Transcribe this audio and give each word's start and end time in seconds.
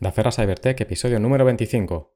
Dafera 0.00 0.30
Cybertech, 0.30 0.80
episodio 0.80 1.18
número 1.18 1.42
25. 1.42 2.06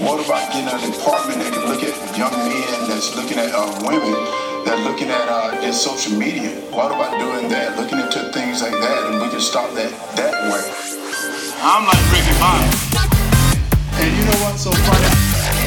What 0.00 0.24
about 0.24 0.40
getting 0.48 0.72
a 0.72 0.78
department 0.80 1.36
that 1.44 1.52
can 1.52 1.68
look 1.68 1.84
at 1.84 1.92
young 2.16 2.32
men 2.32 2.88
that's 2.88 3.12
looking 3.12 3.36
at 3.36 3.52
uh, 3.52 3.68
women 3.84 4.16
that 4.64 4.80
looking 4.88 5.10
at 5.12 5.28
uh, 5.28 5.52
in 5.60 5.74
social 5.74 6.16
media? 6.16 6.48
What 6.72 6.96
about 6.96 7.12
doing 7.20 7.52
that, 7.52 7.76
looking 7.76 8.00
into 8.00 8.32
things 8.32 8.62
like 8.62 8.72
that, 8.72 9.12
and 9.12 9.20
we 9.20 9.28
can 9.28 9.40
stop 9.44 9.68
that 9.76 9.92
that 10.16 10.32
way? 10.48 10.64
I'm 11.60 11.84
like 11.84 12.00
Ricky 12.08 12.32
Bobby. 12.40 12.72
And 14.00 14.16
you 14.16 14.24
know 14.32 14.40
what's 14.40 14.64
so 14.64 14.72
funny? 14.72 15.12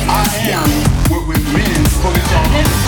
I 0.10 0.26
am 0.50 0.66
with, 1.14 1.38
with 1.38 1.46
men 1.54 1.86
police 2.02 2.34
officers. 2.34 2.82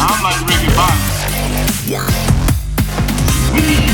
I'm 0.00 0.24
like 0.24 0.40
Ricky 0.48 0.72
Bobby. 0.72 1.04
We 3.60 3.92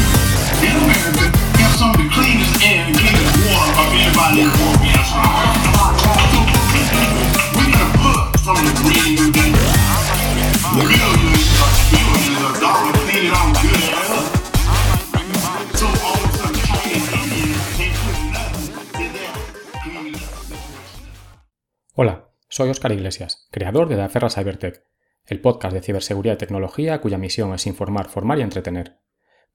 Hola, 21.94 22.30
soy 22.48 22.70
Oscar 22.70 22.90
Iglesias, 22.90 23.46
creador 23.52 23.88
de 23.88 23.94
Daferra 23.94 24.30
Cybertech, 24.30 24.82
el 25.26 25.40
podcast 25.40 25.74
de 25.74 25.82
ciberseguridad 25.82 26.34
y 26.34 26.38
tecnología 26.38 27.00
cuya 27.00 27.18
misión 27.18 27.54
es 27.54 27.68
informar, 27.68 28.08
formar 28.08 28.40
y 28.40 28.42
entretener. 28.42 28.98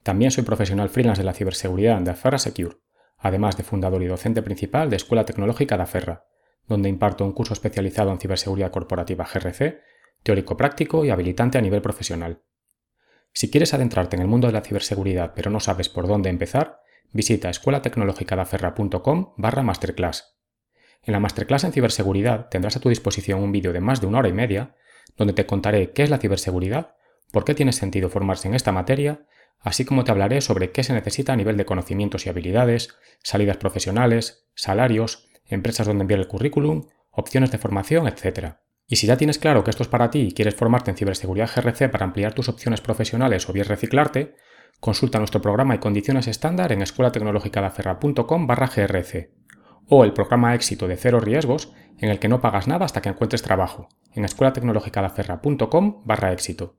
También 0.03 0.31
soy 0.31 0.43
profesional 0.43 0.89
freelance 0.89 1.21
de 1.21 1.25
la 1.25 1.33
ciberseguridad 1.33 1.99
de 2.01 2.11
Aferra 2.11 2.37
Secure, 2.37 2.77
además 3.17 3.55
de 3.55 3.63
fundador 3.63 4.03
y 4.03 4.07
docente 4.07 4.41
principal 4.41 4.89
de 4.89 4.97
Escuela 4.97 5.25
Tecnológica 5.25 5.77
de 5.77 5.83
Aferra, 5.83 6.25
donde 6.67 6.89
imparto 6.89 7.23
un 7.23 7.31
curso 7.31 7.53
especializado 7.53 8.11
en 8.11 8.19
ciberseguridad 8.19 8.71
corporativa 8.71 9.25
GRC, 9.25 9.79
teórico 10.21 10.57
práctico 10.57 11.05
y 11.05 11.09
habilitante 11.09 11.57
a 11.57 11.61
nivel 11.61 11.81
profesional. 11.81 12.43
Si 13.31 13.49
quieres 13.49 13.73
adentrarte 13.73 14.15
en 14.15 14.21
el 14.21 14.27
mundo 14.27 14.47
de 14.47 14.53
la 14.53 14.61
ciberseguridad 14.61 15.33
pero 15.35 15.49
no 15.49 15.59
sabes 15.59 15.89
por 15.89 16.07
dónde 16.07 16.29
empezar, 16.29 16.81
visita 17.11 17.49
escuelatecnologicadaferra.com 17.49 19.33
barra 19.37 19.63
masterclass. 19.63 20.37
En 21.01 21.13
la 21.13 21.19
masterclass 21.19 21.63
en 21.63 21.71
ciberseguridad 21.71 22.49
tendrás 22.49 22.75
a 22.75 22.79
tu 22.79 22.89
disposición 22.89 23.41
un 23.41 23.51
vídeo 23.51 23.73
de 23.73 23.81
más 23.81 24.01
de 24.01 24.07
una 24.07 24.19
hora 24.19 24.29
y 24.29 24.33
media, 24.33 24.75
donde 25.17 25.33
te 25.33 25.45
contaré 25.45 25.91
qué 25.91 26.03
es 26.03 26.09
la 26.09 26.17
ciberseguridad, 26.17 26.95
por 27.31 27.45
qué 27.45 27.55
tiene 27.55 27.73
sentido 27.73 28.09
formarse 28.09 28.47
en 28.47 28.53
esta 28.53 28.71
materia, 28.71 29.25
así 29.59 29.85
como 29.85 30.03
te 30.03 30.11
hablaré 30.11 30.41
sobre 30.41 30.71
qué 30.71 30.83
se 30.83 30.93
necesita 30.93 31.33
a 31.33 31.35
nivel 31.35 31.57
de 31.57 31.65
conocimientos 31.65 32.25
y 32.25 32.29
habilidades, 32.29 32.95
salidas 33.23 33.57
profesionales, 33.57 34.47
salarios, 34.55 35.27
empresas 35.45 35.87
donde 35.87 36.03
enviar 36.03 36.19
el 36.19 36.27
currículum, 36.27 36.87
opciones 37.11 37.51
de 37.51 37.57
formación, 37.57 38.07
etc. 38.07 38.55
Y 38.87 38.97
si 38.97 39.07
ya 39.07 39.17
tienes 39.17 39.39
claro 39.39 39.63
que 39.63 39.69
esto 39.69 39.83
es 39.83 39.89
para 39.89 40.09
ti 40.09 40.19
y 40.19 40.33
quieres 40.33 40.55
formarte 40.55 40.91
en 40.91 40.97
ciberseguridad 40.97 41.49
GRC 41.53 41.89
para 41.89 42.05
ampliar 42.05 42.33
tus 42.33 42.49
opciones 42.49 42.81
profesionales 42.81 43.47
o 43.49 43.53
bien 43.53 43.65
reciclarte, 43.65 44.35
consulta 44.79 45.19
nuestro 45.19 45.41
programa 45.41 45.75
y 45.75 45.79
condiciones 45.79 46.27
estándar 46.27 46.71
en 46.71 46.81
escuelatecnologicadaferra.com 46.81 48.47
barra 48.47 48.69
grc 48.75 49.31
o 49.87 50.03
el 50.03 50.13
programa 50.13 50.55
éxito 50.55 50.87
de 50.87 50.97
cero 50.97 51.19
riesgos 51.19 51.73
en 51.99 52.09
el 52.09 52.19
que 52.19 52.27
no 52.27 52.41
pagas 52.41 52.67
nada 52.67 52.85
hasta 52.85 53.01
que 53.01 53.09
encuentres 53.09 53.41
trabajo 53.41 53.89
en 54.13 54.25
escuelatecnologicadaferra.com 54.25 56.03
barra 56.05 56.31
éxito. 56.31 56.77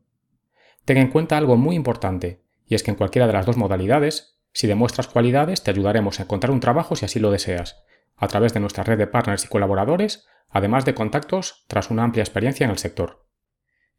Ten 0.85 0.99
en 0.99 1.09
cuenta 1.09 1.37
algo 1.37 1.57
muy 1.57 1.77
importante, 1.77 2.44
y 2.75 2.77
es 2.77 2.83
que 2.83 2.91
en 2.91 2.97
cualquiera 2.97 3.29
de 3.29 3.33
las 3.33 3.47
dos 3.47 3.57
modalidades, 3.57 4.41
si 4.53 4.67
demuestras 4.67 5.07
cualidades, 5.07 5.63
te 5.63 5.71
ayudaremos 5.71 6.19
a 6.19 6.25
encontrar 6.25 6.51
un 6.51 6.59
trabajo 6.59 6.97
si 6.97 7.05
así 7.05 7.21
lo 7.21 7.31
deseas, 7.31 7.85
a 8.17 8.27
través 8.27 8.53
de 8.53 8.59
nuestra 8.59 8.83
red 8.83 8.99
de 8.99 9.07
partners 9.07 9.45
y 9.45 9.49
colaboradores, 9.49 10.27
además 10.49 10.85
de 10.85 10.93
contactos 10.93 11.67
tras 11.69 11.93
una 11.93 12.03
amplia 12.03 12.25
experiencia 12.25 12.65
en 12.65 12.73
el 12.73 12.79
sector. 12.79 13.29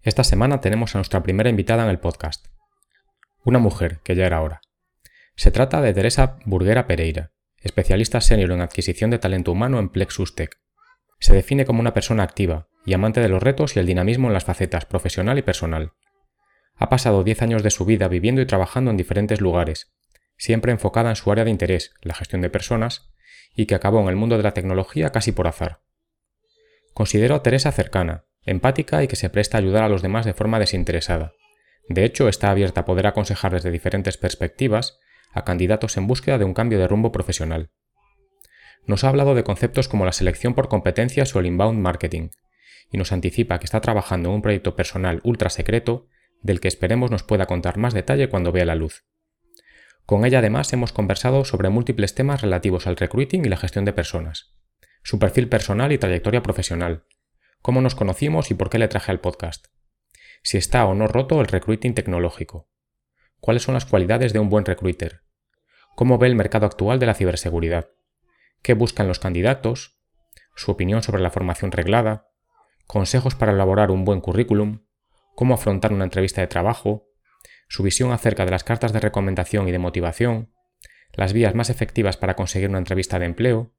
Esta 0.02 0.26
semana 0.26 0.60
tenemos 0.60 0.94
a 0.94 0.98
nuestra 0.98 1.24
primera 1.24 1.50
invitada 1.50 1.86
en 1.86 1.90
el 1.90 2.00
podcast. 2.00 2.48
Una 3.46 3.60
mujer, 3.60 4.02
que 4.04 4.14
ya 4.14 4.26
era 4.26 4.42
hora. 4.42 4.60
Se 5.38 5.52
trata 5.52 5.80
de 5.80 5.94
Teresa 5.94 6.36
Burguera 6.44 6.86
Pereira, 6.86 7.32
especialista 7.62 8.20
senior 8.20 8.52
en 8.52 8.60
adquisición 8.60 9.10
de 9.10 9.20
talento 9.20 9.54
humano 9.54 9.80
en 9.80 9.88
Plexus 9.88 10.36
Tech. 10.36 10.60
Se 11.22 11.34
define 11.34 11.64
como 11.64 11.80
una 11.80 11.94
persona 11.94 12.24
activa 12.24 12.68
y 12.86 12.92
amante 12.92 13.22
de 13.22 13.30
los 13.30 13.42
retos 13.42 13.78
y 13.78 13.80
el 13.80 13.86
dinamismo 13.86 14.28
en 14.28 14.34
las 14.34 14.44
facetas 14.44 14.84
profesional 14.84 15.38
y 15.38 15.44
personal. 15.44 15.94
Ha 16.78 16.90
pasado 16.90 17.24
10 17.24 17.42
años 17.42 17.64
de 17.64 17.72
su 17.72 17.86
vida 17.86 18.08
viviendo 18.08 18.42
y 18.42 18.46
trabajando 18.46 18.92
en 18.92 18.98
diferentes 18.98 19.40
lugares, 19.40 19.94
siempre 20.38 20.72
enfocada 20.72 21.10
en 21.10 21.16
su 21.16 21.32
área 21.32 21.46
de 21.46 21.52
interés, 21.52 21.94
la 22.02 22.14
gestión 22.14 22.42
de 22.42 22.50
personas, 22.50 23.10
y 23.56 23.66
que 23.66 23.76
acabó 23.76 24.02
en 24.02 24.10
el 24.10 24.18
mundo 24.18 24.36
de 24.38 24.44
la 24.44 24.54
tecnología 24.54 25.12
casi 25.12 25.32
por 25.32 25.48
azar. 25.48 25.82
Considero 26.94 27.36
a 27.36 27.44
Teresa 27.44 27.72
cercana, 27.72 28.26
empática 28.44 29.04
y 29.04 29.08
que 29.08 29.16
se 29.16 29.30
presta 29.30 29.58
a 29.58 29.62
ayudar 29.62 29.84
a 29.84 29.90
los 29.90 30.02
demás 30.02 30.26
de 30.26 30.34
forma 30.34 30.60
desinteresada. 30.60 31.34
De 31.88 32.04
hecho, 32.04 32.28
está 32.28 32.52
abierta 32.52 32.82
a 32.82 32.86
poder 32.86 33.08
aconsejar 33.08 33.54
desde 33.54 33.72
diferentes 33.72 34.18
perspectivas 34.18 35.00
a 35.32 35.44
candidatos 35.46 35.98
en 35.98 36.08
búsqueda 36.08 36.38
de 36.38 36.46
un 36.46 36.54
cambio 36.54 36.80
de 36.80 36.88
rumbo 36.88 37.12
profesional. 37.12 37.72
Nos 38.86 39.04
ha 39.04 39.10
hablado 39.10 39.36
de 39.36 39.44
conceptos 39.44 39.88
como 39.88 40.06
la 40.06 40.12
selección 40.12 40.54
por 40.54 40.68
competencias 40.68 41.36
o 41.36 41.40
el 41.40 41.46
inbound 41.48 41.80
marketing, 41.80 42.30
y 42.92 42.98
nos 42.98 43.12
anticipa 43.12 43.60
que 43.60 43.66
está 43.66 43.82
trabajando 43.82 44.30
en 44.30 44.36
un 44.36 44.42
proyecto 44.42 44.76
personal 44.76 45.22
ultra 45.24 45.50
secreto 45.50 46.08
del 46.42 46.60
que 46.60 46.68
esperemos 46.68 47.12
nos 47.12 47.24
pueda 47.24 47.46
contar 47.46 47.78
más 47.78 47.94
detalle 47.94 48.30
cuando 48.30 48.52
vea 48.52 48.66
la 48.66 48.76
luz. 48.76 49.06
Con 50.06 50.26
ella 50.26 50.40
además 50.40 50.72
hemos 50.74 50.92
conversado 50.92 51.46
sobre 51.46 51.70
múltiples 51.70 52.14
temas 52.14 52.42
relativos 52.42 52.86
al 52.86 52.96
recruiting 52.96 53.44
y 53.46 53.50
la 53.50 53.58
gestión 53.58 53.86
de 53.86 53.94
personas, 53.94 54.56
su 55.04 55.18
perfil 55.18 55.50
personal 55.50 55.92
y 55.92 55.98
trayectoria 55.98 56.44
profesional, 56.44 57.06
cómo 57.62 57.82
nos 57.82 57.96
conocimos 57.96 58.52
y 58.52 58.54
por 58.54 58.70
qué 58.70 58.78
le 58.78 58.88
traje 58.88 59.12
al 59.12 59.20
podcast, 59.20 59.68
si 60.44 60.58
está 60.58 60.86
o 60.86 60.94
no 60.94 61.08
roto 61.08 61.42
el 61.42 61.48
recruiting 61.48 61.96
tecnológico, 61.96 62.70
cuáles 63.40 63.64
son 63.64 63.74
las 63.74 63.86
cualidades 63.86 64.32
de 64.32 64.40
un 64.40 64.50
buen 64.50 64.66
recruiter, 64.66 65.24
cómo 65.96 66.20
ve 66.20 66.28
el 66.28 66.36
mercado 66.36 66.68
actual 66.68 67.00
de 67.00 67.08
la 67.08 67.16
ciberseguridad, 67.16 67.90
qué 68.62 68.76
buscan 68.76 69.08
los 69.08 69.18
candidatos, 69.18 70.00
su 70.56 70.72
opinión 70.72 71.02
sobre 71.02 71.24
la 71.24 71.32
formación 71.32 71.72
reglada, 71.72 72.30
consejos 72.86 73.34
para 73.34 73.54
elaborar 73.54 73.90
un 73.90 74.06
buen 74.06 74.22
currículum, 74.22 74.85
cómo 75.36 75.54
afrontar 75.54 75.94
una 75.94 76.06
entrevista 76.06 76.42
de 76.42 76.48
trabajo, 76.48 77.08
su 77.68 77.84
visión 77.84 78.12
acerca 78.12 78.46
de 78.46 78.52
las 78.52 78.64
cartas 78.64 78.94
de 78.94 79.00
recomendación 79.00 79.68
y 79.68 79.72
de 79.72 79.80
motivación, 79.80 80.52
las 81.14 81.34
vías 81.34 81.56
más 81.56 81.70
efectivas 81.70 82.18
para 82.18 82.36
conseguir 82.36 82.70
una 82.70 82.78
entrevista 82.78 83.20
de 83.20 83.26
empleo, 83.26 83.74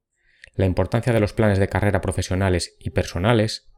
la 0.55 0.65
importancia 0.65 1.13
de 1.13 1.19
los 1.19 1.33
planes 1.33 1.59
de 1.59 1.67
carrera 1.67 2.01
profesionales 2.01 2.75
y 2.79 2.89
personales, 2.89 3.71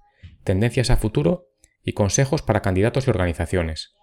tendencias 0.44 0.90
a 0.90 0.98
futuro 0.98 1.50
y 1.84 1.94
consejos 1.94 2.42
para 2.42 2.62
candidatos 2.62 3.08
y 3.08 3.10
organizaciones. 3.10 3.94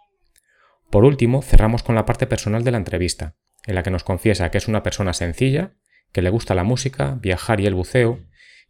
Por 0.91 1.04
último, 1.04 1.42
cerramos 1.42 1.82
con 1.82 1.94
la 1.94 2.04
parte 2.04 2.26
personal 2.26 2.65
de 2.65 2.70
la 2.70 2.78
entrevista, 2.78 3.36
en 3.66 3.75
la 3.75 3.82
que 3.82 3.91
nos 3.91 4.04
confiesa 4.04 4.50
que 4.50 4.59
es 4.59 4.69
una 4.69 4.82
persona 4.82 5.12
sencilla, 5.12 5.75
que 6.12 6.22
le 6.22 6.31
gusta 6.31 6.54
la 6.54 6.65
música, 6.65 7.19
viajar 7.20 7.60
y 7.60 7.66
el 7.66 7.75
buceo, 7.75 8.20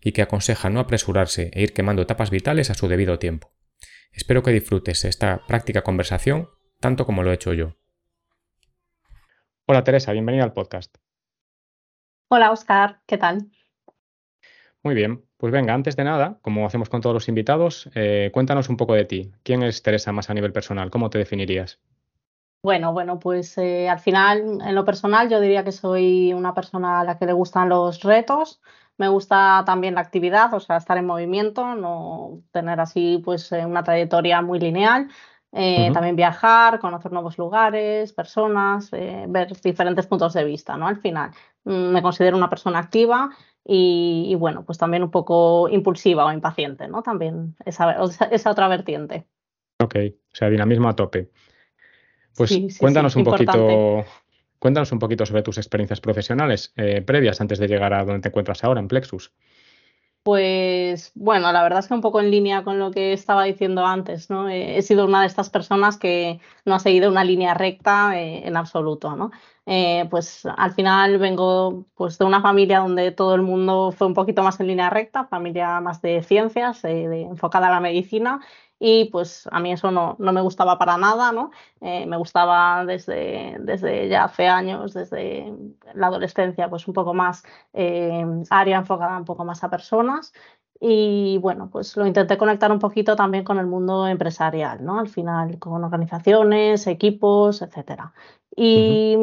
y 0.01 0.13
que 0.13 0.23
aconseja 0.23 0.71
no 0.71 0.81
apresurarse 0.81 1.51
e 1.53 1.63
ir 1.63 1.73
quemando 1.73 2.03
etapas 2.03 2.31
vitales 2.31 2.71
a 2.71 2.75
su 2.75 2.89
debido 2.89 3.19
tiempo. 3.19 3.56
Espero 4.17 4.43
que 4.43 4.51
disfrutes 4.51 5.05
esta 5.05 5.43
práctica 5.47 5.83
conversación 5.83 6.49
tanto 6.81 7.05
como 7.05 7.23
lo 7.23 7.31
he 7.31 7.35
hecho 7.35 7.53
yo. 7.53 7.77
Hola 9.67 9.85
Teresa, 9.85 10.13
bienvenida 10.13 10.43
al 10.43 10.55
podcast. 10.55 10.97
Hola 12.29 12.51
Oscar, 12.51 13.01
¿qué 13.07 13.19
tal? 13.19 13.51
Muy 14.83 14.95
bien, 14.95 15.27
pues 15.37 15.53
venga, 15.53 15.75
antes 15.75 15.97
de 15.97 16.05
nada, 16.05 16.39
como 16.41 16.67
hacemos 16.67 16.89
con 16.89 17.03
todos 17.03 17.13
los 17.13 17.29
invitados, 17.29 17.91
eh, 17.95 18.31
cuéntanos 18.33 18.71
un 18.71 18.79
poco 18.79 18.95
de 18.95 19.05
ti. 19.05 19.33
¿Quién 19.43 19.63
es 19.63 19.83
Teresa 19.83 20.13
más 20.13 20.31
a 20.31 20.35
nivel 20.35 20.53
personal? 20.53 20.91
¿Cómo 20.91 21.11
te 21.11 21.19
definirías? 21.19 21.79
Bueno, 22.63 22.95
bueno, 22.95 23.19
pues 23.19 23.59
eh, 23.59 23.89
al 23.89 24.01
final, 24.01 24.61
en 24.65 24.75
lo 24.75 24.85
personal, 24.87 25.29
yo 25.29 25.41
diría 25.41 25.63
que 25.63 25.73
soy 25.73 26.33
una 26.33 26.55
persona 26.55 27.01
a 27.01 27.05
la 27.05 27.19
que 27.19 27.27
le 27.27 27.35
gustan 27.35 27.69
los 27.69 28.03
retos, 28.03 28.63
me 28.99 29.09
gusta 29.09 29.63
también 29.67 29.95
la 29.95 30.01
actividad, 30.01 30.53
o 30.55 30.61
sea, 30.61 30.77
estar 30.77 30.97
en 30.99 31.07
movimiento, 31.07 31.75
no 31.75 32.41
tener 32.51 32.81
así 32.81 33.21
pues 33.25 33.51
eh, 33.53 33.65
una 33.67 33.83
trayectoria 33.83 34.41
muy 34.43 34.59
lineal. 34.59 35.09
Eh. 35.53 35.91
También 35.95 36.17
viajar, 36.17 36.81
conocer 36.81 37.13
nuevos 37.13 37.39
lugares, 37.39 38.13
personas, 38.13 38.91
eh, 38.93 39.25
ver 39.29 39.59
diferentes 39.63 40.07
puntos 40.07 40.35
de 40.35 40.45
vista, 40.45 40.77
¿no? 40.77 40.87
Al 40.87 40.99
final, 40.99 41.31
mm, 41.65 41.71
me 41.93 42.03
considero 42.03 42.37
una 42.37 42.51
persona 42.51 42.79
activa 42.79 43.31
y, 43.65 44.27
y, 44.29 44.35
bueno, 44.35 44.65
pues 44.65 44.77
también 44.77 45.03
un 45.03 45.11
poco 45.11 45.69
impulsiva 45.71 46.27
o 46.27 46.33
impaciente, 46.33 46.89
¿no? 46.89 47.03
También 47.03 47.57
esa, 47.65 47.93
esa- 48.05 48.27
esa 48.27 48.51
otra 48.51 48.69
vertiente. 48.69 49.27
Ok, 49.83 49.95
o 50.33 50.35
sea, 50.37 50.51
dinamismo 50.51 50.89
a 50.89 50.97
tope. 50.97 51.31
Pues 52.37 52.51
Sí, 52.51 52.69
sí, 52.69 52.79
cuéntanos 52.79 53.15
sí, 53.15 53.19
un 53.19 53.27
importante. 53.27 53.53
poquito, 53.59 54.11
cuéntanos 54.67 54.91
un 54.91 54.99
poquito 54.99 55.25
sobre 55.25 55.45
tus 55.45 55.59
experiencias 55.59 56.01
profesionales 56.01 56.73
eh, 56.75 57.01
previas 57.01 57.41
antes 57.41 57.61
de 57.61 57.69
llegar 57.69 57.95
a 57.95 58.05
donde 58.05 58.21
te 58.21 58.31
encuentras 58.31 58.65
ahora, 58.65 58.81
en 58.81 58.89
Plexus. 58.89 59.31
Pues 60.27 61.13
bueno, 61.15 61.53
la 61.53 61.63
verdad 61.63 61.79
es 61.79 61.87
que 61.87 61.95
un 61.95 62.01
poco 62.01 62.19
en 62.19 62.33
línea 62.33 62.65
con 62.65 62.81
lo 62.81 62.91
que 62.91 63.13
estaba 63.13 63.45
diciendo 63.45 63.87
antes, 63.87 64.29
¿no? 64.29 64.49
Eh, 64.49 64.77
he 64.77 64.83
sido 64.83 65.05
una 65.05 65.21
de 65.21 65.29
estas 65.29 65.51
personas 65.51 65.99
que 65.99 66.41
no 66.65 66.75
ha 66.75 66.81
seguido 66.81 67.09
una 67.09 67.23
línea 67.23 67.55
recta 67.55 68.21
eh, 68.21 68.43
en 68.45 68.57
absoluto, 68.57 69.15
¿no? 69.15 69.31
Eh, 69.67 70.09
pues 70.11 70.45
al 70.57 70.73
final 70.75 71.19
vengo 71.19 71.85
pues, 71.95 72.19
de 72.19 72.25
una 72.25 72.43
familia 72.43 72.81
donde 72.81 73.13
todo 73.13 73.37
el 73.37 73.43
mundo 73.43 73.93
fue 73.97 74.09
un 74.09 74.15
poquito 74.15 74.43
más 74.43 74.59
en 74.59 74.67
línea 74.67 74.91
recta, 74.91 75.27
familia 75.27 75.81
más 75.81 76.03
de 76.03 76.21
ciencias, 76.25 76.83
enfocada 76.83 77.69
a 77.69 77.71
la 77.71 77.81
medicina, 77.81 78.41
y 78.79 79.07
pues 79.07 79.49
a 79.51 79.61
mí 79.61 79.73
eso 79.73 79.91
no, 79.91 80.17
no 80.19 80.33
me 80.33 80.41
gustaba 80.41 80.79
para 80.79 80.97
nada, 80.97 81.33
¿no? 81.33 81.51
Eh, 81.81 82.07
me 82.07 82.17
gustaba 82.17 82.85
desde, 82.85 83.57
desde 83.61 84.09
ya 84.09 84.25
hace 84.25 84.47
años, 84.49 84.95
desde 84.95 85.53
la 85.95 86.09
adolescencia, 86.09 86.69
pues 86.69 86.87
un 86.89 86.95
poco 86.95 87.15
más 87.15 87.43
área 88.51 88.79
enfocada 88.79 89.19
un 89.19 89.25
poco 89.25 89.45
más 89.45 89.63
a 89.65 89.71
personas 89.71 90.33
y 90.81 91.39
bueno, 91.39 91.71
pues 91.71 91.97
lo 91.97 92.07
intenté 92.07 92.37
conectar 92.37 92.71
un 92.71 92.79
poquito 92.79 93.17
también 93.17 93.45
con 93.45 93.59
el 93.59 93.67
mundo 93.67 94.07
empresarial, 94.07 94.85
¿no? 94.85 94.99
Al 94.99 95.09
final 95.09 95.59
con 95.59 95.83
organizaciones, 95.85 96.87
equipos, 96.87 97.63
etcétera. 97.63 98.13
Y 98.55 99.17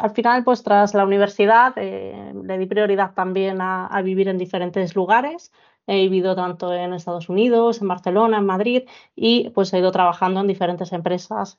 al 0.00 0.10
final, 0.10 0.44
pues 0.44 0.62
tras 0.62 0.94
la 0.94 1.04
universidad, 1.04 1.74
eh, 1.76 2.32
le 2.44 2.58
di 2.58 2.66
prioridad 2.66 3.14
también 3.14 3.60
a, 3.60 3.86
a, 3.86 4.02
vivir 4.02 4.28
en 4.28 4.38
diferentes 4.38 4.94
lugares. 4.94 5.52
He 5.86 6.02
vivido 6.02 6.34
tanto 6.34 6.72
en 6.72 6.92
Estados 6.92 7.28
Unidos, 7.28 7.80
en 7.80 7.88
Barcelona, 7.88 8.38
en 8.38 8.46
Madrid 8.46 8.82
y 9.14 9.50
pues 9.50 9.72
he 9.72 9.78
ido 9.78 9.92
trabajando 9.92 10.40
en 10.40 10.46
diferentes 10.46 10.92
empresas 10.92 11.56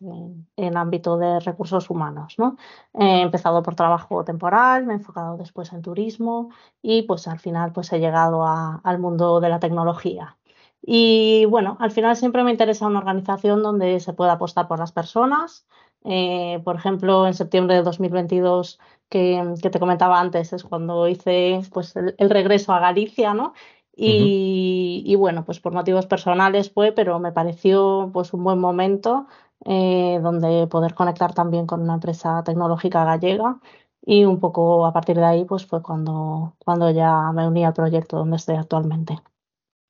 en, 0.58 0.78
ámbito 0.78 1.18
de 1.18 1.40
recursos 1.40 1.90
humanos. 1.90 2.36
¿no? 2.38 2.58
He 2.94 3.22
empezado 3.22 3.64
por 3.64 3.76
trabajo 3.76 4.24
temporal, 4.26 4.86
me 4.86 4.94
he 4.94 4.98
enfocado 4.98 5.38
después 5.38 5.72
en 5.74 5.82
turismo 5.82 6.50
y 6.82 7.04
pues 7.04 7.28
al 7.28 7.40
final 7.40 7.72
pues 7.72 7.92
he 7.94 8.00
llegado 8.00 8.46
al 8.46 9.00
mundo 9.00 9.40
de 9.40 9.50
la 9.50 9.60
tecnología. 9.60 10.38
Y 10.82 11.46
bueno, 11.46 11.78
al 11.80 11.92
final 11.92 12.16
siempre 12.16 12.44
me 12.44 12.52
interesa 12.52 12.88
una 12.88 13.00
organización 13.00 13.62
donde 13.64 14.00
se 14.00 14.14
pueda 14.14 14.34
apostar 14.34 14.68
por 14.68 14.80
las 14.80 14.92
personas. 14.92 15.66
Eh, 16.04 16.62
por 16.64 16.76
ejemplo, 16.78 17.28
en 17.28 17.34
septiembre 17.34 17.76
de 17.76 17.84
2022, 17.84 18.80
que, 19.10 19.56
que, 19.62 19.70
te 19.70 19.80
comentaba 19.80 20.20
antes, 20.20 20.54
es 20.54 20.64
cuando 20.64 21.08
hice 21.08 21.62
pues, 21.74 21.96
el 21.96 22.30
regreso 22.30 22.74
a 22.74 22.80
Galicia, 22.80 23.34
¿no? 23.34 23.54
Y, 24.00 25.02
y, 25.08 25.16
bueno, 25.16 25.44
pues 25.44 25.60
por 25.60 25.74
motivos 25.74 26.06
personales 26.06 26.72
fue, 26.72 26.92
pero 26.92 27.20
me 27.20 27.32
pareció 27.32 28.12
pues 28.14 28.32
un 28.32 28.44
buen 28.44 28.60
momento 28.60 29.26
eh, 29.66 30.20
donde 30.22 30.68
poder 30.68 30.94
conectar 30.94 31.34
también 31.34 31.66
con 31.66 31.82
una 31.82 31.96
empresa 31.96 32.44
tecnológica 32.44 33.04
gallega 33.04 33.60
y 34.06 34.24
un 34.24 34.40
poco 34.40 34.86
a 34.86 34.94
partir 34.94 35.18
de 35.18 35.26
ahí 35.26 35.46
pues 35.46 35.66
fue 35.66 35.82
cuando, 35.82 36.56
cuando 36.60 36.92
ya 36.92 37.32
me 37.34 37.48
uní 37.48 37.66
al 37.66 37.74
proyecto 37.74 38.18
donde 38.18 38.38
estoy 38.38 38.56
actualmente. 38.56 39.18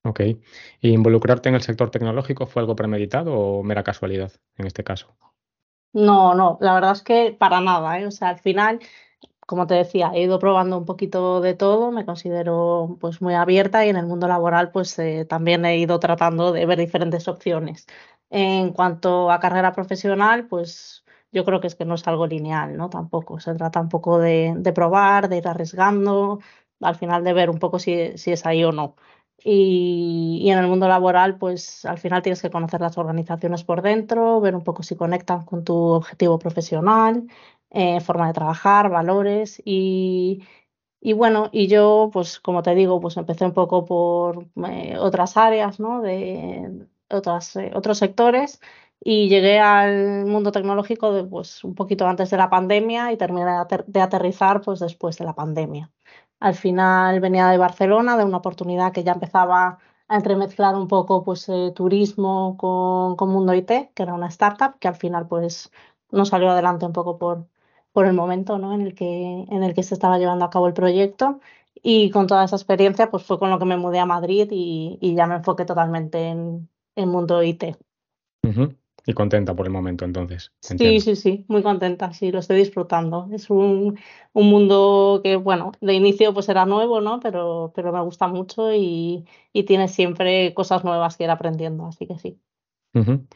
Ok. 0.04 0.20
¿Y 0.80 0.88
involucrarte 0.88 1.50
en 1.50 1.56
el 1.56 1.62
sector 1.62 1.90
tecnológico 1.90 2.46
fue 2.46 2.62
algo 2.62 2.76
premeditado 2.76 3.34
o 3.34 3.62
mera 3.62 3.84
casualidad 3.84 4.32
en 4.56 4.66
este 4.66 4.84
caso? 4.84 5.14
No, 5.92 6.34
no, 6.34 6.58
la 6.60 6.74
verdad 6.74 6.92
es 6.92 7.02
que 7.02 7.36
para 7.38 7.60
nada, 7.60 7.98
¿eh? 7.98 8.06
O 8.06 8.10
sea, 8.10 8.30
al 8.30 8.38
final 8.38 8.80
como 9.48 9.66
te 9.66 9.74
decía, 9.74 10.10
he 10.14 10.22
ido 10.24 10.38
probando 10.38 10.76
un 10.76 10.84
poquito 10.84 11.40
de 11.40 11.54
todo, 11.54 11.90
me 11.90 12.04
considero 12.04 12.98
pues 13.00 13.22
muy 13.22 13.32
abierta 13.34 13.86
y 13.86 13.88
en 13.88 13.96
el 13.96 14.04
mundo 14.06 14.28
laboral 14.28 14.70
pues 14.72 14.98
eh, 14.98 15.24
también 15.24 15.64
he 15.64 15.78
ido 15.78 15.98
tratando 16.00 16.52
de 16.52 16.66
ver 16.66 16.78
diferentes 16.78 17.28
opciones. 17.28 17.86
En 18.28 18.74
cuanto 18.74 19.30
a 19.30 19.40
carrera 19.40 19.72
profesional, 19.72 20.46
pues 20.48 21.02
yo 21.32 21.46
creo 21.46 21.60
que 21.62 21.68
es 21.68 21.76
que 21.76 21.86
no 21.86 21.94
es 21.94 22.06
algo 22.06 22.26
lineal, 22.26 22.76
¿no? 22.76 22.90
Tampoco, 22.90 23.40
se 23.40 23.54
trata 23.54 23.80
un 23.80 23.88
poco 23.88 24.18
de, 24.18 24.54
de 24.58 24.72
probar, 24.74 25.30
de 25.30 25.38
ir 25.38 25.48
arriesgando, 25.48 26.40
al 26.80 26.96
final 26.96 27.24
de 27.24 27.32
ver 27.32 27.48
un 27.48 27.58
poco 27.58 27.78
si, 27.78 28.18
si 28.18 28.32
es 28.32 28.44
ahí 28.44 28.62
o 28.64 28.72
no. 28.72 28.96
Y, 29.42 30.40
y, 30.42 30.50
en 30.50 30.58
el 30.58 30.66
mundo 30.66 30.88
laboral, 30.88 31.38
pues 31.38 31.84
al 31.86 31.98
final 31.98 32.22
tienes 32.22 32.42
que 32.42 32.50
conocer 32.50 32.80
las 32.80 32.98
organizaciones 32.98 33.64
por 33.64 33.82
dentro, 33.82 34.40
ver 34.40 34.54
un 34.56 34.64
poco 34.64 34.82
si 34.82 34.96
conectan 34.96 35.44
con 35.44 35.64
tu 35.64 35.74
objetivo 35.74 36.38
profesional, 36.38 37.24
eh, 37.70 38.00
forma 38.00 38.26
de 38.28 38.32
trabajar, 38.34 38.90
valores 38.90 39.60
y, 39.64 40.44
y, 41.00 41.12
bueno, 41.12 41.50
y 41.52 41.68
yo, 41.68 42.10
pues 42.12 42.40
como 42.40 42.62
te 42.62 42.74
digo, 42.74 43.00
pues 43.00 43.16
empecé 43.16 43.44
un 43.44 43.54
poco 43.54 43.84
por 43.84 44.48
eh, 44.68 44.96
otras 44.98 45.36
áreas, 45.36 45.80
¿no? 45.80 46.02
De 46.02 46.86
otras, 47.10 47.56
eh, 47.56 47.72
otros 47.74 47.98
sectores 47.98 48.60
y 49.00 49.28
llegué 49.28 49.58
al 49.60 50.26
mundo 50.26 50.52
tecnológico 50.52 51.12
de, 51.12 51.24
pues 51.24 51.64
un 51.64 51.74
poquito 51.74 52.06
antes 52.06 52.30
de 52.30 52.36
la 52.36 52.50
pandemia 52.50 53.12
y 53.12 53.16
terminé 53.16 53.46
de, 53.46 53.52
ater 53.52 53.84
de 53.86 54.00
aterrizar 54.00 54.60
pues 54.60 54.80
después 54.80 55.16
de 55.18 55.24
la 55.24 55.34
pandemia. 55.34 55.90
Al 56.40 56.54
final 56.54 57.20
venía 57.20 57.48
de 57.48 57.58
Barcelona, 57.58 58.16
de 58.16 58.24
una 58.24 58.38
oportunidad 58.38 58.92
que 58.92 59.04
ya 59.04 59.12
empezaba 59.12 59.78
a 60.08 60.16
entremezclar 60.16 60.74
un 60.76 60.88
poco 60.88 61.24
pues 61.24 61.48
eh, 61.48 61.72
turismo 61.74 62.56
con, 62.56 63.16
con, 63.16 63.30
Mundo 63.30 63.54
IT, 63.54 63.68
que 63.94 64.02
era 64.02 64.14
una 64.14 64.28
startup 64.28 64.78
que 64.78 64.88
al 64.88 64.96
final 64.96 65.28
pues 65.28 65.70
no 66.10 66.24
salió 66.24 66.50
adelante 66.50 66.86
un 66.86 66.92
poco 66.92 67.18
por, 67.18 67.46
por 67.98 68.06
el 68.06 68.12
momento 68.12 68.58
¿no? 68.58 68.74
en, 68.74 68.82
el 68.82 68.94
que, 68.94 69.44
en 69.50 69.64
el 69.64 69.74
que 69.74 69.82
se 69.82 69.94
estaba 69.94 70.20
llevando 70.20 70.44
a 70.44 70.50
cabo 70.50 70.68
el 70.68 70.72
proyecto. 70.72 71.40
Y 71.82 72.10
con 72.10 72.28
toda 72.28 72.44
esa 72.44 72.54
experiencia 72.54 73.10
pues 73.10 73.24
fue 73.24 73.40
con 73.40 73.50
lo 73.50 73.58
que 73.58 73.64
me 73.64 73.76
mudé 73.76 73.98
a 73.98 74.06
Madrid 74.06 74.46
y, 74.52 74.98
y 75.00 75.16
ya 75.16 75.26
me 75.26 75.34
enfoqué 75.34 75.64
totalmente 75.64 76.28
en 76.28 76.68
el 76.94 77.06
mundo 77.08 77.42
IT. 77.42 77.76
Uh 78.44 78.50
-huh. 78.50 78.76
Y 79.04 79.14
contenta 79.14 79.52
por 79.56 79.66
el 79.66 79.72
momento, 79.72 80.04
entonces. 80.04 80.52
Entiendo. 80.70 81.00
Sí, 81.00 81.16
sí, 81.16 81.20
sí, 81.20 81.44
muy 81.48 81.64
contenta, 81.64 82.12
sí, 82.12 82.30
lo 82.30 82.38
estoy 82.38 82.58
disfrutando. 82.58 83.28
Es 83.32 83.50
un, 83.50 83.98
un, 84.32 84.48
mundo 84.48 85.20
que, 85.24 85.34
bueno, 85.34 85.72
de 85.80 85.94
inicio 85.94 86.32
pues 86.32 86.48
era 86.48 86.66
nuevo, 86.66 87.00
¿no? 87.00 87.18
Pero, 87.18 87.72
pero 87.74 87.92
me 87.92 88.00
gusta 88.02 88.28
mucho 88.28 88.72
y, 88.72 89.24
y 89.52 89.64
tiene 89.64 89.88
siempre 89.88 90.54
cosas 90.54 90.84
nuevas 90.84 91.16
que 91.16 91.24
ir 91.24 91.30
aprendiendo, 91.30 91.86
así 91.86 92.06
que 92.06 92.16
sí. 92.16 92.38
Uh 92.94 93.00
-huh. 93.00 93.26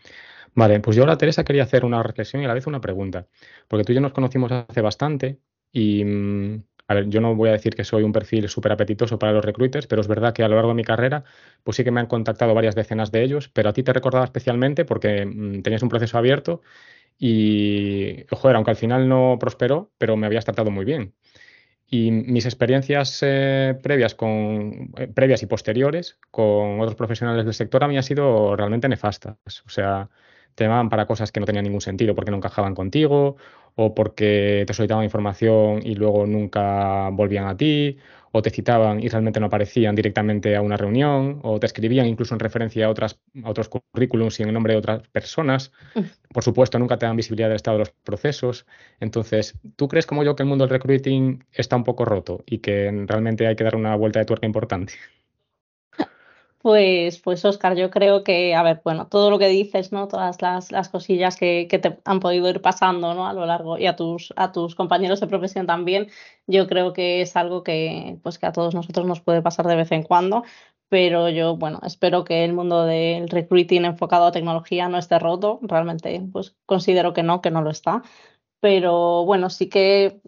Vale, 0.55 0.81
pues 0.81 0.97
yo 0.97 1.03
ahora, 1.03 1.17
Teresa, 1.17 1.45
quería 1.45 1.63
hacer 1.63 1.85
una 1.85 2.03
reflexión 2.03 2.43
y 2.43 2.45
a 2.45 2.49
la 2.49 2.55
vez 2.55 2.67
una 2.67 2.81
pregunta. 2.81 3.27
Porque 3.69 3.85
tú 3.85 3.93
y 3.93 3.95
yo 3.95 4.01
nos 4.03 4.13
conocimos 4.13 4.53
hace 4.53 4.83
bastante 4.83 5.41
y, 5.73 6.05
a 6.89 6.95
ver, 6.95 7.09
yo 7.09 7.21
no 7.23 7.35
voy 7.35 7.49
a 7.49 7.53
decir 7.53 7.75
que 7.75 7.85
soy 7.85 8.03
un 8.03 8.13
perfil 8.13 8.49
súper 8.51 8.73
apetitoso 8.73 9.19
para 9.19 9.33
los 9.33 9.45
recruiters, 9.45 9.87
pero 9.87 10.03
es 10.03 10.09
verdad 10.09 10.35
que 10.35 10.43
a 10.45 10.49
lo 10.49 10.57
largo 10.57 10.71
de 10.71 10.75
mi 10.75 10.85
carrera, 10.85 11.25
pues 11.63 11.77
sí 11.79 11.85
que 11.85 11.91
me 11.91 12.01
han 12.01 12.07
contactado 12.07 12.53
varias 12.55 12.75
decenas 12.75 13.11
de 13.11 13.23
ellos, 13.23 13.49
pero 13.49 13.71
a 13.71 13.73
ti 13.73 13.83
te 13.83 13.93
recordaba 13.95 14.25
especialmente 14.27 14.85
porque 14.85 15.25
mmm, 15.25 15.63
tenías 15.63 15.83
un 15.83 15.89
proceso 15.89 16.19
abierto 16.19 16.61
y, 17.19 18.25
joder, 18.31 18.57
aunque 18.57 18.73
al 18.73 18.79
final 18.79 19.09
no 19.09 19.39
prosperó, 19.41 19.93
pero 19.99 20.17
me 20.17 20.27
habías 20.27 20.45
tratado 20.47 20.71
muy 20.73 20.85
bien. 20.87 21.15
Y 21.87 22.11
mis 22.11 22.47
experiencias 22.47 23.19
eh, 23.23 23.79
previas, 23.83 24.15
con, 24.15 24.93
eh, 24.97 25.09
previas 25.15 25.43
y 25.43 25.47
posteriores 25.47 26.19
con 26.31 26.81
otros 26.81 26.97
profesionales 26.97 27.45
del 27.45 27.55
sector 27.55 27.85
a 27.85 27.89
mí 27.89 27.97
han 27.97 28.03
sido 28.03 28.57
realmente 28.57 28.89
nefastas. 28.89 29.37
O 29.67 29.69
sea, 29.69 30.09
te 30.55 30.65
llamaban 30.65 30.89
para 30.89 31.07
cosas 31.07 31.33
que 31.33 31.41
no 31.41 31.47
tenían 31.47 31.65
ningún 31.65 31.81
sentido 31.81 32.15
porque 32.15 32.31
no 32.31 32.37
encajaban 32.39 32.75
contigo 32.75 33.37
o 33.75 33.95
porque 33.95 34.65
te 34.67 34.75
solicitaban 34.75 35.05
información 35.05 35.81
y 35.83 35.95
luego 35.95 36.27
nunca 36.27 37.09
volvían 37.11 37.47
a 37.47 37.57
ti 37.57 37.99
o 38.33 38.43
te 38.43 38.51
citaban 38.51 39.03
y 39.03 39.09
realmente 39.09 39.41
no 39.41 39.47
aparecían 39.47 39.95
directamente 39.95 40.57
a 40.57 40.63
una 40.63 40.77
reunión 40.77 41.41
o 41.43 41.61
te 41.61 41.67
escribían 41.67 42.07
incluso 42.07 42.35
en 42.35 42.41
referencia 42.41 42.87
a, 42.87 42.89
otras, 42.89 43.21
a 43.45 43.51
otros 43.51 43.69
currículums 43.69 44.41
y 44.41 44.43
en 44.43 44.53
nombre 44.53 44.73
de 44.73 44.79
otras 44.79 45.07
personas. 45.09 45.71
Por 46.33 46.43
supuesto, 46.43 46.79
nunca 46.79 46.99
te 46.99 47.07
dan 47.07 47.17
visibilidad 47.17 47.49
del 47.49 47.57
estado 47.57 47.77
de 47.77 47.81
los 47.81 47.91
procesos. 47.91 48.67
Entonces, 49.01 49.59
¿tú 49.77 49.87
crees 49.87 50.07
como 50.07 50.25
yo 50.25 50.35
que 50.35 50.43
el 50.43 50.49
mundo 50.49 50.65
del 50.65 50.71
recruiting 50.71 51.45
está 51.53 51.77
un 51.77 51.85
poco 51.85 52.07
roto 52.07 52.43
y 52.47 52.59
que 52.59 52.91
realmente 53.07 53.47
hay 53.47 53.55
que 53.55 53.65
dar 53.65 53.77
una 53.77 53.95
vuelta 53.97 54.19
de 54.19 54.25
tuerca 54.25 54.47
importante? 54.47 54.95
Pues, 56.63 57.19
pues 57.19 57.45
Oscar, 57.45 57.75
yo 57.77 57.91
creo 57.91 58.23
que, 58.23 58.55
a 58.55 58.63
ver, 58.63 58.81
bueno, 58.85 59.09
todo 59.09 59.31
lo 59.31 59.39
que 59.41 59.49
dices, 59.49 59.91
¿no? 59.91 60.07
Todas 60.07 60.41
las, 60.41 60.71
las 60.71 60.89
cosillas 60.89 61.37
que, 61.37 61.67
que, 61.69 61.81
te 61.81 61.99
han 62.05 62.21
podido 62.21 62.49
ir 62.49 62.61
pasando, 62.63 63.15
¿no? 63.15 63.27
A 63.27 63.33
lo 63.33 63.45
largo 63.47 63.79
y 63.79 63.87
a 63.87 63.97
tus, 63.97 64.33
a 64.37 64.53
tus 64.53 64.77
compañeros 64.77 65.19
de 65.19 65.27
profesión 65.27 65.67
también, 65.67 66.09
yo 66.47 66.69
creo 66.69 66.93
que 66.93 67.21
es 67.21 67.35
algo 67.35 67.65
que, 67.65 68.17
pues 68.23 68.39
que 68.39 68.47
a 68.47 68.53
todos 68.53 68.77
nosotros 68.77 69.07
nos 69.07 69.21
puede 69.21 69.43
pasar 69.43 69.67
de 69.67 69.75
vez 69.75 69.91
en 69.91 70.05
cuando, 70.05 70.45
pero 70.89 71.29
yo, 71.31 71.57
bueno, 71.57 71.81
espero 71.85 72.23
que 72.23 72.45
el 72.45 72.53
mundo 72.53 72.85
del 72.85 73.29
recruiting 73.29 73.85
enfocado 73.85 74.27
a 74.27 74.33
tecnología 74.33 74.89
no 74.89 74.99
esté 74.99 75.19
roto, 75.19 75.59
realmente, 75.63 76.23
pues 76.33 76.55
considero 76.65 77.13
que 77.13 77.25
no, 77.25 77.41
que 77.41 77.51
no 77.51 77.63
lo 77.63 77.71
está, 77.71 78.03
pero 78.61 79.25
bueno, 79.25 79.51
sí 79.51 79.69
que 79.69 80.21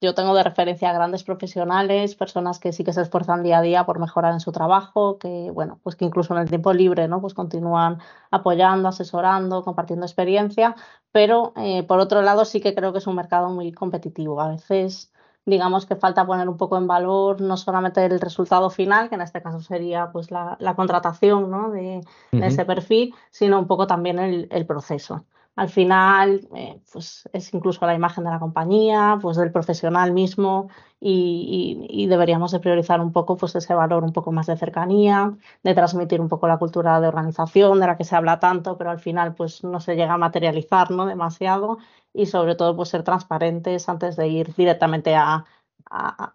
yo 0.00 0.14
tengo 0.14 0.34
de 0.34 0.42
referencia 0.42 0.90
a 0.90 0.92
grandes 0.94 1.24
profesionales, 1.24 2.14
personas 2.14 2.58
que 2.58 2.72
sí 2.72 2.84
que 2.84 2.92
se 2.92 3.02
esfuerzan 3.02 3.42
día 3.42 3.58
a 3.58 3.62
día 3.62 3.84
por 3.84 3.98
mejorar 3.98 4.32
en 4.32 4.40
su 4.40 4.50
trabajo, 4.52 5.18
que 5.18 5.50
bueno, 5.52 5.78
pues 5.82 5.96
que 5.96 6.06
incluso 6.06 6.34
en 6.34 6.40
el 6.40 6.48
tiempo 6.48 6.72
libre, 6.72 7.06
¿no? 7.08 7.20
Pues 7.20 7.34
continúan 7.34 7.98
apoyando, 8.30 8.88
asesorando, 8.88 9.62
compartiendo 9.62 10.06
experiencia, 10.06 10.74
pero 11.12 11.52
eh, 11.56 11.82
por 11.82 11.98
otro 12.00 12.22
lado 12.22 12.44
sí 12.44 12.60
que 12.60 12.74
creo 12.74 12.92
que 12.92 12.98
es 12.98 13.06
un 13.06 13.16
mercado 13.16 13.50
muy 13.50 13.72
competitivo. 13.72 14.40
A 14.40 14.48
veces 14.48 15.12
digamos 15.46 15.86
que 15.86 15.96
falta 15.96 16.26
poner 16.26 16.48
un 16.48 16.56
poco 16.56 16.76
en 16.78 16.86
valor 16.86 17.40
no 17.40 17.56
solamente 17.56 18.04
el 18.04 18.20
resultado 18.20 18.70
final, 18.70 19.08
que 19.08 19.16
en 19.16 19.22
este 19.22 19.42
caso 19.42 19.60
sería 19.60 20.10
pues 20.12 20.30
la, 20.30 20.56
la 20.60 20.74
contratación 20.76 21.50
¿no? 21.50 21.70
de, 21.70 21.98
uh 21.98 22.36
-huh. 22.36 22.40
de, 22.40 22.46
ese 22.46 22.64
perfil, 22.64 23.14
sino 23.30 23.58
un 23.58 23.66
poco 23.66 23.86
también 23.86 24.18
el, 24.18 24.48
el 24.50 24.66
proceso. 24.66 25.24
Al 25.60 25.68
final, 25.68 26.48
eh, 26.54 26.80
pues 26.90 27.28
es 27.34 27.52
incluso 27.52 27.84
la 27.84 27.94
imagen 27.94 28.24
de 28.24 28.30
la 28.30 28.38
compañía, 28.38 29.18
pues 29.20 29.36
del 29.36 29.52
profesional 29.52 30.10
mismo 30.10 30.70
y, 30.98 32.06
deberíamos 32.08 32.52
de 32.52 32.60
priorizar 32.60 32.98
un 33.02 33.12
poco 33.12 33.36
pues 33.36 33.54
ese 33.54 33.74
valor 33.74 34.02
un 34.02 34.14
poco 34.14 34.32
más 34.32 34.46
de 34.46 34.56
cercanía, 34.56 35.36
de 35.62 35.74
transmitir 35.74 36.18
un 36.22 36.30
poco 36.30 36.48
la 36.48 36.56
cultura 36.56 36.98
de 36.98 37.08
organización 37.08 37.78
de 37.78 37.86
la 37.88 37.98
que 37.98 38.04
se 38.04 38.16
habla 38.16 38.40
tanto, 38.40 38.78
pero 38.78 38.90
al 38.90 39.00
final 39.00 39.34
pues 39.34 39.62
no 39.62 39.80
se 39.80 39.96
llega 39.96 40.14
a 40.14 40.16
materializar 40.16 40.90
¿no? 40.90 41.04
demasiado 41.04 41.76
y 42.14 42.24
sobre 42.24 42.54
todo 42.54 42.74
pues 42.74 42.88
ser 42.88 43.02
transparentes 43.02 43.86
antes 43.90 44.16
de 44.16 44.28
ir 44.28 44.54
directamente 44.54 45.14
a, 45.14 45.44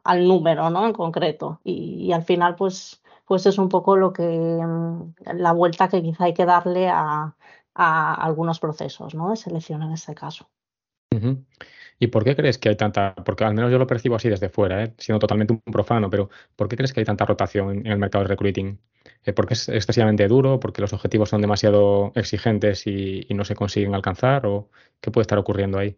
al 0.03 0.27
número 0.27 0.69
¿no? 0.69 0.85
en 0.85 0.93
concreto. 0.93 1.61
Y, 1.63 2.05
y, 2.05 2.13
al 2.13 2.23
final 2.23 2.55
pues, 2.55 3.01
pues 3.25 3.47
es 3.47 3.57
un 3.57 3.69
poco 3.69 3.95
lo 3.95 4.13
que 4.13 4.23
mm, 4.23 5.13
la 5.33 5.51
vuelta 5.51 5.87
que 5.87 6.03
quizá 6.03 6.25
hay 6.25 6.35
que 6.35 6.45
darle 6.45 6.89
a, 6.89 7.35
a 7.75 8.13
algunos 8.13 8.59
procesos 8.59 9.13
¿no? 9.13 9.29
de 9.29 9.35
selección 9.35 9.83
en 9.83 9.91
este 9.91 10.15
caso. 10.15 10.49
¿Y 11.97 12.07
por 12.07 12.25
qué 12.25 12.35
crees 12.35 12.57
que 12.57 12.69
hay 12.69 12.75
tanta, 12.75 13.15
porque 13.15 13.45
al 13.45 13.53
menos 13.53 13.71
yo 13.71 13.77
lo 13.77 13.87
percibo 13.87 14.15
así 14.15 14.27
desde 14.27 14.49
fuera, 14.49 14.83
¿eh? 14.83 14.93
siendo 14.97 15.19
totalmente 15.19 15.53
un 15.53 15.61
profano, 15.71 16.09
pero 16.09 16.29
¿por 16.55 16.67
qué 16.67 16.75
crees 16.75 16.91
que 16.91 16.99
hay 16.99 17.05
tanta 17.05 17.25
rotación 17.25 17.71
en, 17.71 17.87
el 17.87 17.97
mercado 17.97 18.23
de 18.23 18.29
recruiting? 18.29 18.79
Eh, 19.23 19.33
¿Porque 19.33 19.53
es 19.53 19.69
excesivamente 19.69 20.27
duro? 20.27 20.59
¿Porque 20.59 20.81
los 20.81 20.91
objetivos 20.91 21.29
son 21.29 21.41
demasiado 21.41 22.11
exigentes 22.15 22.85
y, 22.87 23.25
y 23.29 23.33
no 23.33 23.45
se 23.45 23.55
consiguen 23.55 23.95
alcanzar? 23.95 24.45
¿O 24.45 24.69
qué 24.99 25.11
puede 25.11 25.23
estar 25.23 25.37
ocurriendo 25.37 25.77
ahí? 25.77 25.97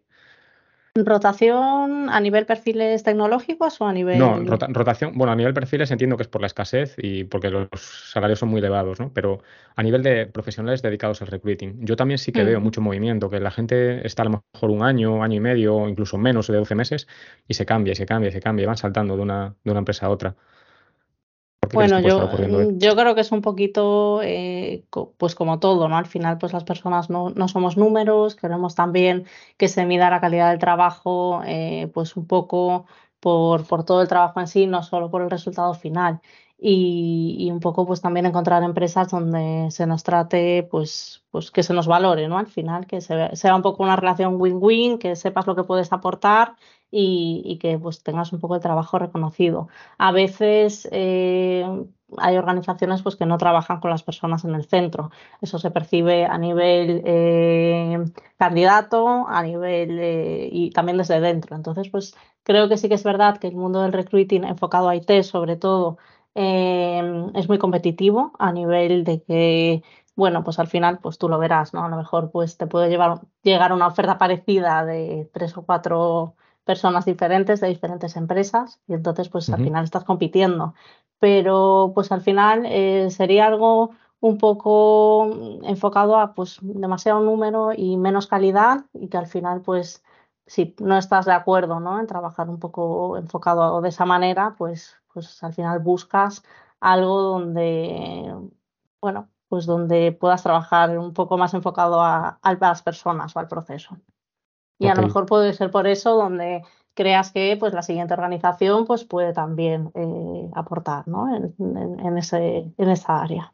¿Rotación 1.04 2.08
a 2.10 2.20
nivel 2.20 2.46
perfiles 2.46 3.02
tecnológicos 3.02 3.80
o 3.80 3.86
a 3.86 3.92
nivel.? 3.92 4.18
No, 4.18 4.40
rotación. 4.68 5.12
Bueno, 5.14 5.32
a 5.32 5.36
nivel 5.36 5.54
perfiles 5.54 5.90
entiendo 5.90 6.16
que 6.16 6.22
es 6.22 6.28
por 6.28 6.40
la 6.40 6.46
escasez 6.46 6.94
y 6.98 7.24
porque 7.24 7.50
los 7.50 7.68
salarios 8.12 8.38
son 8.38 8.48
muy 8.48 8.60
elevados, 8.60 9.00
¿no? 9.00 9.12
Pero 9.12 9.42
a 9.76 9.82
nivel 9.82 10.02
de 10.02 10.26
profesionales 10.26 10.82
dedicados 10.82 11.22
al 11.22 11.28
recruiting, 11.28 11.84
yo 11.84 11.96
también 11.96 12.18
sí 12.18 12.32
que 12.32 12.44
veo 12.44 12.60
mucho 12.60 12.80
movimiento, 12.80 13.30
que 13.30 13.40
la 13.40 13.50
gente 13.50 14.06
está 14.06 14.22
a 14.22 14.26
lo 14.26 14.42
mejor 14.52 14.70
un 14.70 14.82
año, 14.82 15.22
año 15.22 15.36
y 15.36 15.40
medio, 15.40 15.88
incluso 15.88 16.18
menos 16.18 16.46
de 16.46 16.56
12 16.56 16.74
meses 16.74 17.08
y 17.46 17.54
se 17.54 17.66
cambia, 17.66 17.92
y 17.92 17.96
se 17.96 18.06
cambia, 18.06 18.28
y 18.28 18.32
se 18.32 18.40
cambia, 18.40 18.64
y 18.64 18.66
van 18.66 18.76
saltando 18.76 19.16
de 19.16 19.22
una, 19.22 19.54
de 19.64 19.70
una 19.70 19.78
empresa 19.78 20.06
a 20.06 20.10
otra. 20.10 20.36
Bueno, 21.72 22.00
yo, 22.00 22.30
yo 22.72 22.96
creo 22.96 23.14
que 23.14 23.20
es 23.20 23.32
un 23.32 23.42
poquito, 23.42 24.20
eh, 24.22 24.84
pues 25.18 25.34
como 25.34 25.58
todo, 25.58 25.88
¿no? 25.88 25.96
Al 25.96 26.06
final, 26.06 26.38
pues 26.38 26.52
las 26.52 26.64
personas 26.64 27.10
no, 27.10 27.30
no, 27.30 27.48
somos 27.48 27.76
números, 27.76 28.36
queremos 28.36 28.74
también 28.74 29.26
que 29.56 29.68
se 29.68 29.84
mida 29.84 30.08
la 30.08 30.20
calidad 30.20 30.50
del 30.50 30.58
trabajo, 30.58 31.42
eh, 31.44 31.90
pues 31.92 32.16
un 32.16 32.26
poco 32.26 32.86
por, 33.20 33.66
por 33.66 33.84
todo 33.84 34.02
el 34.02 34.08
trabajo 34.08 34.40
en 34.40 34.46
sí, 34.46 34.66
no 34.66 34.82
solo 34.82 35.10
por 35.10 35.22
el 35.22 35.30
resultado 35.30 35.74
final 35.74 36.20
y, 36.60 37.48
un 37.52 37.60
poco 37.60 37.86
pues 37.86 38.00
también 38.00 38.26
encontrar 38.26 38.62
empresas 38.62 39.08
donde 39.08 39.70
se 39.70 39.86
nos 39.86 40.02
trate 40.02 40.66
pues, 40.68 41.24
pues 41.30 41.50
que 41.50 41.62
se 41.62 41.72
nos 41.72 41.86
valore, 41.86 42.28
¿no? 42.28 42.38
Al 42.38 42.48
final, 42.48 42.86
que 42.86 43.00
se, 43.00 43.36
sea 43.36 43.54
un 43.54 43.62
poco 43.62 43.84
una 43.84 43.96
relación 43.96 44.40
win-win, 44.40 44.98
que 44.98 45.14
sepas 45.16 45.46
lo 45.46 45.54
que 45.54 45.64
puedes 45.64 45.92
aportar 45.92 46.56
y, 46.90 47.58
que 47.60 47.78
pues 47.78 48.02
tengas 48.02 48.32
un 48.32 48.40
poco 48.40 48.56
el 48.56 48.60
trabajo 48.60 48.98
reconocido. 48.98 49.68
A 49.98 50.10
veces 50.12 50.88
eh, 50.90 51.64
hay 52.16 52.36
organizaciones 52.36 53.02
pues 53.02 53.16
que 53.16 53.26
no 53.26 53.38
trabajan 53.38 53.80
con 53.80 53.90
las 53.90 54.02
personas 54.02 54.44
en 54.44 54.54
el 54.54 54.64
centro. 54.64 55.10
Eso 55.40 55.58
se 55.58 55.70
percibe 55.70 56.24
a 56.24 56.38
nivel 56.38 57.02
eh, 57.04 57.98
candidato, 58.38 59.26
a 59.28 59.42
nivel 59.42 59.98
eh, 60.00 60.48
y 60.50 60.70
también 60.70 60.98
desde 60.98 61.20
dentro. 61.20 61.54
Entonces, 61.56 61.88
pues 61.90 62.14
creo 62.42 62.68
que 62.68 62.78
sí 62.78 62.88
que 62.88 62.94
es 62.94 63.04
verdad 63.04 63.38
que 63.38 63.48
el 63.48 63.56
mundo 63.56 63.82
del 63.82 63.92
recruiting 63.92 64.44
enfocado 64.44 64.88
a 64.88 64.96
IT 64.96 65.22
sobre 65.22 65.56
todo 65.56 65.98
Em, 66.40 67.32
es 67.34 67.48
muy 67.48 67.58
competitivo 67.58 68.32
a 68.38 68.52
nivel 68.52 69.02
de 69.02 69.22
que, 69.24 69.82
bueno, 70.14 70.44
pues 70.44 70.60
al 70.60 70.68
final, 70.68 71.00
pues 71.00 71.18
tú 71.18 71.28
lo 71.28 71.36
verás, 71.36 71.74
¿no? 71.74 71.84
A 71.84 71.88
lo 71.88 71.96
mejor 71.96 72.30
pues 72.30 72.56
te 72.56 72.68
puede 72.68 72.88
llevar, 72.88 73.22
llegar 73.42 73.72
una 73.72 73.88
oferta 73.88 74.18
parecida 74.18 74.84
de 74.84 75.28
tres 75.32 75.56
o 75.56 75.62
cuatro 75.66 76.36
personas 76.64 77.04
diferentes 77.06 77.60
de 77.60 77.66
diferentes 77.68 78.14
empresas 78.16 78.80
y 78.86 78.94
entonces 78.94 79.28
pues 79.28 79.50
al 79.50 79.64
final 79.64 79.82
estás 79.82 80.04
compitiendo. 80.04 80.74
Pero 81.18 81.90
pues 81.94 82.12
al 82.12 82.20
final 82.20 82.64
eh, 82.66 83.10
sería 83.10 83.46
algo 83.46 83.90
un 84.20 84.38
poco 84.38 85.30
enfocado 85.64 86.18
a 86.18 86.34
pues 86.34 86.58
demasiado 86.62 87.20
número 87.20 87.72
y 87.76 87.96
menos 87.96 88.28
calidad 88.28 88.84
y 88.92 89.08
que 89.08 89.16
al 89.16 89.26
final 89.26 89.62
pues 89.62 90.04
si 90.46 90.76
no 90.80 90.96
estás 90.98 91.26
de 91.26 91.32
acuerdo 91.32 91.80
¿no? 91.80 91.98
en 92.00 92.06
trabajar 92.06 92.48
un 92.48 92.60
poco 92.60 93.16
enfocado 93.16 93.80
de 93.80 93.88
esa 93.88 94.04
manera, 94.04 94.54
pues 94.56 94.97
pues 95.18 95.42
al 95.42 95.52
final 95.52 95.80
buscas 95.80 96.44
algo 96.80 97.20
donde, 97.22 98.34
bueno, 99.00 99.28
pues 99.48 99.66
donde 99.66 100.12
puedas 100.12 100.42
trabajar 100.42 100.96
un 100.98 101.12
poco 101.12 101.36
más 101.36 101.54
enfocado 101.54 102.00
a, 102.02 102.38
las 102.60 102.82
personas 102.82 103.34
o 103.34 103.38
al 103.38 103.48
proceso. 103.48 103.98
Y 104.78 104.86
a 104.86 104.94
lo 104.94 105.02
mejor 105.02 105.26
puede 105.26 105.52
ser 105.54 105.72
por 105.72 105.88
eso 105.88 106.14
donde 106.14 106.62
creas 106.94 107.32
que 107.32 107.56
pues 107.58 107.72
la 107.74 107.82
siguiente 107.82 108.14
organización 108.14 108.84
pues 108.84 109.04
puede 109.04 109.32
también 109.32 109.90
eh, 109.94 110.50
aportar 110.54 111.08
¿no? 111.08 111.34
en, 111.34 111.54
en, 111.58 112.18
ese, 112.18 112.72
en 112.76 112.88
esa 112.88 113.20
área. 113.20 113.52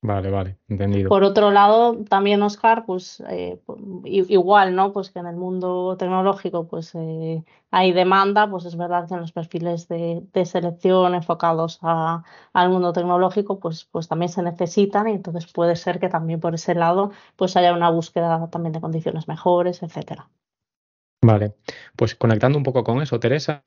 Vale, 0.00 0.30
vale, 0.30 0.58
entendido. 0.68 1.08
Por 1.08 1.24
otro 1.24 1.50
lado, 1.50 2.04
también 2.08 2.40
Oscar, 2.42 2.84
pues 2.86 3.20
eh, 3.28 3.60
igual, 4.04 4.76
¿no? 4.76 4.92
Pues 4.92 5.10
que 5.10 5.18
en 5.18 5.26
el 5.26 5.34
mundo 5.34 5.96
tecnológico 5.98 6.68
pues 6.68 6.94
eh, 6.94 7.42
hay 7.72 7.92
demanda, 7.92 8.48
pues 8.48 8.64
es 8.64 8.76
verdad 8.76 9.08
que 9.08 9.14
en 9.14 9.20
los 9.20 9.32
perfiles 9.32 9.88
de, 9.88 10.22
selección 10.44 11.16
enfocados 11.16 11.80
al 11.82 12.70
mundo 12.70 12.92
tecnológico 12.92 13.58
pues, 13.58 13.86
pues 13.90 14.06
también 14.06 14.28
se 14.28 14.42
necesitan 14.42 15.08
y 15.08 15.12
entonces 15.12 15.52
puede 15.52 15.74
ser 15.74 15.98
que 15.98 16.08
también 16.08 16.38
por 16.38 16.54
ese 16.54 16.76
lado 16.76 17.10
pues 17.34 17.56
haya 17.56 17.72
una 17.72 17.90
búsqueda 17.90 18.48
también 18.50 18.72
de 18.72 18.80
condiciones 18.80 19.26
mejores, 19.26 19.82
etcétera. 19.82 20.28
Vale, 21.20 21.56
pues 21.96 22.14
conectando 22.14 22.56
un 22.56 22.62
poco 22.62 22.84
con 22.84 23.02
eso, 23.02 23.18
Teresa, 23.18 23.62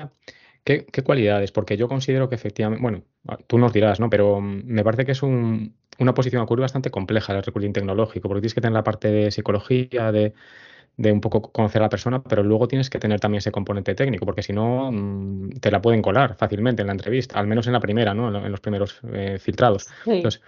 ¿qué, 0.64 0.86
qué 0.86 1.04
cualidades? 1.04 1.52
Porque 1.52 1.78
yo 1.78 1.88
considero 1.88 2.30
que 2.30 2.36
efectivamente, 2.36 2.82
bueno, 2.82 3.04
tú 3.48 3.58
nos 3.58 3.74
dirás, 3.74 4.00
¿no? 4.00 4.10
Pero 4.10 4.42
mm, 4.42 4.64
me 4.66 4.84
parece 4.84 5.06
que 5.06 5.12
es 5.14 5.24
un, 5.24 5.76
una 6.02 6.14
posición 6.14 6.42
a 6.42 6.46
cubrir 6.46 6.62
bastante 6.62 6.92
compleja 6.92 7.34
el 7.34 7.44
recruiting 7.44 7.74
tecnológico, 7.74 8.28
porque 8.28 8.42
tienes 8.42 8.54
que 8.54 8.62
tener 8.62 8.74
la 8.74 8.84
parte 8.84 9.10
de 9.10 9.32
psicología, 9.32 10.12
de, 10.12 10.34
un 10.98 11.22
poco 11.22 11.52
conocer 11.52 11.82
a 11.82 11.86
la 11.86 11.90
persona, 11.90 12.22
pero 12.22 12.44
luego 12.44 12.68
tienes 12.68 12.90
que 12.90 13.00
tener 13.00 13.20
también 13.20 13.40
ese 13.40 13.52
componente 13.52 13.96
técnico, 13.96 14.26
porque 14.26 14.44
si 14.44 14.54
no, 14.54 14.92
mm, 14.92 15.52
te 15.60 15.72
la 15.72 15.82
pueden 15.82 16.02
colar 16.02 16.36
fácilmente 16.36 16.82
en 16.82 16.88
la 16.88 16.94
entrevista, 16.94 17.40
al 17.40 17.48
menos 17.48 17.66
en 17.68 17.74
la 17.74 17.80
primera, 17.80 18.14
¿no? 18.14 18.36
en, 18.46 18.52
los 18.52 18.60
primeros 18.60 19.00
eh, 19.12 19.38
filtrados. 19.40 19.88
Entonces, 20.06 20.42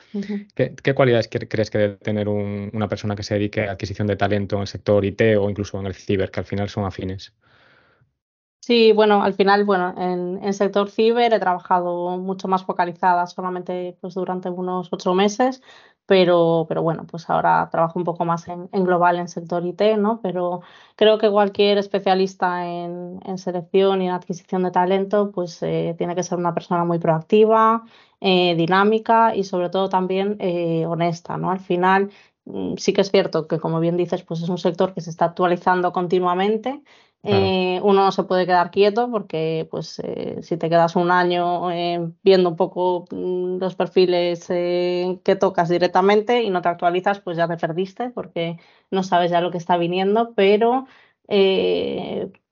¿qué, 0.53 0.93
cualidades 0.93 1.29
crees 1.29 1.69
que 1.69 1.77
debe 1.77 1.95
tener 1.97 2.27
una 2.27 2.87
persona 2.87 3.15
que 3.15 3.23
se 3.23 3.35
dedique 3.35 3.61
a 3.61 3.71
adquisición 3.71 4.07
de 4.07 4.15
talento 4.15 4.57
en 4.57 4.61
el 4.61 4.67
sector 4.67 5.03
IT 5.05 5.21
o 5.39 5.49
incluso 5.49 5.79
en 5.79 5.87
el 5.87 5.93
ciber, 5.93 6.29
que 6.29 6.39
al 6.39 6.45
final 6.45 6.69
son 6.69 6.85
afines? 6.85 7.33
Sí, 8.65 8.93
bueno, 8.93 9.21
al 9.23 9.33
final, 9.33 9.65
bueno, 9.65 9.93
en, 9.97 10.39
en, 10.41 10.53
sector 10.53 10.89
ciber 10.89 11.33
he 11.33 11.39
trabajado 11.39 12.17
mucho 12.17 12.47
más 12.47 12.63
focalizada, 12.63 13.27
solamente 13.27 13.97
pues 13.99 14.13
durante 14.13 14.49
unos 14.49 14.87
ocho 14.93 15.13
meses, 15.13 15.61
pero, 16.05 16.65
pero 16.69 16.81
bueno, 16.81 17.05
pues 17.05 17.29
ahora 17.29 17.67
trabajo 17.69 17.99
un 17.99 18.05
poco 18.05 18.23
más 18.23 18.47
en, 18.47 18.69
global 18.71 19.17
en 19.19 19.27
sector 19.27 19.65
IT, 19.65 19.97
¿no? 19.97 20.21
Pero 20.21 20.61
creo 20.95 21.17
que 21.17 21.29
cualquier 21.29 21.77
especialista 21.77 22.65
en, 22.65 23.19
en 23.25 23.37
selección 23.37 24.01
y 24.01 24.07
en 24.07 24.13
adquisición 24.13 24.63
de 24.63 24.71
talento, 24.71 25.31
pues 25.33 25.61
eh, 25.61 25.93
tiene 25.97 26.15
que 26.15 26.23
ser 26.23 26.37
una 26.37 26.53
persona 26.53 26.85
muy 26.85 26.99
proactiva, 26.99 27.83
eh, 28.21 28.55
dinámica 28.55 29.35
y 29.35 29.43
sobre 29.43 29.69
todo 29.71 29.89
también 29.89 30.37
eh, 30.39 30.85
honesta, 30.85 31.35
¿no? 31.35 31.51
Al 31.51 31.59
final 31.59 32.11
mm, 32.45 32.75
sí 32.77 32.93
que 32.93 33.01
es 33.01 33.11
cierto 33.11 33.45
que, 33.47 33.59
como 33.59 33.81
bien 33.81 33.97
dices, 33.97 34.23
pues 34.23 34.41
es 34.41 34.47
un 34.47 34.57
sector 34.57 34.93
que 34.93 35.01
se 35.01 35.09
está 35.09 35.25
actualizando 35.25 35.91
continuamente 35.91 36.81
eh, 37.25 37.79
uno 37.83 38.03
no 38.03 38.11
se 38.11 38.23
puede 38.23 38.45
quedar 38.45 38.69
quieto 38.69 39.09
porque 39.09 39.65
pues 39.71 39.99
eh, 40.03 40.39
si 40.41 40.57
te 40.57 40.69
quedas 40.69 40.97
un 40.97 41.09
año 41.09 41.71
eh, 41.71 42.11
viendo 42.21 42.49
un 42.49 42.57
poco 42.57 43.05
mm, 43.11 43.59
los 43.59 43.75
perfiles 43.75 44.45
que 44.47 45.37
tocas 45.39 45.69
directamente 45.69 46.43
y 46.43 46.49
no 46.49 46.61
te 46.61 46.67
actualizas, 46.67 47.21
pues 47.21 47.37
ya 47.37 47.47
te 47.47 47.55
perdiste 47.55 48.09
porque 48.09 48.57
no 48.91 49.03
sabes 49.03 49.31
ya 49.31 49.39
lo 49.39 49.51
que 49.51 49.57
está 49.57 49.77
viniendo, 49.77 50.33
pero 50.35 50.85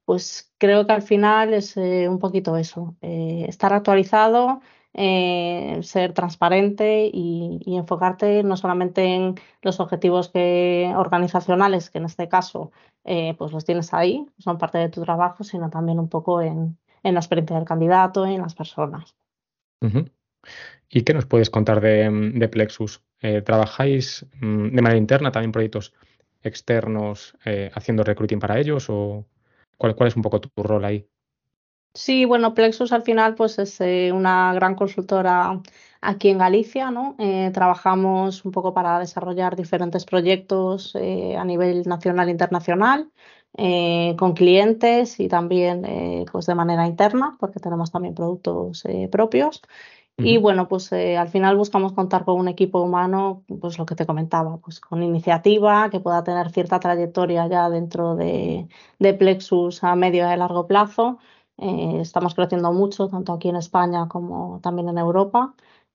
pues 0.06 0.54
creo 0.58 0.88
que 0.88 0.94
al 0.94 1.02
final 1.02 1.54
es 1.54 1.76
un 1.76 2.20
poquito 2.20 2.56
eso, 2.56 2.96
estar 3.02 3.74
actualizado 3.74 4.62
eh, 4.94 5.80
ser 5.84 6.12
transparente 6.14 7.10
y, 7.14 7.62
enfocarte 7.78 8.44
no 8.44 8.58
solamente 8.58 9.06
en 9.06 9.36
los 9.62 9.80
objetivos 9.80 10.30
que, 10.30 10.92
organizacionales, 10.96 11.90
que 11.90 12.00
en 12.00 12.06
este 12.06 12.28
caso 12.28 12.72
eh, 13.06 13.34
pues 13.38 13.54
los 13.54 13.64
tienes 13.64 13.94
ahí, 13.94 14.26
son 14.38 14.58
parte 14.58 14.78
de 14.78 14.90
tu 14.90 15.02
trabajo, 15.02 15.46
sino 15.46 15.70
también 15.70 15.98
un 15.98 16.10
poco 16.10 16.42
en, 16.42 16.78
la 17.04 17.20
experiencia 17.20 17.56
del 17.56 17.66
candidato, 17.66 18.26
en 18.26 18.42
las 18.42 18.54
personas. 18.54 19.16
¿Y 20.90 21.02
qué 21.04 21.14
nos 21.14 21.26
puedes 21.26 21.50
contar 21.50 21.80
de, 21.80 22.50
Plexus? 22.52 23.02
Eh, 23.22 23.42
¿Trabajáis 23.42 24.26
mm, 24.42 24.76
de 24.76 24.82
manera 24.82 24.98
interna 24.98 25.32
también 25.32 25.54
proyectos 25.54 25.94
externos 26.44 27.38
haciendo 27.74 28.04
recruiting 28.04 28.40
para 28.40 28.60
ellos 28.60 28.88
o 28.90 29.26
cuál, 29.78 29.96
cuál 29.96 30.08
es 30.08 30.16
un 30.16 30.24
poco 30.24 30.42
tu 30.42 30.64
rol 30.64 30.84
ahí? 30.84 31.08
Sí, 31.94 32.24
bueno, 32.24 32.54
Plexus 32.54 32.94
al 32.94 33.02
final 33.04 33.36
pues 33.36 33.60
es 33.60 33.82
eh, 33.82 34.12
una 34.14 34.54
gran 34.54 34.76
consultora 34.76 35.62
aquí 36.00 36.30
en 36.30 36.38
Galicia, 36.38 36.90
¿no? 36.90 37.16
Eh, 37.20 37.52
trabajamos 37.54 38.46
un 38.46 38.52
poco 38.52 38.74
para 38.74 38.98
desarrollar 39.00 39.58
diferentes 39.58 40.06
proyectos 40.06 40.96
eh, 40.96 41.36
a 41.36 41.44
nivel 41.44 41.84
nacional 41.86 42.30
e 42.30 42.32
internacional. 42.32 43.12
Con 44.18 44.34
clientes 44.34 45.20
y 45.20 45.28
también 45.28 45.84
pues 46.32 46.46
de 46.46 46.56
manera 46.56 46.88
interna, 46.88 47.36
porque 47.38 47.60
tenemos 47.60 47.92
también 47.92 48.16
productos 48.16 48.84
propios. 49.12 49.62
Y 50.18 50.38
bueno, 50.38 50.70
pues 50.70 50.94
al 50.94 51.28
final 51.30 51.58
buscamos 51.58 51.92
contar 51.94 52.24
con 52.24 52.40
un 52.40 52.48
equipo 52.48 52.82
humano, 52.82 53.44
pues 53.60 53.78
lo 53.78 53.86
que 53.86 53.96
te 53.96 54.06
comentaba, 54.06 54.58
pues 54.60 54.80
con 54.80 55.04
iniciativa, 55.04 55.90
que 55.90 56.00
pueda 56.00 56.24
tener 56.24 56.50
cierta 56.52 56.80
trayectoria 56.80 57.48
ya 57.48 57.70
dentro 57.70 58.16
de, 58.16 58.70
de 59.00 59.14
Plexus 59.14 59.84
a 59.84 59.96
medio 59.98 60.32
y 60.34 60.38
largo 60.38 60.66
plazo. 60.66 61.20
Estamos 61.58 62.36
creciendo 62.36 62.72
mucho, 62.74 63.08
tanto 63.08 63.34
aquí 63.34 63.50
en 63.50 63.56
España 63.58 64.08
como 64.08 64.60
también 64.62 64.90
en 64.90 64.98
Europa. 64.98 65.54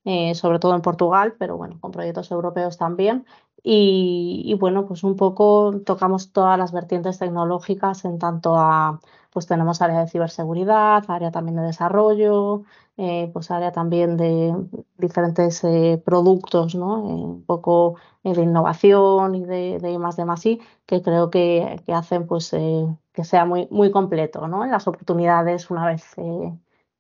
Eh, 0.09 0.37
sobre 0.37 0.61
todo 0.61 0.77
en 0.77 0.83
Portugal, 0.83 1.35
pero 1.37 1.57
bueno, 1.57 1.81
con 1.81 1.91
proyectos 1.91 2.31
europeos 2.31 2.77
también. 2.79 3.27
Y, 3.61 4.55
bueno, 4.61 4.87
pues 4.87 5.03
un 5.03 5.17
poco 5.17 5.81
tocamos 5.85 6.31
todas 6.31 6.57
las 6.57 6.71
vertientes 6.71 7.19
tecnológicas 7.19 8.05
en 8.05 8.21
tanto 8.21 8.55
a, 8.57 9.01
pues 9.37 9.47
tenemos 9.47 9.83
área 9.83 10.01
de 10.01 10.09
ciberseguridad, 10.09 11.05
área 11.09 11.31
también 11.31 11.57
de 11.57 11.63
desarrollo, 11.63 12.65
eh, 12.97 13.29
pues 13.35 13.51
área 13.51 13.71
también 13.71 14.17
de 14.17 14.55
diferentes 14.97 15.63
eh, 15.65 16.01
productos, 16.03 16.75
¿no? 16.75 17.03
un 17.03 17.45
poco 17.45 17.97
de 18.25 18.43
innovación 18.43 19.35
y 19.35 19.45
de, 19.45 19.79
de 19.79 19.99
más 19.99 20.17
de 20.17 20.25
más 20.25 20.43
que 20.87 21.03
creo 21.03 21.29
que, 21.31 21.83
que 21.85 21.93
hacen 21.93 22.27
pues 22.27 22.51
que 22.51 23.25
sea 23.25 23.45
muy, 23.45 23.69
muy 23.71 23.91
completo, 23.91 24.49
¿no? 24.49 24.65
En 24.65 24.71
las 24.71 24.89
oportunidades 24.89 25.71
una 25.71 25.87
vez 25.87 26.17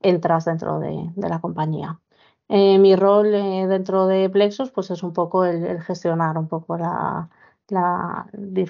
entras 0.00 0.44
dentro 0.44 0.78
de, 0.80 1.12
la 1.16 1.40
compañía. 1.40 2.00
Eh, 2.48 2.78
mi 2.78 2.94
rol 2.96 3.34
eh, 3.34 3.66
dentro 3.66 4.06
de 4.06 4.30
Plexus 4.30 4.70
pues 4.70 4.90
es 4.90 5.02
un 5.02 5.12
poco 5.12 5.44
el, 5.44 5.80
gestionar 5.82 6.38
un 6.38 6.48
poco 6.48 6.76
la, 6.76 7.28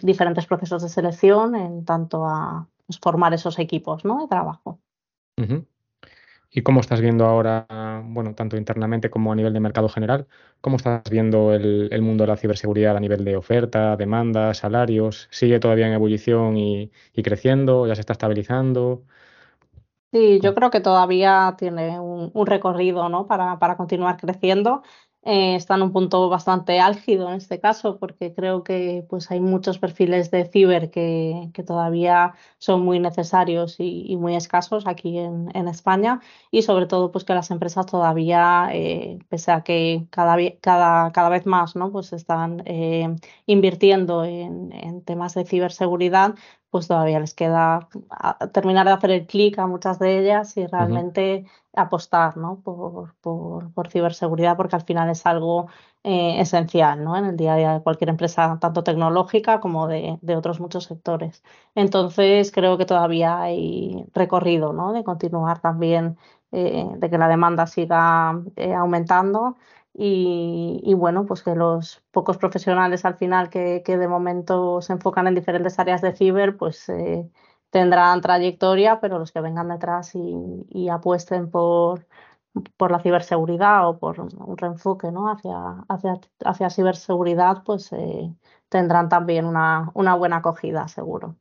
diferentes 0.03 0.47
procesos 0.47 0.83
de 0.83 0.89
selección 0.89 1.55
en 1.55 1.85
tanto 1.85 2.25
a 2.27 2.69
pues, 2.87 2.99
formar 3.01 3.35
esos 3.35 3.59
equipos 3.59 4.05
¿no? 4.05 4.21
de 4.21 4.29
trabajo. 4.29 4.81
¿Y 6.51 6.63
cómo 6.63 6.81
estás 6.81 7.01
viendo 7.01 7.27
ahora, 7.27 7.67
bueno, 8.05 8.35
tanto 8.35 8.57
internamente 8.57 9.11
como 9.11 9.33
a 9.33 9.37
nivel 9.37 9.53
de 9.53 9.61
mercado 9.61 9.89
general, 9.89 10.27
cómo 10.61 10.77
estás 10.77 11.03
viendo 11.11 11.53
el, 11.53 12.01
mundo 12.03 12.25
de 12.25 12.29
la 12.29 12.37
ciberseguridad 12.37 12.97
a 12.97 13.01
nivel 13.01 13.25
de 13.25 13.37
oferta, 13.37 13.97
demanda, 13.97 14.55
salarios? 14.55 15.29
¿Sigue 15.31 15.61
todavía 15.61 15.87
en 15.87 15.93
ebullición 15.93 16.57
y, 16.57 16.91
y 17.13 17.23
creciendo? 17.23 17.87
¿Ya 17.87 17.95
se 17.95 18.01
está 18.01 18.15
estabilizando? 18.15 19.03
Sí, 20.13 20.41
yo 20.41 20.55
creo 20.55 20.71
que 20.71 20.81
todavía 20.81 21.57
tiene 21.59 22.01
un, 22.01 22.47
recorrido 22.47 23.09
¿no? 23.11 23.27
para, 23.27 23.59
para 23.59 23.77
continuar 23.77 24.17
creciendo. 24.17 24.83
Eh, 25.29 25.57
está 25.57 25.75
en 25.75 25.83
un 25.83 25.93
punto 25.93 26.29
bastante 26.29 26.79
álgido 26.79 27.29
en 27.29 27.35
este 27.35 27.59
caso, 27.59 27.99
porque 27.99 28.33
creo 28.33 28.63
que 28.63 29.05
pues, 29.11 29.29
hay 29.33 29.41
muchos 29.41 29.77
perfiles 29.81 30.31
de 30.31 30.45
ciber 30.45 30.89
que, 30.89 31.51
que 31.53 31.65
todavía 31.65 32.35
son 32.59 32.83
muy 32.83 33.01
necesarios 33.01 33.75
y, 33.81 34.17
muy 34.17 34.37
escasos 34.37 34.87
aquí 34.87 35.19
en, 35.19 35.51
en, 35.55 35.67
España 35.67 36.21
y 36.53 36.63
sobre 36.63 36.87
todo 36.87 37.11
pues, 37.11 37.25
que 37.25 37.35
las 37.35 37.51
empresas 37.51 37.87
todavía, 37.87 38.69
eh, 38.73 39.19
pese 39.29 39.51
a 39.51 39.63
que 39.63 40.07
cada, 40.11 40.37
cada, 40.61 41.11
cada 41.11 41.29
vez 41.29 41.45
más 41.45 41.75
¿no? 41.75 41.91
pues 41.91 42.13
están 42.13 42.63
eh, 42.65 43.09
invirtiendo 43.47 44.25
en, 44.25 44.73
en 44.73 45.03
temas 45.03 45.35
de 45.35 45.45
ciberseguridad, 45.45 46.37
pues 46.77 46.89
todavía 46.89 47.21
les 47.21 47.33
queda 47.33 47.89
terminar 48.53 48.85
de 48.85 48.93
hacer 48.93 49.11
el 49.11 49.27
clic 49.27 49.59
a 49.59 49.67
muchas 49.67 49.99
de 49.99 50.19
ellas 50.19 50.55
y 50.59 50.67
realmente 50.67 51.47
apostar 51.75 52.37
¿no? 52.37 52.61
por, 52.63 53.15
por, 53.23 53.73
por, 53.73 53.89
ciberseguridad 53.89 54.59
porque 54.59 54.77
al 54.77 54.83
final 54.83 55.09
es 55.09 55.25
algo 55.25 55.69
eh, 56.05 56.39
esencial 56.39 57.03
¿no? 57.03 57.17
en 57.17 57.25
el 57.25 57.37
día 57.39 57.55
a 57.55 57.57
día 57.57 57.73
de 57.73 57.83
cualquier 57.83 58.11
empresa, 58.11 58.59
tanto 58.61 58.85
tecnológica 58.85 59.59
como 59.59 59.89
de, 59.89 60.19
de 60.21 60.37
otros 60.37 60.61
muchos 60.61 60.85
sectores. 60.85 61.43
Entonces 61.75 62.53
creo 62.53 62.77
que 62.77 62.85
todavía 62.85 63.41
hay 63.41 64.05
recorrido 64.13 64.75
¿no? 64.75 64.93
de 64.93 65.03
continuar 65.03 65.61
también, 65.61 66.19
eh, 66.53 66.87
de 66.99 67.09
que 67.09 67.17
la 67.17 67.29
demanda 67.29 67.67
siga 67.67 68.39
eh, 68.57 68.75
aumentando 68.75 69.57
y, 69.99 70.93
bueno, 70.95 71.25
pues 71.25 71.43
que 71.43 71.55
los 71.55 72.03
pocos 72.11 72.37
profesionales 72.37 73.07
al 73.07 73.15
final 73.15 73.49
que, 73.49 73.83
de 73.83 74.09
momento 74.09 74.83
se 74.83 74.93
enfocan 74.93 75.27
en 75.27 75.35
diferentes 75.35 75.79
áreas 75.79 76.03
de 76.03 76.13
ciber, 76.13 76.59
pues 76.59 76.87
eh, 76.91 77.27
tendrán 77.71 78.21
trayectoria, 78.21 79.01
pero 79.01 79.19
los 79.19 79.33
que 79.33 79.41
vengan 79.41 79.69
detrás 79.69 80.13
y, 80.15 80.89
apuesten 80.91 81.51
por, 81.51 82.07
por 82.77 82.91
la 82.91 83.01
ciberseguridad 83.01 83.89
o 83.89 83.99
por 83.99 84.21
un 84.21 84.59
reenfoque 84.59 85.11
¿no? 85.11 85.31
hacia, 85.31 85.57
hacia, 85.89 86.21
hacia 86.45 86.69
ciberseguridad, 86.69 87.63
pues 87.65 87.91
eh, 87.93 88.31
tendrán 88.69 89.09
también 89.09 89.47
una, 89.47 89.91
una 89.95 90.15
buena 90.15 90.37
acogida, 90.37 90.89
seguro. 90.89 91.37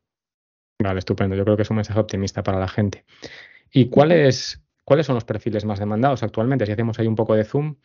Vale, 0.82 1.00
estupendo. 1.00 1.36
Yo 1.36 1.44
creo 1.44 1.58
que 1.58 1.64
es 1.64 1.70
un 1.70 1.78
mensaje 1.78 2.00
optimista 2.00 2.42
para 2.42 2.60
la 2.60 2.70
gente. 2.70 3.04
¿Y 3.70 3.90
cuáles, 3.90 4.64
cuáles 4.86 5.08
son 5.08 5.16
los 5.16 5.26
perfiles 5.26 5.66
más 5.66 5.80
demandados 5.80 6.24
actualmente? 6.24 6.66
Si 6.66 6.72
hacemos 6.72 7.00
ahí 7.00 7.08
un 7.08 7.16
poco 7.16 7.36
de 7.36 7.44
zoom, 7.44 7.76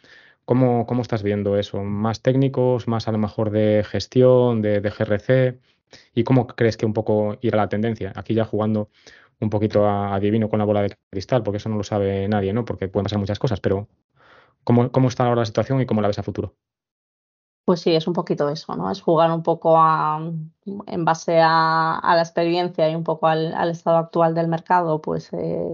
¿Cómo, 0.50 0.84
¿Cómo, 0.84 1.02
estás 1.02 1.22
viendo 1.22 1.56
eso? 1.56 1.84
¿Más 1.84 2.22
técnicos, 2.22 2.88
más 2.88 3.06
a 3.06 3.12
lo 3.12 3.18
mejor 3.18 3.52
de 3.52 3.84
gestión, 3.84 4.62
de, 4.62 4.80
de, 4.80 4.90
GRC? 4.90 5.60
¿Y 6.12 6.24
cómo 6.24 6.48
crees 6.48 6.76
que 6.76 6.86
un 6.86 6.92
poco 6.92 7.38
irá 7.40 7.56
la 7.58 7.68
tendencia? 7.68 8.12
Aquí 8.16 8.34
ya 8.34 8.44
jugando 8.44 8.90
un 9.38 9.48
poquito 9.48 9.86
a, 9.86 10.12
adivino 10.12 10.48
con 10.48 10.58
la 10.58 10.64
bola 10.64 10.82
de 10.82 10.96
cristal, 11.08 11.44
porque 11.44 11.58
eso 11.58 11.68
no 11.68 11.76
lo 11.76 11.84
sabe 11.84 12.26
nadie, 12.26 12.52
¿no? 12.52 12.64
Porque 12.64 12.88
pueden 12.88 13.04
pasar 13.04 13.20
muchas 13.20 13.38
cosas, 13.38 13.60
pero 13.60 13.88
¿cómo, 14.64 14.90
cómo 14.90 15.06
está 15.06 15.24
ahora 15.24 15.42
la 15.42 15.46
situación 15.46 15.80
y 15.82 15.86
cómo 15.86 16.02
la 16.02 16.08
ves 16.08 16.18
a 16.18 16.24
futuro? 16.24 16.56
Pues 17.64 17.80
sí, 17.82 17.94
es 17.94 18.08
un 18.08 18.14
poquito 18.14 18.48
eso, 18.48 18.74
¿no? 18.74 18.90
Es 18.90 19.00
jugar 19.00 19.30
un 19.30 19.42
poco 19.44 19.76
a, 19.78 20.18
en 20.86 21.04
base 21.04 21.38
a, 21.40 22.00
la 22.02 22.20
experiencia 22.20 22.90
y 22.90 22.96
un 22.96 23.04
poco 23.04 23.28
al, 23.28 23.70
estado 23.70 23.98
actual 23.98 24.34
del 24.34 24.48
mercado, 24.48 25.00
pues 25.00 25.32
eh, 25.32 25.68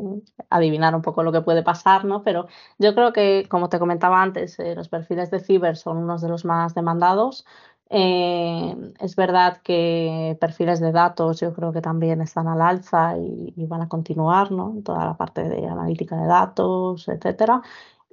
adivinar 0.50 0.94
un 0.94 1.00
poco 1.02 1.22
lo 1.22 1.32
que 1.32 1.40
puede 1.40 1.62
pasar, 1.62 2.04
¿no? 2.04 2.22
Pero 2.22 2.48
yo 2.78 2.94
creo 2.94 3.12
que, 3.14 3.46
como 3.48 3.70
te 3.70 3.78
comentaba 3.78 4.22
antes, 4.22 4.58
eh, 4.58 4.74
los 4.74 4.88
perfiles 4.90 5.30
de 5.30 5.40
ciber 5.40 5.76
son 5.76 5.96
unos 5.96 6.20
de 6.20 6.28
los 6.28 6.44
más 6.44 6.74
demandados. 6.74 7.46
Eh, 7.88 8.74
es 9.00 9.14
verdad 9.16 9.62
que 9.62 10.36
perfiles 10.40 10.80
de 10.80 10.90
datos 10.92 11.38
yo 11.40 11.54
creo 11.54 11.72
que 11.72 11.80
también 11.80 12.20
están 12.20 12.48
al 12.48 12.60
alza 12.60 13.16
y, 13.16 13.54
y 13.56 13.66
van 13.66 13.82
a 13.82 13.88
continuar, 13.88 14.50
¿no? 14.52 14.74
Toda 14.84 15.04
la 15.06 15.16
parte 15.16 15.48
de 15.48 15.66
analítica 15.66 16.16
de 16.16 16.26
datos, 16.26 17.08
etcétera. 17.08 17.62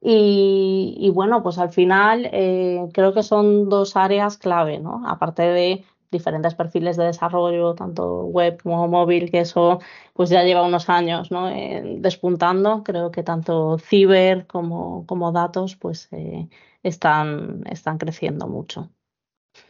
Y, 0.06 1.10
bueno, 1.14 1.42
pues 1.44 1.58
al 1.58 1.70
final 1.70 2.30
eh, 2.34 2.90
creo 2.94 3.14
que 3.14 3.24
son 3.24 3.70
dos 3.70 3.96
áreas 3.96 4.38
clave, 4.38 4.80
¿no? 4.80 5.02
Aparte 5.08 5.44
de 5.44 5.86
diferentes 6.12 6.56
perfiles 6.56 6.98
de 6.98 7.06
desarrollo, 7.06 7.74
tanto 7.74 8.26
web 8.26 8.62
como 8.62 8.90
móvil, 8.90 9.32
que 9.32 9.40
eso 9.40 9.80
pues 10.14 10.30
ya 10.30 10.44
lleva 10.44 10.64
unos 10.64 10.90
años 10.90 11.32
¿no? 11.32 11.50
Eh, 11.50 11.82
despuntando. 12.00 12.84
Creo 12.84 13.12
que 13.12 13.24
tanto 13.24 13.78
ciber 13.80 14.46
como, 14.46 15.06
como 15.06 15.32
datos 15.32 15.78
pues 15.78 16.10
eh, 16.12 16.50
están, 16.84 17.64
están 17.70 17.98
creciendo 17.98 18.48
mucho. 18.48 18.92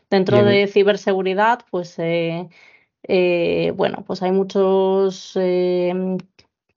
Dentro 0.10 0.44
de 0.44 0.66
ciberseguridad, 0.66 1.60
pues 1.70 1.96
bueno, 3.76 4.04
pues 4.06 4.24
hay 4.24 4.32
muchos 4.32 5.38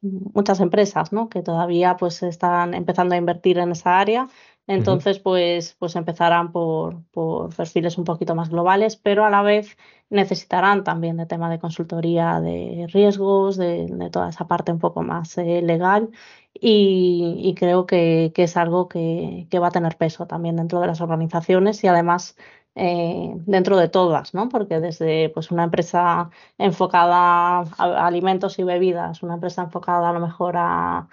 muchas 0.01 0.61
empresas 0.61 1.13
¿no? 1.13 1.29
que 1.29 1.43
todavía 1.43 1.97
pues 1.97 2.23
están 2.23 2.75
empezando 2.75 3.15
a 3.15 3.19
invertir 3.19 3.59
en 3.59 3.73
esa 3.73 3.99
área. 3.99 4.29
Entonces, 4.69 5.21
pues, 5.21 5.77
pues 5.79 5.95
empezarán 5.95 6.51
por, 6.51 7.05
por, 7.13 7.55
perfiles 7.55 7.99
un 7.99 8.05
poquito 8.05 8.35
más 8.35 8.49
globales, 8.51 8.97
pero 8.97 9.25
a 9.25 9.31
la 9.31 9.43
vez 9.43 9.77
necesitarán 10.11 10.83
también 10.83 11.17
de 11.17 11.27
tema 11.27 11.49
de 11.51 11.61
consultoría 11.61 12.41
de 12.41 12.87
riesgos, 12.93 13.57
de, 13.57 13.87
de 13.87 14.11
toda 14.11 14.29
esa 14.31 14.49
parte 14.49 14.73
un 14.73 14.81
poco 14.81 15.03
más 15.03 15.39
eh, 15.39 15.63
legal. 15.63 16.11
Y, 16.53 17.41
y 17.45 17.55
creo 17.55 17.87
que, 17.87 18.33
que, 18.35 18.45
es 18.45 18.57
algo 18.57 18.89
que, 18.89 19.47
que 19.51 19.59
va 19.61 19.69
a 19.69 19.71
tener 19.71 19.97
peso 19.97 20.27
también 20.27 20.57
dentro 20.57 20.81
de 20.81 20.89
las 20.89 21.01
organizaciones 21.01 21.85
y 21.85 21.87
además 21.87 22.37
eh, 22.79 23.33
dentro 23.47 23.79
de 23.79 23.89
todas, 23.89 24.35
¿no? 24.35 24.51
Porque 24.51 24.81
desde 24.81 25.31
pues, 25.31 25.51
una 25.51 25.65
empresa 25.65 26.29
enfocada 26.59 27.61
a 27.61 28.07
alimentos 28.07 28.59
y 28.59 28.65
bebidas, 28.65 29.23
una 29.23 29.35
empresa 29.35 29.63
enfocada 29.63 30.11
a 30.11 30.13
lo 30.13 30.21
mejor 30.21 30.57
a, 30.59 31.09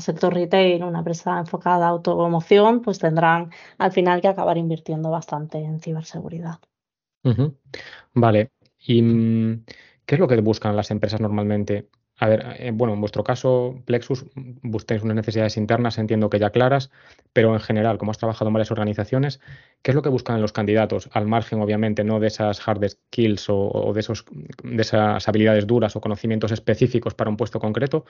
sector 0.00 0.34
retail, 0.34 0.82
una 0.82 0.98
empresa 0.98 1.38
enfocada 1.38 1.86
a 1.86 1.90
automoción, 1.90 2.80
pues 2.80 2.98
tendrán 2.98 3.50
al 3.78 3.92
final 3.92 4.20
que 4.20 4.28
acabar 4.28 4.58
invirtiendo 4.58 5.10
bastante 5.10 5.58
en 5.58 5.78
ciberseguridad. 5.78 6.58
Vale. 8.14 8.50
¿Y 8.78 9.02
mm, 9.02 9.64
qué 10.04 10.14
es 10.16 10.18
lo 10.18 10.26
que 10.26 10.40
buscan 10.40 10.74
las 10.74 10.90
empresas 10.90 11.20
normalmente 11.20 11.90
a 12.22 12.28
ver, 12.28 12.54
eh, 12.60 12.70
bueno, 12.72 12.94
en 12.94 13.00
vuestro 13.00 13.24
caso, 13.24 13.82
Plexus, 13.84 14.26
busquéis 14.36 15.02
unas 15.02 15.16
necesidades 15.16 15.56
internas, 15.56 15.98
entiendo 15.98 16.30
que 16.30 16.38
ya 16.38 16.50
claras, 16.50 16.92
pero 17.32 17.52
en 17.52 17.58
general, 17.58 17.98
como 17.98 18.12
has 18.12 18.18
trabajado 18.18 18.46
en 18.48 18.54
varias 18.54 18.70
organizaciones, 18.70 19.40
¿qué 19.82 19.90
es 19.90 19.96
lo 19.96 20.02
que 20.02 20.08
buscan 20.08 20.40
los 20.40 20.52
candidatos? 20.52 21.10
Al 21.14 21.26
margen, 21.26 21.60
obviamente, 21.60 22.04
no 22.04 22.20
de 22.20 22.28
esas 22.28 22.68
hard 22.68 22.88
skills 22.88 23.46
o, 23.48 23.90
de, 23.92 23.98
esos, 23.98 24.24
de 24.62 24.80
esas 24.80 25.28
habilidades 25.28 25.66
duras 25.66 25.96
o 25.96 26.00
conocimientos 26.00 26.52
específicos 26.52 27.12
para 27.14 27.28
un 27.28 27.36
puesto 27.36 27.58
concreto, 27.58 28.04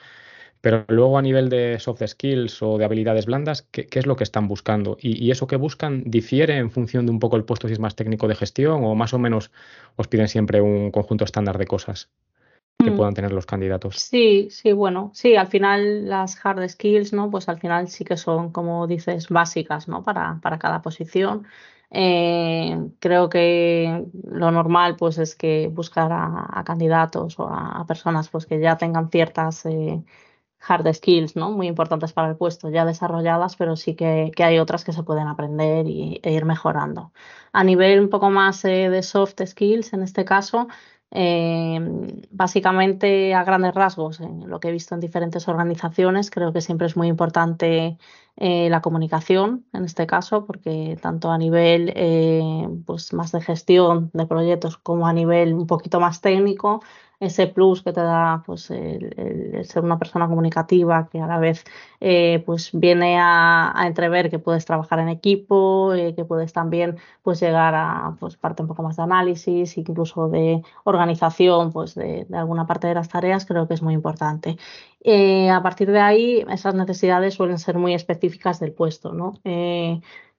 pero 0.61 0.85
luego 0.89 1.17
a 1.17 1.23
nivel 1.23 1.49
de 1.49 1.79
soft 1.79 2.03
skills 2.07 2.61
o 2.61 2.77
de 2.77 2.85
habilidades 2.85 3.25
blandas, 3.25 3.63
¿qué, 3.71 3.89
es 3.91 4.07
lo 4.07 4.17
que 4.17 4.25
están 4.25 4.47
buscando? 4.47 4.99
¿Y, 5.01 5.31
eso 5.31 5.47
que 5.47 5.57
buscan 5.57 6.03
difiere 6.05 6.59
en 6.59 6.71
función 6.71 7.07
de 7.07 7.13
un 7.13 7.19
poco 7.19 7.37
el 7.37 7.45
puesto 7.45 7.67
si 7.67 7.73
es 7.73 7.81
más 7.81 7.97
técnico 7.97 8.29
de 8.29 8.35
gestión 8.35 8.85
o 8.85 8.95
más 8.95 9.15
o 9.15 9.19
menos 9.19 9.51
os 9.97 10.07
piden 10.07 10.29
siempre 10.29 10.61
un 10.61 10.91
conjunto 10.91 11.25
estándar 11.25 11.57
de 11.57 11.67
cosas? 11.67 12.11
Que 12.79 12.91
mm. 12.91 12.97
puedan 12.97 13.15
tener 13.15 13.33
los 13.33 13.47
candidatos. 13.47 13.97
Sí, 13.97 14.49
sí, 14.51 14.73
bueno, 14.73 15.11
sí, 15.15 15.37
al 15.37 15.49
final 15.49 16.09
las 16.09 16.45
hard 16.45 16.69
skills, 16.69 17.13
¿no? 17.13 17.31
Pues 17.31 17.49
al 17.49 17.59
final 17.59 17.89
sí 17.89 18.05
que 18.05 18.17
son, 18.17 18.53
como 18.53 18.87
dices, 18.87 19.29
básicas, 19.29 19.89
¿no? 19.89 20.03
Para, 20.03 20.41
para 20.43 20.59
cada 20.59 20.83
posición. 20.83 21.47
Eh, 21.95 22.91
creo 23.01 23.29
que 23.29 24.07
lo 24.25 24.51
normal 24.51 24.97
pues 24.97 25.19
es 25.19 25.35
que 25.35 25.69
buscar 25.69 26.11
a, 26.11 26.63
candidatos 26.65 27.39
o 27.39 27.47
a, 27.47 27.85
personas 27.87 28.31
pues 28.31 28.47
que 28.47 28.59
ya 28.61 28.79
tengan 28.79 29.11
ciertas 29.11 29.67
eh, 29.67 30.03
hard 30.67 30.95
skills, 30.95 31.37
¿no? 31.37 31.51
Muy 31.51 31.67
importantes 31.67 32.13
para 32.15 32.31
el 32.31 32.37
puesto, 32.37 32.71
ya 32.71 32.85
desarrolladas, 32.87 33.57
pero 33.57 33.77
sí 33.77 33.95
que, 33.95 34.33
hay 34.39 34.59
otras 34.59 34.85
que 34.85 34.93
se 34.93 35.03
pueden 35.03 35.29
aprender 35.29 35.87
y, 35.87 36.21
e 36.23 36.33
ir 36.33 36.45
mejorando. 36.47 37.13
A 37.53 37.65
nivel 37.65 38.01
un 38.01 38.09
poco 38.09 38.31
más 38.31 38.65
eh, 38.65 38.89
de 38.89 39.03
soft 39.03 39.41
skills, 39.45 39.93
en 39.93 40.03
este 40.03 40.25
caso, 40.25 40.69
Em, 41.15 42.23
básicamente, 42.31 43.35
a 43.35 43.45
grandes 43.45 43.75
rasgos, 43.75 44.21
en 44.21 44.49
lo 44.49 44.61
que 44.61 44.69
he 44.69 44.73
visto 44.73 44.95
en 44.95 45.01
diferentes 45.01 45.47
organizaciones, 45.47 46.31
creo 46.31 46.53
que 46.55 46.63
siempre 46.63 46.87
es 46.87 46.97
muy 46.97 47.09
importante 47.09 47.99
eh, 48.37 48.71
la 48.71 48.81
comunicación, 48.81 49.67
en 49.73 49.85
este 49.85 50.07
caso, 50.07 50.47
porque 50.47 50.99
tanto 51.01 51.31
a 51.31 51.39
nivel 51.39 51.93
eh, 51.95 52.67
pues 52.87 53.13
más 53.13 53.31
de 53.33 53.43
gestión 53.43 54.11
de 54.15 54.27
proyectos 54.27 54.79
como 54.79 55.07
a 55.07 55.13
nivel 55.13 55.55
un 55.55 55.67
poquito 55.67 56.01
más 56.01 56.21
técnico, 56.21 56.83
ese 57.21 57.47
plus 57.47 57.83
que 57.83 57.93
te 57.93 58.01
da 58.01 58.43
pues, 58.45 58.71
el, 58.71 59.65
ser 59.65 59.85
una 59.85 59.99
persona 59.99 60.27
comunicativa 60.27 61.09
que 61.09 61.21
a 61.21 61.27
la 61.29 61.39
vez 61.39 61.65
eh, 62.01 62.43
pues, 62.45 62.71
viene 62.73 63.17
a, 63.21 63.73
entrever 63.87 64.29
que 64.29 64.41
puedes 64.41 64.65
trabajar 64.65 64.99
en 64.99 65.09
equipo, 65.09 65.93
que 65.95 66.25
puedes 66.25 66.53
también 66.53 66.99
pues, 67.23 67.39
llegar 67.41 67.75
a 67.77 68.17
pues, 68.19 68.37
parte 68.37 68.63
un 68.63 68.69
poco 68.69 68.83
más 68.83 68.97
de 68.97 69.05
análisis, 69.05 69.79
incluso 69.79 70.29
de 70.29 70.63
organización 70.85 71.71
pues, 71.73 71.95
de, 71.95 72.27
alguna 72.33 72.67
parte 72.67 72.89
de 72.89 72.95
las 72.95 73.09
tareas, 73.09 73.47
creo 73.47 73.69
que 73.69 73.75
es 73.75 73.83
muy 73.83 73.95
importante. 73.95 74.57
Eh, 75.05 75.51
a 75.51 75.63
partir 75.63 75.91
de 75.91 76.01
ahí, 76.01 76.45
esas 76.51 76.75
necesidades 76.75 77.35
suelen 77.35 77.59
ser 77.59 77.79
muy 77.79 77.95
específicas 77.95 78.61
del 78.61 78.73
puesto. 78.73 79.13
¿no? 79.13 79.35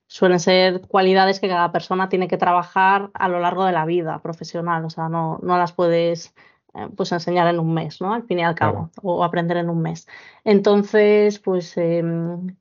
suelen 0.08 0.39
ser 0.39 0.82
cualidades 0.82 1.39
que 1.39 1.47
cada 1.47 1.71
persona 1.71 2.08
tiene 2.08 2.28
que 2.28 2.38
trabajar 2.38 3.10
a 3.15 3.28
lo 3.30 3.39
largo 3.39 3.65
de 3.65 3.71
la 3.71 3.86
vida 3.86 4.21
profesional, 4.21 4.86
o 4.86 4.89
sea, 4.91 5.10
no, 5.10 5.39
no 5.41 5.58
las 5.58 5.73
puedes 5.73 6.36
eh, 6.76 6.89
pues 6.95 7.12
enseñar 7.12 7.47
en 7.47 7.60
un 7.60 7.71
mes, 7.73 8.02
¿no? 8.02 8.13
Al 8.13 8.23
fin 8.23 8.39
y 8.39 8.43
al 8.43 8.56
cabo, 8.56 8.89
o 9.04 9.23
aprender 9.23 9.58
en 9.58 9.69
un 9.69 9.82
mes. 9.82 10.08
Entonces, 10.43 11.38
pues, 11.39 11.76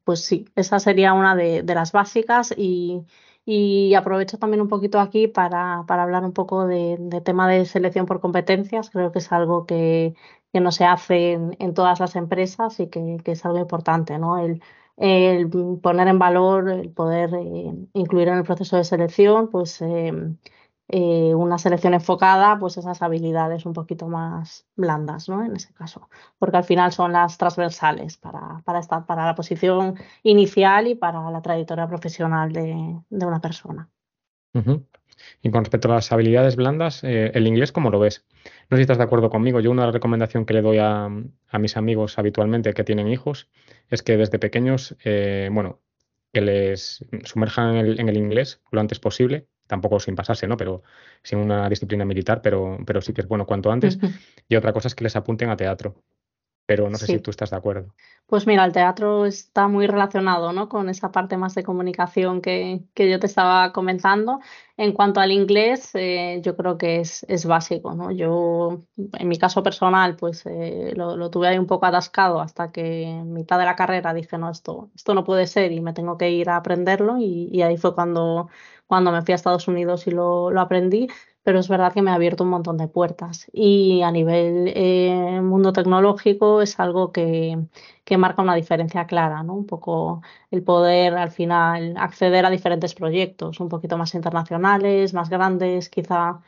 pues 0.04 0.24
sí, 0.24 0.46
esa 0.54 0.78
sería 0.80 1.14
una 1.14 1.34
de, 1.34 1.62
las 1.62 1.92
básicas 1.92 2.54
y, 2.56 3.04
aprovecho 3.96 4.38
también 4.38 4.60
un 4.60 4.68
poquito 4.68 5.00
aquí 5.00 5.28
para, 5.28 5.84
hablar 5.88 6.24
un 6.24 6.32
poco 6.32 6.66
de, 6.66 7.22
tema 7.24 7.48
de 7.48 7.64
selección 7.64 8.04
por 8.04 8.20
competencias. 8.20 8.90
Creo 8.90 9.12
que 9.12 9.20
es 9.20 9.32
algo 9.32 9.64
que, 9.66 10.14
no 10.60 10.72
se 10.72 10.84
hace 10.84 11.32
en, 11.32 11.74
todas 11.74 12.00
las 12.00 12.16
empresas 12.16 12.78
y 12.80 12.88
que, 12.88 13.20
es 13.24 13.44
algo 13.44 13.58
importante, 13.58 14.18
¿no? 14.18 14.38
El, 14.38 14.62
poner 15.82 16.08
en 16.08 16.18
valor, 16.18 16.68
el 16.70 16.90
poder 16.90 17.34
eh, 17.34 17.72
incluir 17.94 18.28
en 18.28 18.38
el 18.38 18.44
proceso 18.44 18.76
de 18.76 18.84
selección, 18.84 19.48
pues 19.48 19.80
em, 19.82 20.36
eh, 20.94 21.34
una 21.34 21.56
selección 21.56 21.94
enfocada, 21.94 22.58
pues 22.58 22.76
esas 22.76 23.00
habilidades 23.00 23.64
un 23.64 23.72
poquito 23.72 24.08
más 24.08 24.66
blandas, 24.76 25.26
¿no? 25.26 25.42
En 25.42 25.56
ese 25.56 25.72
caso, 25.72 26.10
porque 26.38 26.58
al 26.58 26.64
final 26.64 26.92
son 26.92 27.12
las 27.12 27.38
transversales 27.38 28.18
para, 28.18 28.60
para, 28.64 28.82
para 29.06 29.24
la 29.24 29.34
posición 29.34 29.94
inicial 30.22 30.88
y 30.88 30.94
para 30.94 31.30
la 31.30 31.40
trayectoria 31.40 31.88
profesional 31.88 32.52
de, 32.52 33.00
una 33.08 33.40
persona. 33.40 33.88
Y 35.42 35.50
con 35.50 35.64
respecto 35.64 35.90
a 35.90 35.96
las 35.96 36.12
habilidades 36.12 36.54
blandas, 36.54 37.02
eh, 37.02 37.32
¿el 37.34 37.48
inglés 37.48 37.72
cómo 37.72 37.90
lo 37.90 37.98
ves? 37.98 38.24
No 38.70 38.76
sé 38.76 38.78
si 38.78 38.82
estás 38.82 38.98
de 38.98 39.04
acuerdo 39.04 39.28
conmigo. 39.28 39.58
Yo 39.58 39.72
una 39.72 39.90
recomendación 39.90 40.46
que 40.46 40.54
le 40.54 40.62
doy 40.62 40.78
a, 40.78 41.08
mis 41.58 41.76
amigos 41.76 42.16
habitualmente 42.18 42.72
que 42.74 42.84
tienen 42.84 43.08
hijos 43.08 43.48
es 43.90 44.02
que 44.02 44.16
desde 44.16 44.38
pequeños, 44.38 44.96
eh, 45.04 45.50
bueno, 45.52 45.80
que 46.32 46.40
les 46.40 47.04
sumerjan 47.24 47.76
en 47.76 48.08
el, 48.08 48.16
inglés 48.16 48.62
lo 48.70 48.80
antes 48.80 48.98
posible 49.00 49.48
tampoco 49.66 50.00
sin 50.00 50.14
pasarse, 50.14 50.46
¿no? 50.46 50.56
Pero 50.56 50.82
sin 51.22 51.38
una 51.38 51.68
disciplina 51.68 52.04
militar, 52.04 52.40
pero, 52.42 52.78
pero 52.86 53.00
sí 53.00 53.12
que 53.12 53.22
es 53.22 53.28
bueno 53.28 53.46
cuanto 53.46 53.72
antes. 53.72 53.98
Y 54.48 54.56
otra 54.56 54.72
cosa 54.72 54.88
es 54.88 54.94
que 54.94 55.04
les 55.04 55.16
apunten 55.16 55.48
a 55.48 55.56
teatro. 55.56 56.02
Pero 56.66 56.88
no 56.88 56.96
sé 56.96 57.06
si 57.06 57.18
tú 57.18 57.30
estás 57.30 57.50
de 57.50 57.56
acuerdo. 57.56 57.92
Pues 58.26 58.46
mira, 58.46 58.64
el 58.64 58.72
teatro 58.72 59.26
está 59.26 59.68
muy 59.68 59.86
relacionado 59.86 60.52
¿no? 60.52 60.68
con 60.68 60.88
esa 60.88 61.12
parte 61.12 61.36
más 61.36 61.54
de 61.54 61.62
comunicación 61.62 62.40
que, 62.40 62.82
que 62.94 63.10
yo 63.10 63.20
te 63.20 63.26
estaba 63.26 63.72
comentando. 63.72 64.40
En 64.76 64.92
cuanto 64.92 65.20
al 65.20 65.32
inglés, 65.32 65.90
eh, 65.94 66.40
yo 66.42 66.56
creo 66.56 66.78
que 66.78 67.00
es, 67.00 67.26
es, 67.28 67.44
básico. 67.44 67.94
¿no? 67.94 68.10
Yo, 68.10 68.84
en 68.96 69.28
mi 69.28 69.36
caso 69.38 69.62
personal, 69.62 70.16
pues 70.16 70.46
eh, 70.46 70.94
lo, 70.96 71.16
lo, 71.16 71.30
tuve 71.30 71.48
ahí 71.48 71.58
un 71.58 71.66
poco 71.66 71.84
atascado 71.84 72.40
hasta 72.40 72.72
que 72.72 73.02
en 73.02 73.34
mitad 73.34 73.58
de 73.58 73.66
la 73.66 73.76
carrera 73.76 74.14
dije, 74.14 74.38
no, 74.38 74.50
esto, 74.50 74.90
esto 74.94 75.14
no 75.14 75.24
puede 75.24 75.46
ser 75.46 75.72
y 75.72 75.80
me 75.80 75.92
tengo 75.92 76.16
que 76.16 76.30
ir 76.30 76.48
a 76.48 76.56
aprenderlo. 76.56 77.18
Y, 77.18 77.50
y 77.52 77.62
ahí 77.62 77.76
fue 77.76 77.94
cuando 77.94 78.48
cuando 78.92 79.10
me 79.10 79.22
fui 79.22 79.32
a 79.32 79.36
Estados 79.36 79.68
Unidos 79.68 80.06
y 80.06 80.10
lo, 80.10 80.50
aprendí, 80.60 81.08
pero 81.42 81.58
es 81.58 81.68
verdad 81.68 81.92
que 81.92 82.02
me 82.02 82.10
ha 82.10 82.14
abierto 82.14 82.44
un 82.44 82.50
montón 82.50 82.76
de 82.78 82.88
puertas. 82.88 83.46
Y 83.52 84.02
a 84.02 84.10
nivel 84.10 84.72
eh, 84.74 85.40
mundo 85.42 85.72
tecnológico 85.72 86.62
es 86.62 86.78
algo 86.78 87.12
que, 87.12 87.58
marca 88.18 88.42
una 88.42 88.54
diferencia 88.54 89.06
clara, 89.06 89.42
¿no? 89.42 89.54
Un 89.54 89.66
poco 89.66 90.22
el 90.50 90.62
poder 90.62 91.14
al 91.14 91.30
final 91.30 91.94
acceder 91.96 92.44
a 92.44 92.50
diferentes 92.50 92.94
proyectos, 92.94 93.58
un 93.58 93.68
poquito 93.70 93.96
más 93.96 94.14
internacionales, 94.14 95.14
más 95.14 95.30
grandes, 95.30 95.88
quizá 95.88 96.42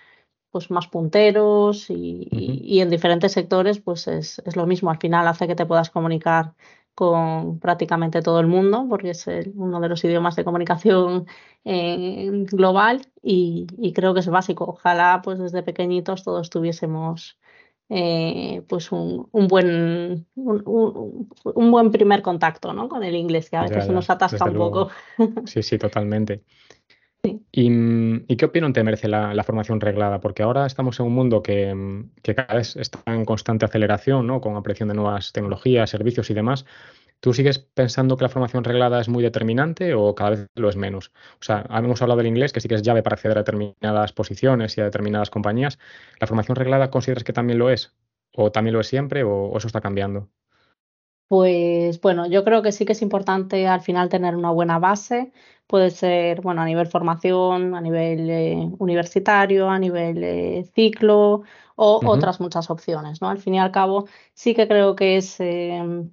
pues 0.50 0.70
más 0.70 0.88
punteros 0.88 1.90
y, 1.90 2.80
en 2.80 2.90
diferentes 2.90 3.32
sectores 3.32 3.80
pues 3.80 4.06
es, 4.08 4.40
es, 4.46 4.56
lo 4.56 4.66
mismo. 4.66 4.90
Al 4.90 4.98
final 4.98 5.26
hace 5.28 5.46
que 5.48 5.56
te 5.56 5.66
puedas 5.66 5.90
comunicar 5.90 6.54
con 6.94 7.58
prácticamente 7.58 8.22
todo 8.22 8.40
el 8.40 8.46
mundo, 8.46 8.86
porque 8.88 9.10
es 9.10 9.26
uno 9.54 9.80
de 9.80 9.88
los 9.88 10.04
idiomas 10.04 10.36
de 10.36 10.44
comunicación 10.44 11.26
eh, 11.64 12.28
global 12.50 13.06
y, 13.22 13.66
creo 13.94 14.14
que 14.14 14.20
es 14.20 14.28
básico. 14.28 14.64
Ojalá 14.64 15.20
pues 15.22 15.38
desde 15.38 15.62
pequeñitos 15.62 16.22
todos 16.22 16.50
tuviésemos 16.50 17.38
eh, 17.88 18.62
pues 18.68 18.92
un, 18.92 19.28
buen 19.32 20.26
un, 20.36 21.70
buen 21.70 21.90
primer 21.90 22.22
contacto 22.22 22.72
¿no? 22.72 22.88
con 22.88 23.02
el 23.02 23.14
inglés, 23.14 23.50
que 23.50 23.56
a 23.56 23.62
veces 23.62 23.86
se 23.86 23.92
nos 23.92 24.08
atasca 24.08 24.44
un 24.44 24.54
poco. 24.54 24.90
Sí, 25.46 25.62
sí, 25.62 25.78
totalmente. 25.78 26.42
¿Y, 27.52 28.36
qué 28.36 28.44
opinión 28.44 28.72
te 28.72 28.84
merece 28.84 29.08
la, 29.08 29.42
formación 29.44 29.80
reglada? 29.80 30.20
Porque 30.20 30.42
ahora 30.42 30.66
estamos 30.66 30.98
en 31.00 31.06
un 31.06 31.14
mundo 31.14 31.42
que, 31.42 32.04
cada 32.22 32.54
vez 32.54 32.76
está 32.76 33.00
en 33.06 33.24
constante 33.24 33.64
aceleración, 33.64 34.26
¿no? 34.26 34.40
con 34.40 34.56
aparición 34.56 34.88
de 34.88 34.94
nuevas 34.94 35.32
tecnologías, 35.32 35.90
servicios 35.90 36.30
y 36.30 36.34
demás. 36.34 36.66
¿Tú 37.20 37.32
sigues 37.32 37.58
pensando 37.58 38.16
que 38.16 38.24
la 38.24 38.28
formación 38.28 38.64
reglada 38.64 39.00
es 39.00 39.08
muy 39.08 39.22
determinante 39.22 39.94
o 39.94 40.14
cada 40.14 40.30
vez 40.30 40.46
lo 40.56 40.68
es 40.68 40.76
menos? 40.76 41.12
O 41.40 41.42
sea, 41.42 41.64
hemos 41.70 42.02
hablado 42.02 42.18
del 42.18 42.26
inglés, 42.26 42.52
que 42.52 42.60
sí 42.60 42.68
que 42.68 42.74
es 42.74 42.82
llave 42.82 43.02
para 43.02 43.14
acceder 43.14 43.38
a 43.38 43.40
determinadas 43.40 44.12
posiciones 44.12 44.76
y 44.76 44.82
a 44.82 44.84
determinadas 44.84 45.30
compañías. 45.30 45.78
¿La 46.20 46.26
formación 46.26 46.56
reglada 46.56 46.90
consideras 46.90 47.24
que 47.24 47.32
también 47.32 47.58
lo 47.58 47.70
es? 47.70 47.94
¿O 48.34 48.52
también 48.52 48.74
lo 48.74 48.80
es 48.80 48.88
siempre 48.88 49.22
o 49.24 49.56
eso 49.56 49.68
está 49.68 49.80
cambiando? 49.80 50.28
Pues 51.28 52.00
bueno, 52.00 52.26
yo 52.26 52.44
creo 52.44 52.62
que 52.62 52.72
sí 52.72 52.84
que 52.84 52.92
es 52.92 53.02
importante 53.02 53.66
al 53.66 53.80
final 53.80 54.08
tener 54.08 54.36
una 54.36 54.50
buena 54.50 54.78
base. 54.78 55.32
Puede 55.66 55.90
ser, 55.90 56.42
bueno, 56.42 56.60
a 56.62 56.66
nivel 56.66 56.86
formación, 56.86 57.74
a 57.74 57.80
nivel 57.80 58.28
eh, 58.30 58.70
universitario, 58.78 59.70
a 59.70 59.78
nivel 59.78 60.22
eh, 60.22 60.64
ciclo 60.74 61.42
o 61.76 62.00
otras 62.06 62.40
muchas 62.40 62.70
opciones, 62.70 63.22
¿no? 63.22 63.30
Al 63.30 63.38
fin 63.38 63.54
y 63.54 63.58
al 63.58 63.72
cabo, 63.72 64.06
sí 64.34 64.54
que 64.54 64.68
creo 64.68 64.94
que 64.94 65.16
es, 65.16 65.40
em, 65.40 66.12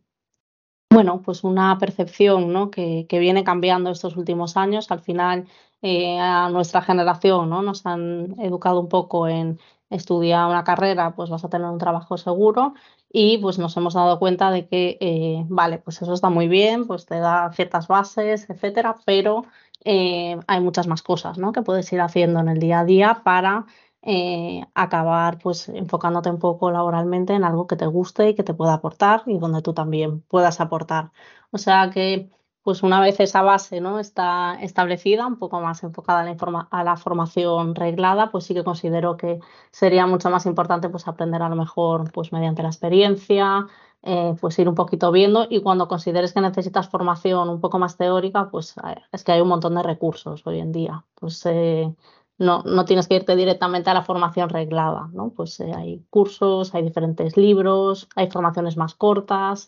bueno, 0.90 1.22
pues 1.22 1.44
una 1.44 1.78
percepción, 1.78 2.52
¿no? 2.54 2.72
Que, 2.72 3.06
que, 3.10 3.20
viene 3.20 3.44
cambiando 3.44 3.92
estos 3.92 4.18
últimos 4.18 4.58
años. 4.58 4.92
Al 4.92 5.02
final, 5.02 5.48
eh, 5.82 6.20
a 6.20 6.50
nuestra 6.50 6.82
generación, 6.82 7.50
¿no? 7.50 7.62
Nos 7.62 7.86
han 7.86 8.40
educado 8.40 8.80
un 8.80 8.90
poco 8.90 9.28
en 9.28 9.60
estudiar 9.90 10.48
una 10.50 10.64
carrera, 10.64 11.16
pues 11.16 11.30
vas 11.30 11.44
a 11.46 11.50
tener 11.50 11.68
un 11.68 11.78
trabajo 11.78 12.18
seguro 12.18 12.74
y 13.14 13.38
pues 13.40 13.60
nos 13.60 13.76
hemos 13.78 13.94
dado 13.94 14.20
cuenta 14.20 14.52
de 14.52 14.68
que, 14.68 14.98
eh, 15.02 15.46
vale, 15.50 15.80
pues 15.80 16.02
eso 16.02 16.14
está 16.14 16.30
muy 16.30 16.48
bien, 16.48 16.88
pues 16.88 17.06
te 17.06 17.20
da 17.20 17.52
ciertas 17.54 17.88
bases, 17.88 18.50
etcétera, 18.50 18.98
pero 19.06 19.46
eh, 19.84 20.40
hay 20.48 20.62
muchas 20.62 20.88
más 20.88 21.02
cosas 21.02 21.38
¿no? 21.38 21.52
que 21.52 21.62
puedes 21.62 21.92
ir 21.92 22.02
haciendo 22.02 22.40
en 22.40 22.50
el 22.50 22.60
día 22.60 22.80
a 22.82 22.86
día 22.86 23.22
para 23.24 23.66
eh, 24.04 24.64
acabar 24.74 25.40
pues 25.40 25.70
enfocándote 25.70 26.30
un 26.30 26.40
poco 26.40 26.72
laboralmente 26.72 27.34
en 27.34 27.44
algo 27.44 27.68
que 27.68 27.76
te 27.76 27.86
guste 27.86 28.30
y 28.30 28.36
que 28.36 28.44
te 28.44 28.54
pueda 28.54 28.74
aportar 28.74 29.24
y 29.26 29.38
donde 29.38 29.62
tú 29.62 29.74
también 29.74 30.22
puedas 30.22 30.62
aportar. 30.62 31.12
O 31.52 31.58
sea 31.58 31.90
que 31.92 32.30
pues 32.64 32.84
una 32.84 33.02
vez 33.02 33.20
esa 33.20 33.42
base 33.42 33.82
¿no? 33.82 34.00
está 34.00 34.58
establecida, 34.62 35.26
un 35.26 35.38
poco 35.38 35.62
más 35.62 35.84
enfocada 35.84 36.22
a 36.22 36.24
la, 36.26 36.68
a 36.70 36.84
la, 36.84 36.98
formación 36.98 37.76
reglada, 37.76 38.32
pues 38.32 38.46
sí 38.46 38.54
que 38.54 38.64
considero 38.64 39.18
que 39.18 39.40
sería 39.72 40.06
mucho 40.06 40.30
más 40.30 40.46
importante 40.46 40.90
pues 40.90 41.08
aprender 41.08 41.42
a 41.42 41.50
lo 41.50 41.56
mejor 41.56 42.12
pues 42.12 42.32
mediante 42.32 42.62
la 42.62 42.70
experiencia, 42.70 43.68
eh, 44.04 44.36
pues 44.40 44.58
ir 44.60 44.68
un 44.70 44.76
poquito 44.76 45.12
viendo 45.12 45.46
y 45.50 45.62
cuando 45.62 45.88
consideres 45.88 46.34
que 46.34 46.42
necesitas 46.42 46.90
formación 46.90 47.50
un 47.50 47.62
poco 47.62 47.80
más 47.80 47.98
teórica, 47.98 48.50
pues 48.50 48.76
eh, 48.78 48.96
es 49.12 49.24
que 49.24 49.32
hay 49.32 49.42
un 49.42 49.48
montón 49.48 49.76
de 49.76 49.84
recursos 49.84 50.46
hoy 50.46 50.60
en 50.60 50.72
día. 50.72 51.06
Pues 51.16 51.44
eh, 51.46 51.94
no, 52.38 52.64
no, 52.64 52.86
tienes 52.86 53.08
que 53.08 53.16
irte 53.16 53.36
directamente 53.36 53.90
a 53.92 53.94
la 53.94 54.04
formación 54.04 54.50
reglada, 54.50 55.10
¿no? 55.14 55.32
Pues 55.36 55.60
hay 55.62 56.04
cursos, 56.10 56.74
hay 56.74 56.84
diferentes 56.84 57.38
libros, 57.38 58.10
hay 58.16 58.30
formaciones 58.32 58.78
más 58.78 58.96
cortas 58.96 59.68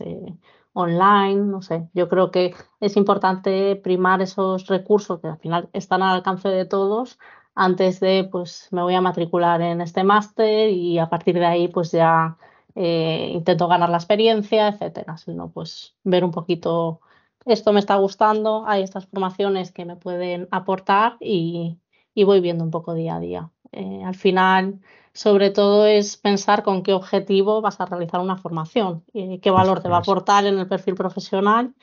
online, 0.74 1.42
no 1.46 1.62
sé. 1.62 1.88
Yo 1.94 2.10
creo 2.10 2.32
que 2.32 2.54
es 2.80 2.98
importante 2.98 3.76
primar 3.76 4.22
esos 4.22 4.68
recursos 4.68 5.20
que 5.20 5.28
al 5.28 5.38
final 5.38 5.70
están 5.74 6.02
al 6.04 6.16
alcance 6.16 6.50
de 6.50 6.66
todos 6.66 7.20
antes 7.56 8.00
de, 8.00 8.28
pues 8.32 8.68
me 8.72 8.82
voy 8.82 8.96
a 8.96 9.02
matricular 9.02 9.62
en 9.62 9.82
este 9.82 10.04
máster 10.04 10.70
y 10.70 10.98
a 11.00 11.10
partir 11.10 11.36
de 11.36 11.46
ahí 11.46 11.68
pues 11.68 11.92
ya 11.92 12.38
eh, 12.76 13.30
intento 13.34 13.68
ganar 13.68 13.90
la 13.90 13.98
experiencia, 13.98 14.68
etcétera. 14.70 15.18
Sino 15.18 15.52
pues 15.52 15.96
ver 16.04 16.24
un 16.24 16.32
poquito, 16.32 17.02
esto 17.46 17.72
me 17.74 17.80
está 17.80 17.96
gustando, 17.96 18.66
hay 18.68 18.82
estas 18.84 19.06
formaciones 19.08 19.72
que 19.72 19.86
me 19.86 19.96
pueden 19.96 20.48
aportar 20.52 21.18
y, 21.20 21.80
y 22.16 22.24
voy 22.24 22.40
viendo 22.42 22.64
un 22.64 22.72
poco 22.72 22.94
día 22.96 23.16
a 23.16 23.20
día. 23.20 23.52
Eh, 23.72 24.04
al 24.04 24.16
final 24.16 24.80
sobre 25.14 25.52
todo 25.52 25.86
es 25.86 26.18
pensar 26.18 26.64
con 26.64 26.84
qué 26.84 26.94
objetivo 26.94 27.62
vas 27.62 27.80
a 27.80 27.86
realizar 27.86 28.20
una 28.20 28.38
formación, 28.38 29.04
y 29.14 29.40
qué 29.40 29.52
valor 29.52 29.82
te 29.82 29.90
va 29.90 29.98
a 29.98 30.00
aportar 30.02 30.46
en 30.46 30.60
el 30.60 30.68
perfil 30.68 30.96
profesional 30.96 31.74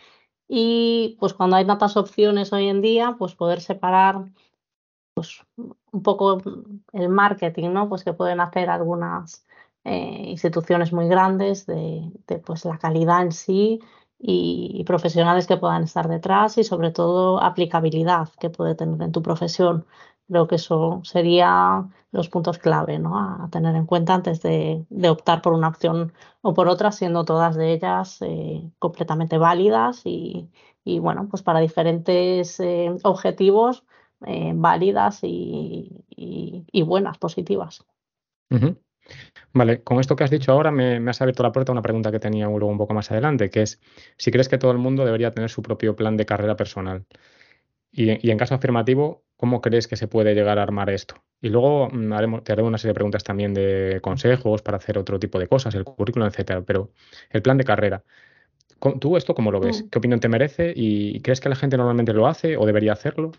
y 0.52 1.16
pues 1.20 1.32
cuando 1.32 1.54
hay 1.54 1.64
tantas 1.64 1.96
opciones 1.96 2.52
hoy 2.52 2.66
en 2.66 2.80
día, 2.82 3.14
pues 3.16 3.36
poder 3.36 3.60
separar 3.60 4.24
pues 5.14 5.44
un 5.92 6.02
poco 6.02 6.42
el 6.92 7.08
marketing, 7.08 7.70
¿no? 7.70 7.88
Pues 7.88 8.02
que 8.02 8.14
pueden 8.14 8.40
hacer 8.40 8.68
algunas 8.68 9.46
eh, 9.84 10.24
instituciones 10.26 10.92
muy 10.92 11.06
grandes 11.06 11.66
de, 11.66 12.10
pues 12.44 12.64
la 12.64 12.78
calidad 12.78 13.22
en 13.22 13.30
sí 13.30 13.80
y, 14.18 14.72
y, 14.74 14.84
profesionales 14.84 15.46
que 15.46 15.56
puedan 15.56 15.84
estar 15.84 16.08
detrás 16.08 16.58
y 16.58 16.64
sobre 16.64 16.90
todo 16.90 17.40
aplicabilidad 17.40 18.28
que 18.40 18.50
puede 18.50 18.74
tener 18.74 19.00
en 19.02 19.12
tu 19.12 19.22
profesión. 19.22 19.86
Creo 20.30 20.46
que 20.46 20.54
eso 20.54 21.00
sería 21.02 21.88
los 22.12 22.28
puntos 22.28 22.58
clave 22.58 23.00
¿no? 23.00 23.18
a 23.18 23.48
tener 23.50 23.74
en 23.74 23.84
cuenta 23.84 24.14
antes 24.14 24.40
de, 24.40 24.84
optar 25.08 25.42
por 25.42 25.54
una 25.54 25.66
opción 25.66 26.12
o 26.40 26.54
por 26.54 26.68
otra, 26.68 26.92
siendo 26.92 27.24
todas 27.24 27.56
de 27.56 27.72
ellas 27.72 28.18
eh, 28.22 28.70
completamente 28.78 29.38
válidas 29.38 30.02
y, 30.04 30.48
bueno, 31.00 31.26
pues 31.28 31.42
para 31.42 31.58
diferentes 31.58 32.60
eh, 32.60 32.92
objetivos 33.02 33.84
eh, 34.24 34.52
válidas 34.54 35.18
y, 35.24 36.04
buenas, 36.86 37.18
positivas. 37.18 37.84
Vale, 39.52 39.82
con 39.82 39.98
esto 39.98 40.14
que 40.14 40.22
has 40.22 40.30
dicho 40.30 40.52
ahora 40.52 40.70
me, 40.70 41.10
has 41.10 41.20
abierto 41.20 41.42
la 41.42 41.50
puerta 41.50 41.72
a 41.72 41.74
una 41.74 41.82
pregunta 41.82 42.12
que 42.12 42.20
tenía 42.20 42.46
luego 42.46 42.68
un 42.68 42.78
poco 42.78 42.94
más 42.94 43.10
adelante, 43.10 43.50
que 43.50 43.62
es 43.62 43.80
si 44.16 44.30
crees 44.30 44.48
que 44.48 44.58
todo 44.58 44.70
el 44.70 44.78
mundo 44.78 45.04
debería 45.04 45.32
tener 45.32 45.50
su 45.50 45.60
propio 45.60 45.96
plan 45.96 46.16
de 46.16 46.24
carrera 46.24 46.54
personal. 46.54 47.04
y 47.92 48.30
en 48.30 48.38
caso 48.38 48.54
afirmativo, 48.54 49.24
¿Cómo 49.40 49.62
crees 49.62 49.88
que 49.88 49.96
se 49.96 50.06
puede 50.06 50.34
llegar 50.34 50.58
a 50.58 50.62
armar 50.62 50.90
esto? 50.90 51.14
Y 51.40 51.48
luego 51.48 51.88
mm, 51.90 52.42
te 52.42 52.52
haré 52.52 52.62
una 52.62 52.76
serie 52.76 52.90
de 52.90 52.94
preguntas 52.94 53.24
también 53.24 53.54
de 53.54 53.98
consejos 54.02 54.60
para 54.60 54.76
hacer 54.76 54.98
otro 54.98 55.18
tipo 55.18 55.38
de 55.38 55.48
cosas, 55.48 55.74
el 55.74 55.84
currículum, 55.84 56.28
etcétera. 56.28 56.60
Pero 56.60 56.90
el 57.30 57.40
plan 57.40 57.56
de 57.56 57.64
carrera, 57.64 58.04
¿tú 59.00 59.16
esto 59.16 59.34
cómo 59.34 59.50
lo 59.50 59.58
ves? 59.58 59.82
Mm. 59.82 59.88
¿Qué 59.88 59.98
opinión 59.98 60.20
te 60.20 60.28
merece? 60.28 60.74
¿Y 60.76 61.22
crees 61.22 61.40
que 61.40 61.48
la 61.48 61.56
gente 61.56 61.78
normalmente 61.78 62.12
lo 62.12 62.26
hace 62.26 62.58
o 62.58 62.66
debería 62.66 62.92
hacerlo? 62.92 63.32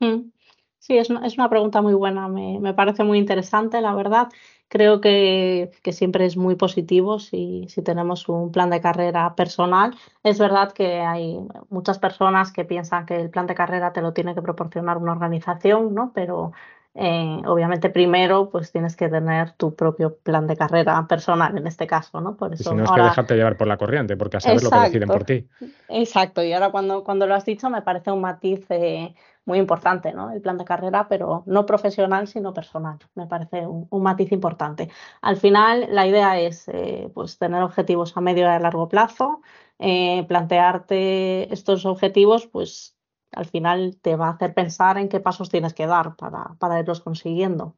Mm. 0.00 0.30
Sí, 0.78 0.98
es 0.98 1.08
una, 1.08 1.26
es 1.26 1.38
una 1.38 1.48
pregunta 1.48 1.80
muy 1.80 1.94
buena. 1.94 2.28
Me, 2.28 2.60
me, 2.60 2.74
parece 2.74 3.02
muy 3.02 3.16
interesante, 3.16 3.80
la 3.80 3.94
verdad. 3.94 4.28
Creo 4.70 5.00
que, 5.00 5.72
que 5.82 5.92
siempre 5.92 6.26
es 6.26 6.36
muy 6.36 6.54
positivo 6.54 7.18
si, 7.18 7.66
si, 7.68 7.82
tenemos 7.82 8.28
un 8.28 8.52
plan 8.52 8.70
de 8.70 8.80
carrera 8.80 9.34
personal. 9.34 9.96
Es 10.22 10.38
verdad 10.38 10.70
que 10.70 11.00
hay 11.00 11.40
muchas 11.70 11.98
personas 11.98 12.52
que 12.52 12.64
piensan 12.64 13.04
que 13.04 13.16
el 13.16 13.30
plan 13.30 13.48
de 13.48 13.56
carrera 13.56 13.92
te 13.92 14.00
lo 14.00 14.12
tiene 14.12 14.32
que 14.32 14.42
proporcionar 14.42 14.96
una 14.96 15.10
organización, 15.10 15.92
¿no? 15.92 16.12
Pero 16.14 16.52
eh, 16.94 17.40
obviamente 17.46 17.88
primero 17.88 18.50
pues 18.50 18.72
tienes 18.72 18.96
que 18.96 19.08
tener 19.08 19.52
tu 19.52 19.76
propio 19.76 20.16
plan 20.16 20.48
de 20.48 20.56
carrera 20.56 21.06
personal 21.08 21.56
en 21.56 21.66
este 21.68 21.86
caso, 21.86 22.20
¿no? 22.20 22.36
Por 22.36 22.52
eso, 22.52 22.62
y 22.62 22.66
si 22.66 22.74
no 22.74 22.84
es 22.84 22.90
que 22.90 23.00
dejarte 23.00 23.36
llevar 23.36 23.56
por 23.56 23.68
la 23.68 23.76
corriente, 23.76 24.16
porque 24.16 24.36
a 24.36 24.40
saber 24.40 24.62
lo 24.62 24.70
que 24.70 24.78
deciden 24.78 25.08
por 25.08 25.24
ti. 25.24 25.48
Exacto, 25.88 26.42
y 26.42 26.52
ahora 26.52 26.70
cuando, 26.70 27.04
cuando 27.04 27.26
lo 27.28 27.34
has 27.34 27.44
dicho 27.44 27.70
me 27.70 27.82
parece 27.82 28.10
un 28.10 28.20
matiz 28.20 28.66
eh, 28.70 29.14
muy 29.50 29.58
importante, 29.58 30.12
¿no? 30.12 30.30
El 30.30 30.40
plan 30.40 30.58
de 30.58 30.64
carrera, 30.64 31.08
pero 31.08 31.42
no 31.46 31.66
profesional, 31.66 32.28
sino 32.28 32.54
personal. 32.54 32.98
Me 33.16 33.26
parece 33.26 33.66
un, 33.66 34.02
matiz 34.02 34.30
importante. 34.30 34.90
Al 35.22 35.36
final, 35.38 35.88
la 35.90 36.06
idea 36.06 36.38
es 36.38 36.68
eh, 36.68 37.10
pues, 37.14 37.36
tener 37.36 37.60
objetivos 37.62 38.16
a 38.16 38.20
medio 38.20 38.44
y 38.44 38.46
a 38.46 38.60
largo 38.60 38.88
plazo, 38.88 39.42
eh, 39.80 40.24
plantearte 40.28 41.52
estos 41.52 41.84
objetivos, 41.84 42.46
pues 42.46 42.96
al 43.32 43.46
final 43.46 43.98
te 44.00 44.14
va 44.14 44.28
a 44.28 44.32
hacer 44.34 44.54
pensar 44.54 44.98
en 44.98 45.08
qué 45.08 45.18
pasos 45.18 45.50
tienes 45.50 45.74
que 45.74 45.86
dar 45.88 46.14
para, 46.14 46.54
para 46.60 46.78
irlos 46.78 47.00
consiguiendo. 47.00 47.76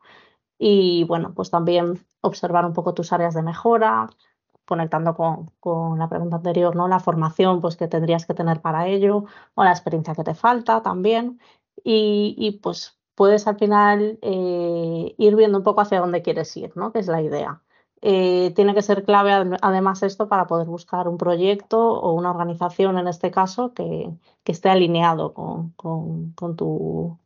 Y 0.58 1.04
bueno, 1.04 1.32
pues 1.34 1.50
también 1.50 2.04
observar 2.20 2.66
un 2.66 2.74
poco 2.74 2.92
tus 2.92 3.12
áreas 3.14 3.34
de 3.34 3.42
mejora, 3.42 4.08
conectando 4.64 5.14
con, 5.14 5.50
con, 5.60 5.98
la 5.98 6.08
pregunta 6.08 6.36
anterior, 6.36 6.74
¿no? 6.76 6.88
La 6.88 7.00
formación 7.00 7.60
pues, 7.60 7.76
que 7.76 7.88
tendrías 7.88 8.26
que 8.26 8.34
tener 8.34 8.60
para 8.60 8.86
ello 8.88 9.24
o 9.54 9.64
la 9.64 9.70
experiencia 9.70 10.14
que 10.14 10.24
te 10.24 10.34
falta 10.34 10.82
también. 10.82 11.40
Y, 11.84 12.60
pues 12.62 12.98
puedes 13.14 13.46
al 13.46 13.58
final 13.58 14.18
eh, 14.22 15.14
ir 15.18 15.36
viendo 15.36 15.58
un 15.58 15.64
poco 15.64 15.80
hacia 15.82 16.00
dónde 16.00 16.22
quieres 16.22 16.56
ir, 16.56 16.72
¿no? 16.76 16.92
Que 16.92 17.00
es 17.00 17.08
la 17.08 17.22
idea. 17.22 17.62
Eh, 18.02 18.52
tiene 18.56 18.74
que 18.74 18.82
ser 18.82 19.04
clave 19.04 19.32
además 19.62 20.02
esto 20.02 20.28
para 20.28 20.46
poder 20.48 20.66
buscar 20.66 21.06
un 21.08 21.18
proyecto 21.18 21.78
o 21.78 22.12
una 22.12 22.30
organización 22.30 22.98
en 22.98 23.06
este 23.06 23.30
caso 23.30 23.74
que, 23.74 24.10
que 24.42 24.52
esté 24.52 24.70
alineado 24.70 25.34
con, 25.34 25.70
con, 25.72 26.32
con 26.32 26.56
tu 26.56 27.18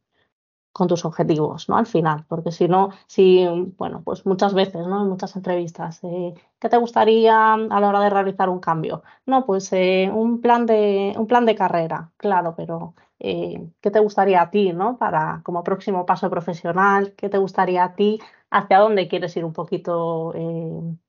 con 0.77 0.89
tus 0.89 1.07
objetivos, 1.07 1.71
¿no? 1.71 1.79
Al 1.79 1.87
final, 1.87 2.27
porque 2.29 2.53
si 2.53 2.69
no, 2.69 2.91
si, 3.07 3.47
bueno, 3.79 4.03
pues 4.05 4.27
muchas 4.27 4.53
veces, 4.53 4.87
¿no? 4.87 5.01
En 5.05 5.09
muchas 5.09 5.35
entrevistas, 5.35 6.01
eh, 6.03 6.35
¿qué 6.59 6.69
te 6.69 6.77
gustaría 6.77 7.55
a 7.55 7.81
la 7.81 7.89
hora 7.89 8.01
de 8.01 8.11
realizar 8.11 8.51
un 8.51 8.61
cambio? 8.61 9.03
No, 9.25 9.47
pues 9.47 9.73
eh, 9.73 10.11
un, 10.13 10.43
plan 10.43 10.67
de, 10.67 11.15
un 11.17 11.27
plan 11.27 11.47
de 11.47 11.55
carrera, 11.55 12.11
claro, 12.19 12.53
pero 12.55 12.95
eh, 13.19 13.71
¿qué 13.81 13.91
te 13.91 14.01
gustaría 14.01 14.43
a 14.43 14.51
ti, 14.51 14.75
¿no? 14.75 14.99
Para 14.99 15.41
como 15.45 15.65
próximo 15.65 16.05
paso 16.05 16.29
profesional, 16.29 17.15
¿qué 17.17 17.31
te 17.31 17.39
gustaría 17.39 17.83
a 17.83 17.95
ti? 17.95 18.21
¿Hacia 18.51 18.79
dónde 18.79 19.09
quieres 19.09 19.35
ir 19.39 19.47
un 19.47 19.55
poquito 19.55 20.35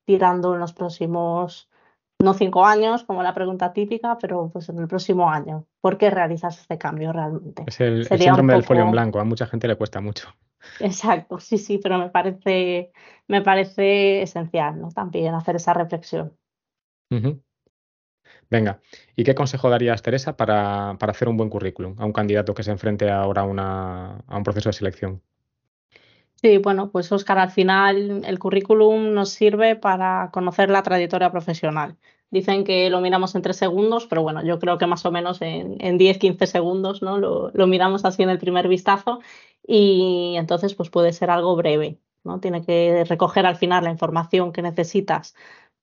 tirando 0.06 0.54
en 0.54 0.62
los 0.62 0.72
próximos 0.72 1.70
no 2.20 2.34
cinco 2.34 2.66
años, 2.66 3.04
como 3.04 3.22
la 3.22 3.34
pregunta 3.34 3.74
típica, 3.74 4.18
pero 4.20 4.50
pues 4.52 4.70
en 4.70 4.80
el 4.80 4.88
próximo 4.88 5.30
año. 5.30 5.66
¿Por 5.82 5.98
qué 5.98 6.10
realizas 6.10 6.60
este 6.60 6.78
cambio 6.78 7.14
realmente? 7.14 7.64
Es 7.68 7.80
el, 7.80 8.06
síndrome 8.06 8.54
del 8.54 8.64
folio 8.64 8.84
en 8.84 8.92
blanco, 8.92 9.20
a 9.20 9.24
mucha 9.24 9.46
gente 9.46 9.68
le 9.68 9.76
cuesta 9.76 10.02
mucho. 10.02 10.30
Exacto, 10.80 11.40
sí, 11.40 11.58
sí, 11.58 11.80
pero 11.82 12.00
me 12.00 12.10
parece, 12.10 12.92
me 13.28 13.42
parece 13.42 14.22
esencial, 14.22 14.82
¿no? 14.82 14.90
También 14.90 15.34
hacer 15.36 15.56
esa 15.56 15.74
reflexión. 15.74 16.34
Venga, 18.50 18.82
¿y 19.16 19.24
qué 19.24 19.36
consejo 19.36 19.70
darías, 19.70 20.02
Teresa, 20.02 20.36
para, 20.36 20.98
para, 21.00 21.12
hacer 21.12 21.30
un 21.30 21.38
buen 21.38 21.50
currículum 21.50 21.96
a 22.00 22.06
un 22.06 22.14
candidato 22.14 22.54
que 22.54 22.64
se 22.64 22.72
enfrente 22.72 23.10
ahora 23.10 23.42
a, 23.44 23.46
una, 23.46 24.18
a 24.28 24.38
un 24.38 24.44
proceso 24.44 24.70
de 24.70 24.74
selección? 24.74 25.22
Sí, 26.42 26.58
bueno, 26.60 26.92
pues 26.92 27.12
Oscar, 27.12 27.40
al 27.40 27.50
final 27.52 28.22
el 28.24 28.40
currículum 28.40 29.14
nos 29.14 29.30
sirve 29.30 29.76
para 29.76 30.30
conocer 30.32 30.70
la 30.70 30.84
trayectoria 30.84 31.32
profesional. 31.32 31.98
Dicen 32.30 32.64
que 32.64 32.90
lo 32.92 33.02
miramos 33.02 33.34
en 33.34 33.42
tres 33.42 33.58
segundos, 33.58 34.06
pero 34.06 34.22
bueno, 34.22 34.44
yo 34.44 34.60
creo 34.60 34.78
que 34.78 34.86
más 34.86 35.04
o 35.06 35.12
menos 35.12 35.42
en, 35.42 35.78
en 35.80 35.98
10, 35.98 36.18
15 36.20 36.46
segundos 36.46 37.02
¿no? 37.02 37.18
Lo, 37.18 37.50
lo, 37.54 37.68
miramos 37.68 38.06
así 38.06 38.22
en 38.22 38.30
el 38.30 38.38
primer 38.38 38.68
vistazo 38.68 39.20
y 39.66 40.36
entonces 40.38 40.76
pues 40.76 40.90
puede 40.92 41.12
ser 41.14 41.32
algo 41.32 41.56
breve. 41.56 42.00
¿no? 42.24 42.40
Tiene 42.40 42.64
que 42.64 43.04
recoger 43.06 43.46
al 43.46 43.56
final 43.56 43.86
la 43.86 43.92
información 43.92 44.52
que 44.52 44.62
necesitas 44.62 45.34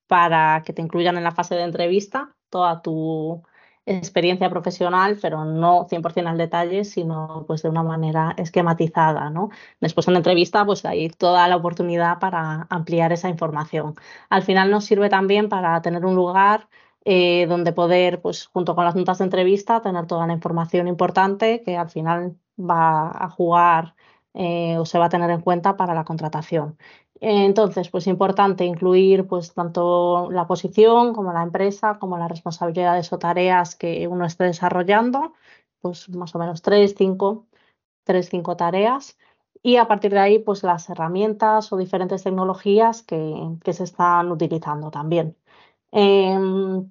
para 0.07 0.63
que 0.65 0.73
te 0.73 0.83
incluyan 0.83 1.17
en 1.17 1.25
la 1.25 1.33
fase 1.33 1.55
de 1.57 1.63
entrevista, 1.63 2.37
toda 2.51 2.83
tu 2.83 3.43
experiencia 3.87 4.51
profesional, 4.51 5.19
pero 5.21 5.45
no 5.45 5.87
100% 5.89 6.27
al 6.27 6.39
detalle, 6.39 6.85
sino 6.85 7.45
pues 7.47 7.63
de 7.63 7.69
una 7.69 7.83
manera 7.83 8.35
esquematizada, 8.39 9.31
¿no? 9.31 9.51
Después 9.81 10.07
en 10.09 10.15
la 10.15 10.21
entrevista 10.21 10.65
pues 10.65 10.85
hay 10.85 11.11
toda 11.11 11.47
la 11.49 11.57
oportunidad 11.57 12.19
para 12.19 12.67
ampliar 12.71 13.13
esa 13.13 13.29
información. 13.29 13.95
Al 14.31 14.43
final 14.43 14.71
nos 14.71 14.85
sirve 14.85 15.09
también 15.09 15.49
para 15.49 15.81
tener 15.83 16.05
un 16.05 16.15
lugar 16.15 16.69
eh, 17.05 17.47
donde 17.47 17.73
poder, 17.73 18.23
pues 18.23 18.47
junto 18.47 18.75
con 18.75 18.85
las 18.85 18.95
notas 18.97 19.19
de 19.19 19.25
entrevista, 19.25 19.83
tener 19.83 20.07
toda 20.07 20.27
la 20.27 20.33
información 20.33 20.89
importante 20.89 21.63
que 21.63 21.77
al 21.77 21.91
final 21.91 22.37
va 22.59 23.11
a 23.11 23.29
jugar 23.31 23.95
eh, 24.35 24.79
o 24.79 24.87
se 24.87 24.99
va 24.99 25.07
a 25.07 25.09
tener 25.09 25.31
en 25.31 25.41
cuenta 25.43 25.77
para 25.77 25.95
la 25.95 26.05
contratación. 26.05 26.79
Entonces, 27.21 27.89
pues 27.91 28.07
importante 28.07 28.65
incluir 28.65 29.27
pues 29.27 29.55
tanto 29.55 30.31
la 30.31 30.47
posición 30.47 31.15
como 31.15 31.33
la 31.33 31.43
empresa, 31.43 31.99
como 31.99 32.19
las 32.19 32.29
responsabilidades 32.29 33.13
o 33.13 33.19
tareas 33.19 33.77
que 33.77 34.09
uno 34.09 34.27
esté 34.27 34.45
desarrollando, 34.45 35.33
pues 35.81 36.09
más 36.11 36.35
o 36.35 36.39
menos 36.39 36.63
tres, 36.63 36.95
cinco, 36.97 37.47
tres, 38.05 38.29
cinco 38.31 38.57
tareas. 38.57 39.19
Y 39.63 39.77
a 39.77 39.89
partir 39.89 40.13
de 40.13 40.21
ahí, 40.21 40.39
pues 40.39 40.63
las 40.63 40.91
herramientas 40.91 41.73
o 41.73 41.77
diferentes 41.79 42.23
tecnologías 42.23 43.03
que, 43.03 43.35
que 43.65 43.73
se 43.73 43.85
están 43.85 44.31
utilizando 44.31 44.91
también. 44.91 45.37
Em, 45.93 46.91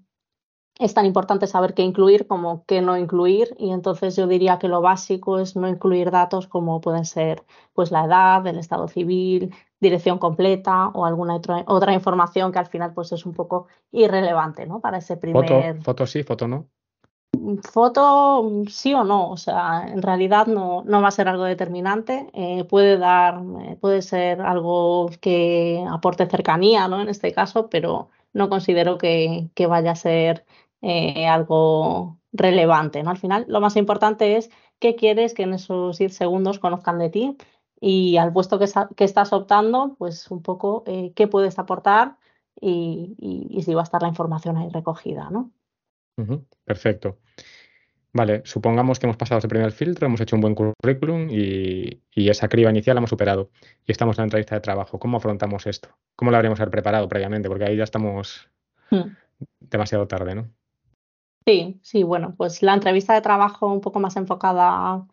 es 0.79 0.93
tan 0.93 1.05
importante 1.05 1.47
saber 1.47 1.73
qué 1.73 1.83
incluir 1.83 2.27
como 2.27 2.65
qué 2.65 2.81
no 2.81 2.97
incluir 2.97 3.55
y 3.59 3.71
entonces 3.71 4.15
yo 4.15 4.27
diría 4.27 4.59
que 4.59 4.67
lo 4.67 4.81
básico 4.81 5.39
es 5.39 5.55
no 5.55 5.67
incluir 5.67 6.09
datos 6.11 6.47
como 6.47 6.81
pueden 6.81 7.05
ser 7.05 7.43
pues 7.73 7.91
la 7.91 8.05
edad, 8.05 8.45
el 8.47 8.57
estado 8.57 8.87
civil, 8.87 9.53
dirección 9.83 10.17
completa 10.17 10.87
o 10.87 11.05
alguna 11.05 11.35
otra, 11.35 11.63
otra 11.67 11.93
información 11.93 12.51
que 12.51 12.57
al 12.57 12.65
final 12.65 12.93
pues 12.93 13.11
es 13.11 13.25
un 13.27 13.33
poco 13.33 13.67
irrelevante 13.91 14.65
¿no? 14.65 14.79
para 14.79 14.97
ese 14.97 15.17
primer... 15.17 15.47
Foto, 15.47 15.83
foto 15.83 16.07
sí, 16.07 16.23
foto 16.23 16.47
no. 16.47 16.67
Foto 17.63 18.63
sí 18.67 18.93
o 18.93 19.03
no, 19.03 19.31
o 19.31 19.37
sea, 19.37 19.87
en 19.87 20.01
realidad 20.01 20.47
no, 20.47 20.83
no 20.85 21.01
va 21.01 21.07
a 21.07 21.11
ser 21.11 21.27
algo 21.27 21.43
determinante, 21.43 22.29
eh, 22.33 22.63
puede 22.63 22.97
dar, 22.97 23.41
eh, 23.61 23.75
puede 23.81 24.01
ser 24.03 24.41
algo 24.41 25.09
que 25.19 25.83
aporte 25.89 26.27
cercanía, 26.27 26.87
¿no? 26.87 27.01
En 27.01 27.09
este 27.09 27.33
caso, 27.33 27.69
pero 27.69 28.09
no 28.33 28.49
considero 28.49 28.97
que, 28.99 29.49
que 29.55 29.65
vaya 29.65 29.91
a 29.91 29.95
ser 29.95 30.45
eh, 30.81 31.27
algo 31.27 32.19
relevante, 32.31 33.01
¿no? 33.01 33.09
Al 33.09 33.17
final, 33.17 33.45
lo 33.47 33.61
más 33.61 33.77
importante 33.77 34.37
es 34.37 34.51
qué 34.79 34.95
quieres 34.95 35.33
que 35.33 35.43
en 35.43 35.53
esos 35.53 35.97
10 35.97 36.15
segundos 36.15 36.59
conozcan 36.59 36.99
de 36.99 37.09
ti 37.09 37.37
y 37.85 38.15
al 38.15 38.31
puesto 38.31 38.57
que, 38.59 38.65
que 38.95 39.03
estás 39.03 39.33
optando, 39.33 39.95
pues 39.97 40.31
un 40.31 40.41
poco 40.41 40.85
eh, 40.87 41.11
qué 41.17 41.27
puedes 41.27 41.59
aportar 41.59 42.15
y, 42.61 43.17
y, 43.19 43.61
si 43.61 43.73
va 43.73 43.81
a 43.81 43.83
estar 43.83 44.01
la 44.01 44.07
información 44.07 44.55
ahí 44.55 44.69
recogida, 44.69 45.29
¿no? 45.29 45.51
Perfecto. 46.63 47.17
Vale, 48.13 48.41
supongamos 48.45 48.99
que 48.99 49.05
hemos 49.05 49.17
pasado 49.17 49.39
ese 49.39 49.49
primer 49.49 49.73
filtro, 49.73 50.07
hemos 50.07 50.21
hecho 50.21 50.37
un 50.37 50.41
buen 50.41 50.55
currículum 50.55 51.27
y, 51.29 52.01
y, 52.15 52.29
esa 52.29 52.47
criba 52.47 52.69
inicial 52.69 52.95
la 52.95 52.99
hemos 52.99 53.09
superado 53.09 53.49
y 53.85 53.91
estamos 53.91 54.17
en 54.17 54.21
la 54.21 54.25
entrevista 54.27 54.55
de 54.55 54.61
trabajo. 54.61 54.97
¿Cómo 54.97 55.17
afrontamos 55.17 55.67
esto? 55.67 55.89
¿Cómo 56.15 56.31
lo 56.31 56.37
habríamos 56.37 56.61
preparado 56.61 57.09
previamente? 57.09 57.49
Porque 57.49 57.65
ahí 57.65 57.75
ya 57.75 57.83
estamos 57.83 58.49
hmm. 58.91 59.09
demasiado 59.59 60.07
tarde, 60.07 60.35
¿no? 60.35 60.47
Sí, 61.45 61.81
sí, 61.83 62.03
bueno, 62.03 62.33
pues 62.37 62.63
la 62.63 62.75
entrevista 62.75 63.13
de 63.13 63.19
trabajo 63.19 63.67
un 63.67 63.81
poco 63.81 63.99
más 63.99 64.15
enfocada 64.15 65.05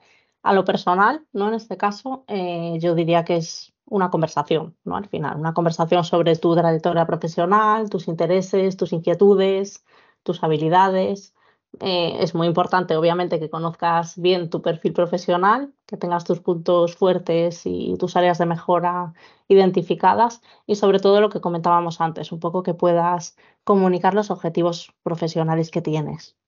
a 0.42 0.53
lo 0.55 0.64
personal, 0.64 1.26
¿no? 1.33 1.48
En 1.48 1.55
este 1.55 1.76
caso, 1.76 2.24
eh, 2.29 2.79
yo 2.81 2.94
diría 2.94 3.24
que 3.24 3.37
es 3.37 3.72
una 3.87 4.11
conversación, 4.11 4.76
¿no? 4.85 4.96
Al 4.96 5.09
final, 5.09 5.38
una 5.38 5.55
conversación 5.55 6.05
sobre 6.05 6.37
tu 6.37 6.55
trayectoria 6.55 7.07
profesional, 7.07 7.90
tus 7.90 8.09
intereses, 8.09 8.76
tus 8.76 8.92
inquietudes, 8.92 9.85
tus 10.22 10.42
habilidades. 10.42 11.35
Eh, 11.81 12.16
es 12.20 12.35
muy 12.35 12.46
importante, 12.46 12.96
obviamente, 12.96 13.38
que 13.38 13.50
conozcas 13.50 14.20
bien 14.20 14.50
tu 14.50 14.62
perfil 14.62 14.92
profesional, 14.92 15.72
que 15.87 15.96
tengas 15.96 16.24
tus 16.24 16.40
puntos 16.40 16.96
fuertes 16.96 17.62
y 17.64 17.96
tus 17.98 18.16
áreas 18.16 18.38
de 18.38 18.46
mejora 18.46 19.12
identificadas 19.48 20.42
y 20.66 20.76
sobre 20.76 21.00
todo 21.00 21.20
lo 21.20 21.31
que 21.31 21.40
comentábamos 21.40 22.00
antes, 22.00 22.33
un 22.33 22.40
poco 22.40 22.62
que 22.62 22.74
puedas 22.74 23.37
comunicar 23.64 24.14
los 24.14 24.31
objetivos 24.31 24.92
profesionales 25.03 25.70
que 25.70 25.83
tienes. 25.83 26.39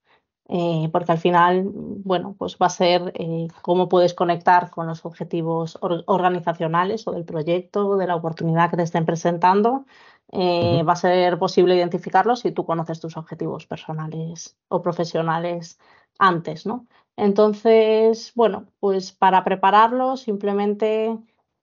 Eh, 0.49 0.89
porque 0.93 1.13
al 1.13 1.19
final, 1.19 1.65
bueno, 1.73 2.35
pues 2.37 2.57
va 2.61 2.67
a 2.67 2.71
ser 2.71 3.13
eh, 3.15 3.49
cómo 3.63 3.89
puedes 3.89 4.13
conectar 4.13 4.71
con 4.71 4.87
los 4.87 5.05
objetivos 5.05 5.79
organizacionales 5.81 7.07
o 7.07 7.13
del 7.13 7.25
proyecto, 7.25 7.89
o 7.89 7.97
de 7.97 8.07
la 8.07 8.17
oportunidad 8.17 8.69
que 8.71 8.77
te 8.77 8.83
estén 8.83 9.07
presentando 9.07 9.87
eh, 10.33 10.83
va 10.83 10.95
a 10.95 10.97
ser 10.97 11.39
posible 11.39 11.77
identificarlos 11.77 12.41
si 12.41 12.53
tú 12.53 12.65
conoces 12.65 13.01
tus 13.01 13.17
objetivos 13.17 13.67
personales 13.67 14.57
o 14.69 14.81
profesionales 14.83 15.79
antes, 16.19 16.67
¿no? 16.67 16.87
Entonces, 17.17 18.33
bueno, 18.35 18.67
pues 18.81 19.13
para 19.13 19.45
prepararlo 19.45 20.17
simplemente, 20.17 21.19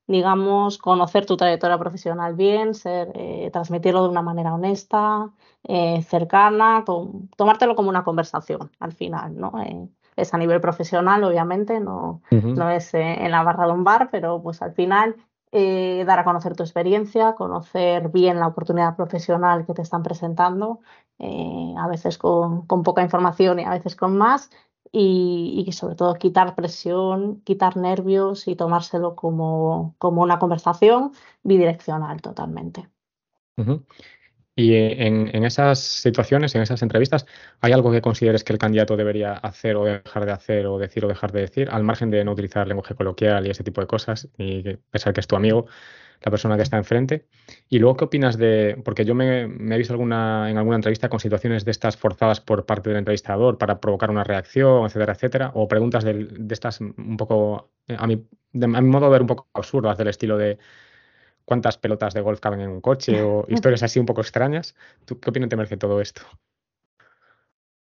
digamos, 0.10 0.80
conocer 0.80 1.28
tu 1.28 1.38
trayectoria 1.38 1.78
profesional 1.78 2.34
bien, 2.34 2.74
ser, 2.74 3.12
eh, 3.13 3.52
transmitirlo 3.54 4.02
de 4.02 4.10
una 4.10 4.24
manera 4.24 4.56
honesta, 4.56 5.30
eh, 5.63 6.02
cercana, 6.02 6.84
tomártelo 7.38 7.76
como 7.76 7.89
una 7.89 8.04
conversación 8.04 8.72
al 8.80 8.91
final, 8.93 9.38
¿no? 9.39 9.54
es 10.15 10.34
a 10.34 10.38
nivel 10.38 10.60
profesional, 10.60 11.24
obviamente, 11.24 11.80
no, 11.80 12.22
no 12.32 12.69
es 12.72 12.93
en 12.93 13.32
la 13.32 13.43
barra 13.43 13.67
de 13.67 13.72
un 13.72 13.86
bar, 13.86 14.10
pero 14.12 14.41
pues 14.41 14.62
al 14.62 14.74
final 14.74 15.15
eh, 15.52 16.04
dar 16.06 16.19
a 16.19 16.24
conocer 16.24 16.56
tu 16.56 16.62
experiencia, 16.62 17.34
conocer 17.34 18.10
bien 18.10 18.39
la 18.39 18.48
oportunidad 18.48 18.95
profesional 18.95 19.65
que 19.65 19.74
te 19.74 19.82
están 19.82 20.04
presentando, 20.04 20.80
eh, 21.17 21.74
a 21.76 21.88
veces 21.88 22.19
con, 22.19 22.67
poca 22.67 23.02
información 23.02 23.60
y 23.60 23.63
a 23.63 23.72
veces 23.72 23.95
con 23.95 24.15
más, 24.15 24.52
y, 24.91 25.69
sobre 25.71 25.95
todo 25.95 26.15
quitar 26.15 26.56
presión, 26.56 27.41
quitar 27.41 27.78
nervios 27.78 28.47
y 28.47 28.56
tomárselo 28.56 29.15
como, 29.15 29.95
como 29.97 30.21
una 30.21 30.39
conversación 30.39 31.12
bidireccional 31.43 32.21
totalmente. 32.21 32.89
Y 34.56 34.75
en, 34.75 35.45
esas 35.45 35.80
situaciones, 35.80 36.54
en 36.56 36.62
esas 36.62 36.82
entrevistas, 36.82 37.25
¿hay 37.62 37.71
algo 37.71 37.91
que 37.91 38.02
consideres 38.02 38.43
que 38.43 38.52
el 38.52 38.60
candidato 38.60 38.97
debería 38.97 39.34
hacer 39.34 39.78
o 39.78 39.86
dejar 39.86 40.25
de 40.25 40.32
hacer 40.32 40.65
o 40.65 40.78
decir 40.78 41.06
o 41.06 41.08
dejar 41.08 41.32
de 41.32 41.41
decir, 41.41 41.69
al 41.71 41.84
margen 41.84 42.10
de 42.10 42.25
no 42.25 42.34
utilizar 42.34 42.67
lenguaje 42.67 42.95
coloquial 42.95 43.47
y 43.47 43.52
ese 43.52 43.63
tipo 43.63 43.80
de 43.80 43.88
cosas, 43.88 44.28
y 44.38 44.63
pensar 44.91 45.13
que 45.13 45.21
es 45.21 45.28
tu 45.28 45.36
amigo, 45.36 45.67
la 46.21 46.32
persona 46.32 46.55
que 46.55 46.63
está 46.63 46.77
enfrente? 46.77 47.27
Y 47.69 47.79
luego, 47.79 47.97
¿qué 47.97 48.05
opinas 48.05 48.38
de...? 48.38 48.82
Porque 48.84 49.05
yo 49.05 49.15
me, 49.15 49.43
he 49.43 49.77
visto 49.77 49.93
alguna, 49.93 50.49
en 50.49 50.58
alguna 50.58 50.75
entrevista 50.75 51.10
con 51.10 51.19
situaciones 51.19 51.65
de 51.65 51.71
estas 51.71 51.97
forzadas 51.97 52.41
por 52.41 52.65
parte 52.65 52.89
del 52.89 52.99
entrevistador 52.99 53.58
para 53.58 53.79
provocar 53.79 54.10
una 54.10 54.23
reacción, 54.23 54.86
etcétera, 54.86 55.13
etcétera, 55.13 55.51
o 55.53 55.67
preguntas 55.67 56.03
de, 56.03 56.27
estas 56.49 56.82
un 56.82 57.17
poco, 57.17 57.71
a 57.88 58.08
mi, 58.08 58.25
a 58.62 58.82
mi 58.82 58.89
modo 58.89 59.05
de 59.05 59.12
ver, 59.12 59.21
un 59.21 59.27
poco 59.27 59.47
absurdas 59.53 59.97
del 59.97 60.10
estilo 60.10 60.38
de 60.38 60.58
cuántas 61.45 61.77
pelotas 61.77 62.13
de 62.13 62.21
golf 62.21 62.39
caben 62.39 62.62
en 62.62 62.69
un 62.69 62.79
coche 62.79 63.21
o 63.23 63.45
historias 63.49 63.84
así 63.84 63.99
un 63.99 64.05
poco 64.05 64.21
extrañas. 64.21 64.75
¿Tú 65.05 65.19
qué 65.19 65.29
opinión 65.32 65.49
te 65.49 65.55
merece 65.55 65.77
todo 65.77 65.99
esto? 65.99 66.21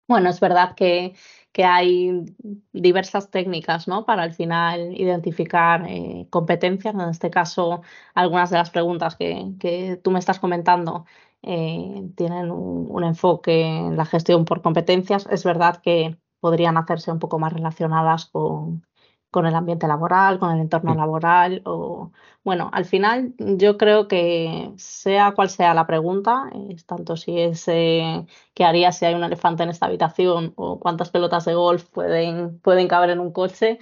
Bueno, 0.08 0.30
es 0.32 0.40
verdad 0.40 0.74
que, 0.76 1.14
que 1.52 1.66
hay 1.66 2.26
diversas 2.74 3.32
técnicas 3.32 3.88
¿no? 3.88 4.06
para 4.06 4.24
al 4.24 4.34
final 4.34 4.94
identificar 5.00 5.86
eh, 5.88 6.28
competencias. 6.30 6.94
En 6.94 7.02
este 7.02 7.30
caso, 7.30 7.82
algunas 8.14 8.50
de 8.50 8.58
las 8.58 8.70
preguntas 8.70 9.16
que, 9.16 9.54
que 9.60 9.98
tú 10.04 10.12
me 10.12 10.20
estás 10.20 10.40
comentando 10.40 11.06
eh, 11.42 12.10
tienen 12.16 12.52
un, 12.52 12.88
un, 12.90 13.04
enfoque 13.04 13.62
en 13.62 13.98
la 13.98 14.06
gestión 14.06 14.46
por 14.46 14.62
competencias. 14.62 15.28
Es 15.32 15.44
verdad 15.44 15.82
que 15.82 16.18
podrían 16.40 16.78
hacerse 16.78 17.12
un 17.12 17.20
poco 17.20 17.40
más 17.40 17.54
relacionadas 17.54 18.26
con, 18.28 18.84
con 19.32 19.46
el 19.46 19.56
ambiente 19.56 19.88
laboral, 19.88 20.40
con 20.40 20.52
el 20.52 20.62
entorno 20.62 20.96
laboral 20.96 21.62
o 21.66 22.12
bueno, 22.44 22.70
al 22.74 22.86
final 22.86 23.34
yo 23.38 23.78
creo 23.78 24.08
que 24.08 24.72
sea 24.78 25.34
cual 25.34 25.50
sea 25.50 25.74
la 25.74 25.86
pregunta, 25.86 26.50
es 26.70 26.86
tanto 26.86 27.16
si 27.18 27.40
es 27.40 27.68
eh, 27.68 28.26
qué 28.54 28.64
haría 28.66 28.92
si 28.92 29.06
hay 29.06 29.14
un 29.14 29.24
elefante 29.24 29.64
en 29.64 29.70
esta 29.70 29.86
habitación 29.88 30.54
o 30.56 30.80
cuántas 30.80 31.12
pelotas 31.12 31.46
de 31.46 31.54
golf 31.54 31.90
pueden, 31.90 32.60
pueden 32.60 32.88
caber 32.88 33.12
en 33.12 33.20
un 33.20 33.32
coche, 33.32 33.80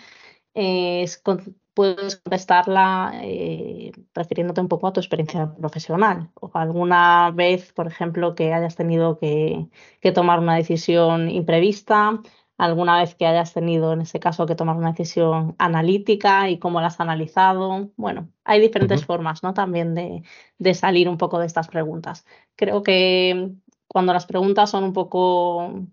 es, 0.53 1.21
puedes 1.73 2.17
contestarla 2.17 3.11
eh, 3.23 3.91
refiriéndote 4.15 4.61
un 4.61 4.67
poco 4.67 4.87
a 4.87 4.93
tu 4.93 4.99
experiencia 4.99 5.53
profesional. 5.55 6.31
O 6.41 6.49
alguna 6.55 7.31
vez, 7.31 7.71
por 7.73 7.87
ejemplo, 7.87 8.35
que 8.35 8.53
hayas 8.53 8.75
tenido 8.75 9.19
que, 9.19 9.69
que 10.01 10.11
tomar 10.11 10.39
una 10.39 10.55
decisión 10.55 11.29
imprevista 11.29 12.19
alguna 12.57 12.99
vez 12.99 13.15
que 13.15 13.27
hayas 13.27 13.53
tenido, 13.53 13.93
en 13.93 14.01
ese 14.01 14.19
caso, 14.19 14.45
que 14.45 14.55
tomar 14.55 14.75
una 14.77 14.91
decisión 14.91 15.55
analítica 15.59 16.49
y 16.49 16.59
cómo 16.59 16.81
la 16.81 16.87
has 16.87 16.99
analizado. 16.99 17.91
Bueno, 17.97 18.29
hay 18.43 18.59
diferentes 18.61 19.05
formas, 19.05 19.43
¿no? 19.43 19.53
También 19.53 19.95
de, 19.95 20.23
de, 20.57 20.73
salir 20.73 21.07
un 21.09 21.17
poco 21.17 21.39
de 21.39 21.45
estas 21.45 21.67
preguntas. 21.67 22.25
Creo 22.55 22.83
que 22.83 23.53
cuando 23.87 24.13
las 24.13 24.25
preguntas 24.25 24.69
son 24.71 24.83
un 24.83 24.93
poco 24.93 25.85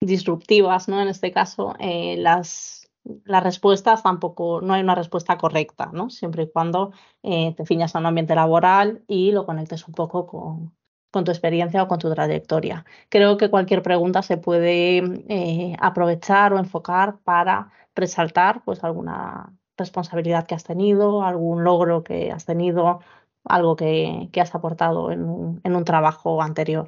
disruptivas, 0.00 0.88
¿no? 0.88 1.00
En 1.00 1.08
este 1.08 1.30
caso, 1.30 1.74
eh, 1.78 2.16
las, 2.18 2.90
las 3.24 3.42
respuestas 3.42 4.02
tampoco, 4.02 4.60
no 4.60 4.74
hay 4.74 4.82
una 4.82 4.94
respuesta 4.94 5.38
correcta, 5.38 5.90
¿no? 5.92 6.10
Siempre 6.10 6.44
y 6.44 6.50
cuando 6.50 6.92
eh, 7.22 7.54
te 7.56 7.66
ciñas 7.66 7.94
a 7.94 7.98
un 8.00 8.06
ambiente 8.06 8.34
laboral 8.34 9.04
y 9.06 9.32
lo 9.32 9.46
conectes 9.46 9.86
un 9.86 9.94
poco 9.94 10.26
con, 10.26 10.72
con 11.10 11.24
tu 11.24 11.30
experiencia 11.30 11.82
o 11.82 11.88
con 11.88 11.98
tu 11.98 12.12
trayectoria. 12.12 12.84
Creo 13.08 13.36
que 13.36 13.50
cualquier 13.50 13.82
pregunta 13.82 14.22
se 14.22 14.36
puede 14.36 14.98
eh, 15.28 15.76
aprovechar 15.80 16.52
o 16.52 16.58
enfocar 16.58 17.18
para 17.24 17.70
resaltar 17.94 18.62
pues 18.64 18.84
alguna 18.84 19.52
responsabilidad 19.76 20.46
que 20.46 20.54
has 20.54 20.64
tenido, 20.64 21.24
algún 21.24 21.64
logro 21.64 22.04
que 22.04 22.30
has 22.32 22.44
tenido, 22.46 23.00
algo 23.44 23.76
que, 23.76 24.30
has 24.40 24.54
aportado 24.54 25.10
en 25.10 25.24
un, 25.24 25.84
trabajo 25.84 26.42
anterior. 26.42 26.86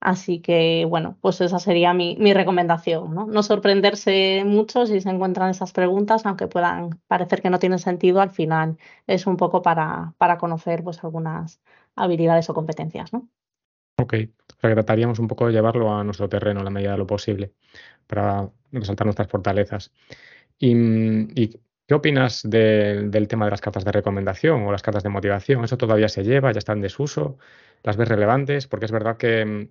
Así 0.00 0.40
que, 0.40 0.84
bueno, 0.88 1.16
pues 1.20 1.40
esa 1.40 1.58
sería 1.60 1.94
mi, 1.94 2.16
mi 2.18 2.34
recomendación, 2.34 3.14
¿no? 3.14 3.26
No 3.26 3.42
sorprenderse 3.44 4.42
mucho 4.44 4.84
si 4.86 5.00
se 5.00 5.10
encuentran 5.10 5.50
esas 5.50 5.72
preguntas, 5.72 6.26
aunque 6.26 6.48
puedan 6.48 7.00
parecer 7.06 7.40
que 7.40 7.50
no 7.50 7.60
tienen 7.60 7.78
sentido, 7.78 8.20
al 8.20 8.30
final 8.30 8.78
es 9.06 9.26
un 9.28 9.36
poco 9.36 9.62
para, 9.62 10.14
para 10.18 10.38
conocer 10.38 10.82
pues 10.82 11.04
algunas 11.04 11.62
habilidades 11.96 12.48
o 12.50 12.54
competencias, 12.54 13.12
¿no? 13.12 13.28
Ok, 13.96 14.14
o 14.14 14.60
sea 14.60 14.70
que 14.70 14.74
trataríamos 14.74 15.18
un 15.18 15.28
poco 15.28 15.46
de 15.46 15.52
llevarlo 15.52 15.94
a 15.94 16.02
nuestro 16.04 16.28
terreno 16.28 16.60
en 16.60 16.64
la 16.64 16.70
medida 16.70 16.92
de 16.92 16.98
lo 16.98 17.06
posible 17.06 17.52
para 18.06 18.50
resaltar 18.72 19.06
nuestras 19.06 19.28
fortalezas. 19.28 19.92
¿Y, 20.58 20.72
y 21.40 21.60
qué 21.86 21.94
opinas 21.94 22.42
de- 22.44 23.08
del 23.08 23.28
tema 23.28 23.44
de 23.46 23.52
las 23.52 23.60
cartas 23.60 23.84
de 23.84 23.92
recomendación 23.92 24.62
o 24.64 24.72
las 24.72 24.82
cartas 24.82 25.02
de 25.02 25.08
motivación? 25.10 25.64
¿Eso 25.64 25.76
todavía 25.78 26.08
se 26.08 26.24
lleva? 26.24 26.52
¿Ya 26.52 26.58
está 26.58 26.72
en 26.72 26.80
desuso? 26.82 27.38
¿Las 27.82 27.96
ves 27.96 28.08
relevantes? 28.08 28.66
Porque 28.68 28.86
es 28.86 28.92
verdad 28.92 29.16
que 29.18 29.44
mm, 29.44 29.68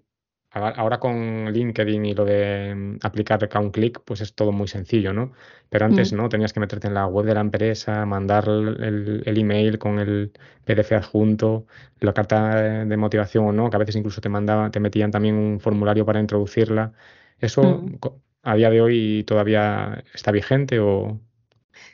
ahora 0.51 0.99
con 0.99 1.51
LinkedIn 1.51 2.05
y 2.05 2.13
lo 2.13 2.25
de 2.25 2.73
mm, 2.75 2.97
aplicar 3.03 3.43
acá 3.43 3.59
un 3.59 3.71
clic, 3.71 4.01
pues 4.05 4.21
es 4.21 4.33
todo 4.35 4.51
muy 4.51 4.67
sencillo, 4.67 5.13
¿no? 5.13 5.31
Pero 5.69 5.85
antes 5.85 6.11
Mm. 6.11 6.17
no, 6.17 6.29
tenías 6.29 6.53
que 6.53 6.59
meterte 6.59 6.87
en 6.87 6.93
la 6.93 7.07
web 7.07 7.25
de 7.25 7.33
la 7.33 7.41
empresa, 7.41 8.05
mandar 8.05 8.47
el, 8.47 9.23
el 9.25 9.37
email 9.37 9.79
con 9.79 9.99
el 9.99 10.31
PDF 10.65 10.95
adjunto, 10.95 11.65
la 11.99 12.13
carta 12.13 12.85
de 12.85 12.97
motivación 12.97 13.45
o 13.45 13.51
no, 13.51 13.69
que 13.69 13.75
a 13.77 13.79
veces 13.79 13.95
incluso 13.95 14.21
te 14.21 14.29
mandaban, 14.29 14.71
te 14.71 14.79
metían 14.79 15.11
también 15.11 15.35
un 15.35 15.59
formulario 15.59 16.05
para 16.05 16.19
introducirla. 16.19 16.93
¿Eso 17.39 17.81
Mm. 17.81 17.95
a 18.43 18.55
día 18.55 18.69
de 18.69 18.81
hoy 18.81 19.23
todavía 19.25 20.03
está 20.13 20.31
vigente 20.31 20.79
o 20.79 21.19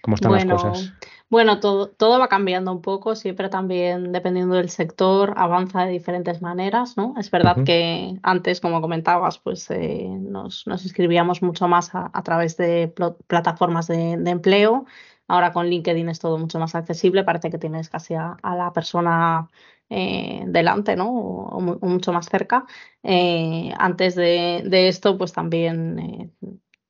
cómo 0.01 0.15
están 0.15 0.33
las 0.33 0.45
cosas? 0.45 0.95
Bueno, 1.30 1.59
todo, 1.59 1.89
todo 1.89 2.19
va 2.19 2.30
cambiando 2.30 2.71
un 2.71 2.82
poco, 2.82 3.15
siempre 3.15 3.49
también 3.49 4.11
dependiendo 4.13 4.55
del 4.55 4.69
sector, 4.69 5.34
avanza 5.38 5.84
de 5.86 5.91
diferentes 5.91 6.41
maneras, 6.41 6.95
¿no? 6.97 7.15
Es 7.17 7.30
verdad 7.32 7.63
que 7.65 8.17
antes, 8.23 8.61
como 8.61 8.80
comentabas, 8.82 9.38
pues 9.39 9.69
eh, 9.71 10.07
nos, 10.09 10.65
nos 10.67 10.84
inscribíamos 10.86 11.41
mucho 11.41 11.67
más 11.67 11.93
a, 11.95 12.09
a 12.13 12.23
través 12.23 12.55
de 12.57 12.93
plataformas 13.28 13.88
de, 13.88 14.17
de 14.17 14.32
empleo. 14.32 14.86
Ahora 15.28 15.51
con 15.51 15.67
LinkedIn 15.67 16.07
es 16.09 16.19
todo 16.19 16.38
mucho 16.38 16.59
más 16.59 16.75
accesible, 16.75 17.23
parece 17.25 17.49
que 17.49 17.57
tienes 17.57 17.89
casi 17.89 18.13
a, 18.15 18.38
a 18.41 18.55
la 18.55 18.71
persona 18.71 19.49
eh, 19.89 20.43
delante, 20.47 20.95
¿no? 20.95 21.09
O, 21.11 21.57
o 21.57 21.59
mu- 21.61 21.78
o 21.82 21.88
mucho 21.88 22.13
más 22.13 22.28
cerca. 22.30 22.65
Eh, 23.03 23.73
antes 23.78 24.15
de, 24.15 24.63
de 24.65 24.88
esto, 24.88 25.17
pues 25.17 25.34
también 25.34 25.99
eh, 25.99 26.32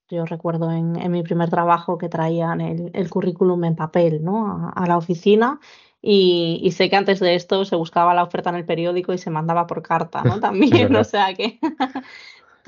yo 0.10 0.26
recuerdo 0.26 0.72
en, 0.72 0.96
en 0.96 1.12
mi 1.12 1.24
primer 1.24 1.50
trabajo 1.50 1.98
que 1.98 2.10
traían 2.10 2.62
el, 2.62 2.92
el 2.94 3.10
currículum 3.10 3.64
en 3.66 3.76
papel, 3.76 4.24
¿no? 4.24 4.48
a, 4.48 4.70
a 4.70 4.88
la 4.88 4.98
oficina. 4.98 5.60
Y, 6.02 6.60
y 6.64 6.72
sé 6.72 6.90
que 6.90 6.96
antes 6.96 7.20
de 7.20 7.36
esto 7.36 7.66
se 7.66 7.76
buscaba 7.76 8.14
la 8.14 8.24
oferta 8.24 8.50
en 8.50 8.56
el 8.56 8.66
periódico 8.66 9.14
y 9.14 9.18
se 9.18 9.30
mandaba 9.32 9.68
por 9.68 9.82
carta, 9.82 10.22
¿no? 10.24 10.40
También, 10.40 10.96
o 10.96 11.04
sea 11.04 11.34
que 11.34 11.60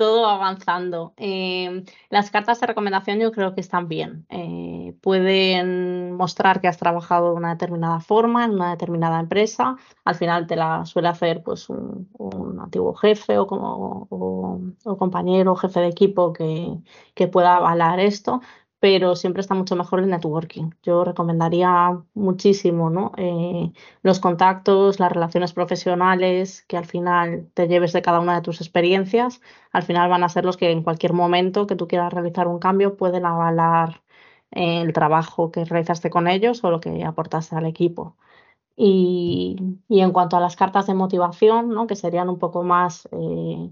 todo 0.00 0.26
avanzando. 0.26 1.12
Eh, 1.18 1.84
las 2.08 2.30
cartas 2.30 2.58
de 2.58 2.66
recomendación 2.66 3.18
yo 3.18 3.32
creo 3.32 3.54
que 3.54 3.60
están 3.60 3.86
bien. 3.86 4.24
Eh, 4.30 4.94
pueden 5.02 6.14
mostrar 6.14 6.62
que 6.62 6.68
has 6.68 6.78
trabajado 6.78 7.32
de 7.32 7.36
una 7.36 7.50
determinada 7.50 8.00
forma 8.00 8.46
en 8.46 8.52
una 8.52 8.70
determinada 8.70 9.20
empresa. 9.20 9.76
Al 10.06 10.14
final 10.14 10.46
te 10.46 10.56
la 10.56 10.86
suele 10.86 11.08
hacer 11.08 11.42
pues 11.42 11.68
un, 11.68 12.08
antiguo 12.62 12.94
jefe 12.94 13.36
o, 13.36 13.46
como, 13.46 14.06
o, 14.08 14.60
o 14.84 14.96
compañero 14.96 15.52
o 15.52 15.56
jefe 15.56 15.80
de 15.80 15.88
equipo 15.88 16.32
que, 16.32 16.78
que 17.14 17.28
pueda 17.28 17.56
avalar 17.56 18.00
esto. 18.00 18.40
Pero 18.80 19.14
siempre 19.14 19.40
está 19.42 19.54
mucho 19.54 19.76
mejor 19.76 20.00
el 20.00 20.08
networking. 20.08 20.70
Yo 20.82 21.04
recomendaría 21.04 22.00
muchísimo, 22.14 22.90
¿no? 22.90 23.12
Eh, 23.18 23.72
los 24.02 24.20
contactos, 24.20 24.98
las 24.98 25.12
relaciones 25.12 25.52
profesionales, 25.52 26.64
que 26.66 26.76
al 26.78 26.86
final 26.86 27.50
te 27.54 27.68
lleves 27.68 27.92
de 27.92 28.02
cada 28.02 28.20
una 28.20 28.36
de 28.36 28.42
tus 28.42 28.60
experiencias 28.60 29.40
al 29.72 29.82
final 29.82 30.08
van 30.10 30.24
a 30.24 30.28
ser 30.28 30.44
los 30.44 30.56
que 30.56 30.70
en 30.70 30.82
cualquier 30.82 31.12
momento 31.12 31.66
que 31.66 31.76
tú 31.76 31.88
quieras 31.88 32.12
realizar 32.12 32.48
un 32.48 32.58
cambio 32.58 32.96
pueden 32.96 33.24
avalar 33.26 34.02
eh, 34.50 34.82
el 34.82 34.92
trabajo 34.92 35.50
que 35.52 35.64
realizaste 35.64 36.10
con 36.10 36.28
ellos 36.28 36.64
o 36.64 36.70
lo 36.70 36.80
que 36.80 37.04
aportaste 37.04 37.56
al 37.56 37.66
equipo. 37.66 38.16
Y, 38.76 39.56
en 39.90 40.12
cuanto 40.12 40.36
a 40.36 40.40
las 40.40 40.56
cartas 40.56 40.86
de 40.86 40.94
motivación, 40.94 41.70
¿no? 41.70 41.86
que 41.86 41.96
serían 41.96 42.30
un 42.30 42.38
poco 42.38 42.62
más 42.64 43.08
eh, 43.12 43.70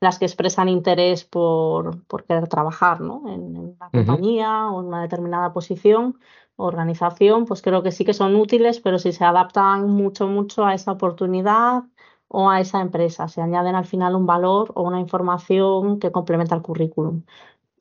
las 0.00 0.18
que 0.18 0.24
expresan 0.24 0.68
interés 0.68 1.24
por, 1.24 2.04
por 2.06 2.24
querer 2.24 2.48
trabajar 2.48 3.00
¿no? 3.00 3.22
en, 3.28 3.56
en 3.56 3.76
una 3.76 3.90
compañía 3.90 4.68
o 4.68 4.80
en 4.80 4.86
una 4.86 5.02
determinada 5.02 5.52
posición 5.52 6.18
o 6.56 6.64
organización, 6.64 7.44
pues 7.46 7.62
creo 7.62 7.82
que 7.82 7.92
sí 7.92 8.04
que 8.04 8.14
son 8.14 8.34
útiles, 8.34 8.80
pero 8.80 8.98
si 8.98 9.12
se 9.12 9.24
adaptan 9.24 9.88
mucho, 9.90 10.26
mucho 10.26 10.64
a 10.64 10.74
esa 10.74 10.92
oportunidad 10.92 11.84
o 12.28 12.48
a 12.48 12.60
esa 12.60 12.80
empresa, 12.80 13.28
se 13.28 13.42
añaden 13.42 13.74
al 13.74 13.86
final 13.86 14.14
un 14.14 14.26
valor 14.26 14.72
o 14.74 14.82
una 14.82 15.00
información 15.00 15.98
que 15.98 16.12
complementa 16.12 16.54
el 16.54 16.62
currículum. 16.62 17.24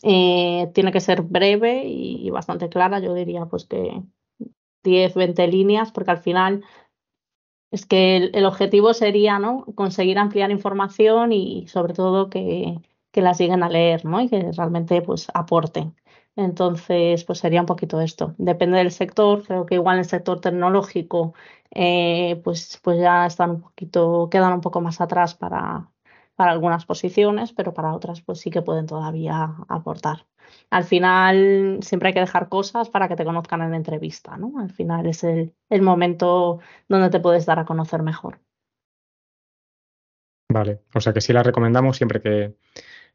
Eh, 0.02 0.72
tiene 0.74 0.92
que 0.92 1.02
ser 1.02 1.22
breve 1.22 1.86
y, 1.86 2.26
y 2.28 2.30
bastante 2.32 2.70
clara, 2.70 3.00
yo 3.00 3.14
diría 3.14 3.46
pues 3.46 3.66
que 3.66 4.02
10, 4.84 5.14
20 5.16 5.48
líneas, 5.48 5.92
porque 5.92 6.12
al 6.12 6.20
final 6.20 6.64
es 7.72 7.86
que 7.86 8.18
el, 8.18 8.46
objetivo 8.46 8.94
sería, 8.94 9.40
¿no? 9.40 9.66
Conseguir 9.76 10.18
ampliar 10.20 10.52
información 10.52 11.32
y 11.32 11.68
sobre 11.68 11.94
todo 11.94 12.30
que, 12.30 12.80
que 13.12 13.22
las 13.22 13.38
lleguen 13.40 13.64
a 13.64 13.70
leer, 13.70 14.06
¿no? 14.06 14.22
Y 14.22 14.30
que 14.30 14.52
realmente 14.52 15.02
pues 15.02 15.28
aporten. 15.34 15.96
Entonces, 16.36 17.24
pues 17.26 17.40
sería 17.40 17.62
un 17.62 17.66
poquito 17.68 18.02
esto. 18.02 18.36
Depende 18.38 18.78
del 18.78 18.92
sector, 18.92 19.44
creo 19.46 19.66
que 19.66 19.76
igual 19.76 20.00
el 20.00 20.06
sector 20.06 20.40
tecnológico, 20.42 21.34
eh, 21.72 22.40
pues, 22.44 22.80
pues 22.84 23.00
ya 23.00 23.26
están 23.26 23.52
un 23.52 23.62
poquito, 23.62 24.30
quedan 24.32 24.54
un 24.54 24.62
poco 24.62 24.82
más 24.82 25.02
atrás 25.02 25.36
para, 25.36 25.92
para 26.40 26.52
algunas 26.54 26.86
posiciones, 26.86 27.54
pero 27.54 27.74
para 27.74 27.94
otras, 27.94 28.22
pues 28.22 28.40
sí 28.40 28.50
que 28.52 28.62
pueden 28.64 28.88
todavía 28.88 29.56
aportar. 29.68 30.26
Al 30.72 30.86
final 30.86 31.80
siempre 31.82 32.10
hay 32.10 32.14
que 32.14 32.22
dejar 32.22 32.50
cosas 32.50 32.90
para 32.90 33.10
que 33.10 33.18
te 33.18 33.26
conozcan 33.26 33.62
en 33.62 33.74
entrevista, 33.76 34.38
¿no? 34.38 34.54
Al 34.60 34.72
final 34.72 35.06
es 35.08 35.24
el, 35.26 35.54
el 35.70 35.82
momento 35.82 36.60
donde 36.88 37.10
te 37.10 37.20
puedes 37.20 37.46
dar 37.46 37.60
a 37.60 37.66
conocer 37.66 38.04
mejor. 38.04 38.40
Vale, 40.52 40.82
o 40.96 41.02
sea 41.02 41.14
que 41.14 41.22
sí 41.22 41.32
las 41.32 41.46
recomendamos 41.46 41.98
siempre 41.98 42.22
que, 42.22 42.56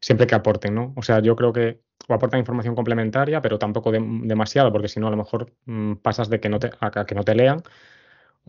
siempre 0.01 0.27
que 0.27 0.35
aporten, 0.35 0.75
¿no? 0.75 0.93
O 0.97 1.03
sea, 1.03 1.21
yo 1.21 1.35
creo 1.35 1.53
que 1.53 1.81
o 2.09 2.13
aportan 2.13 2.39
información 2.41 2.75
complementaria, 2.75 3.41
pero 3.41 3.59
tampoco 3.59 3.91
de- 3.91 4.03
demasiado, 4.23 4.71
porque 4.71 4.89
si 4.89 4.99
no, 4.99 5.07
a 5.07 5.11
lo 5.11 5.17
mejor 5.17 5.53
mm, 5.65 5.95
pasas 5.95 6.29
de 6.29 6.39
que 6.41 6.49
no 6.49 6.59
te, 6.59 6.71
que 7.07 7.15
no 7.15 7.23
te 7.23 7.35
lean, 7.35 7.63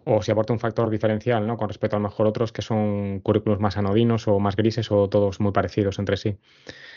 o 0.05 0.23
si 0.23 0.31
aporta 0.31 0.53
un 0.53 0.59
factor 0.61 0.91
diferencial, 0.91 1.47
¿no? 1.47 1.57
Con 1.57 1.69
respecto 1.69 1.97
a 1.97 1.99
lo 1.99 2.09
mejor 2.09 2.27
otros 2.27 2.53
que 2.53 2.63
son 2.63 3.21
currículos 3.21 3.61
más 3.61 3.77
anodinos 3.77 4.29
o 4.29 4.39
más 4.39 4.57
grises 4.57 4.91
o 4.93 5.09
todos 5.09 5.41
muy 5.41 5.53
parecidos 5.53 5.99
entre 5.99 6.17
sí. 6.17 6.37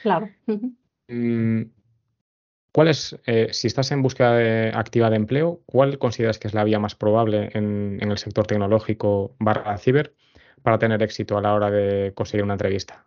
Claro. 0.03 0.29
Mm, 1.07 1.61
¿Cuál 2.71 2.89
es, 2.89 3.19
eh, 3.25 3.47
si 3.51 3.65
estás 3.67 3.91
en 3.91 4.03
búsqueda 4.03 4.33
de- 4.33 4.71
activa 4.75 5.09
de 5.09 5.15
empleo, 5.15 5.61
cuál 5.65 5.97
consideras 5.97 6.37
que 6.37 6.47
es 6.47 6.53
la 6.53 6.63
vía 6.63 6.77
más 6.79 6.93
probable 6.95 7.49
en, 7.53 7.97
en 7.99 8.11
el 8.11 8.17
sector 8.19 8.45
tecnológico 8.45 9.35
barra 9.39 9.77
ciber 9.79 10.13
para 10.61 10.77
tener 10.77 11.01
éxito 11.01 11.37
a 11.37 11.41
la 11.41 11.53
hora 11.55 11.71
de 11.71 12.13
conseguir 12.13 12.43
una 12.43 12.53
entrevista? 12.53 13.05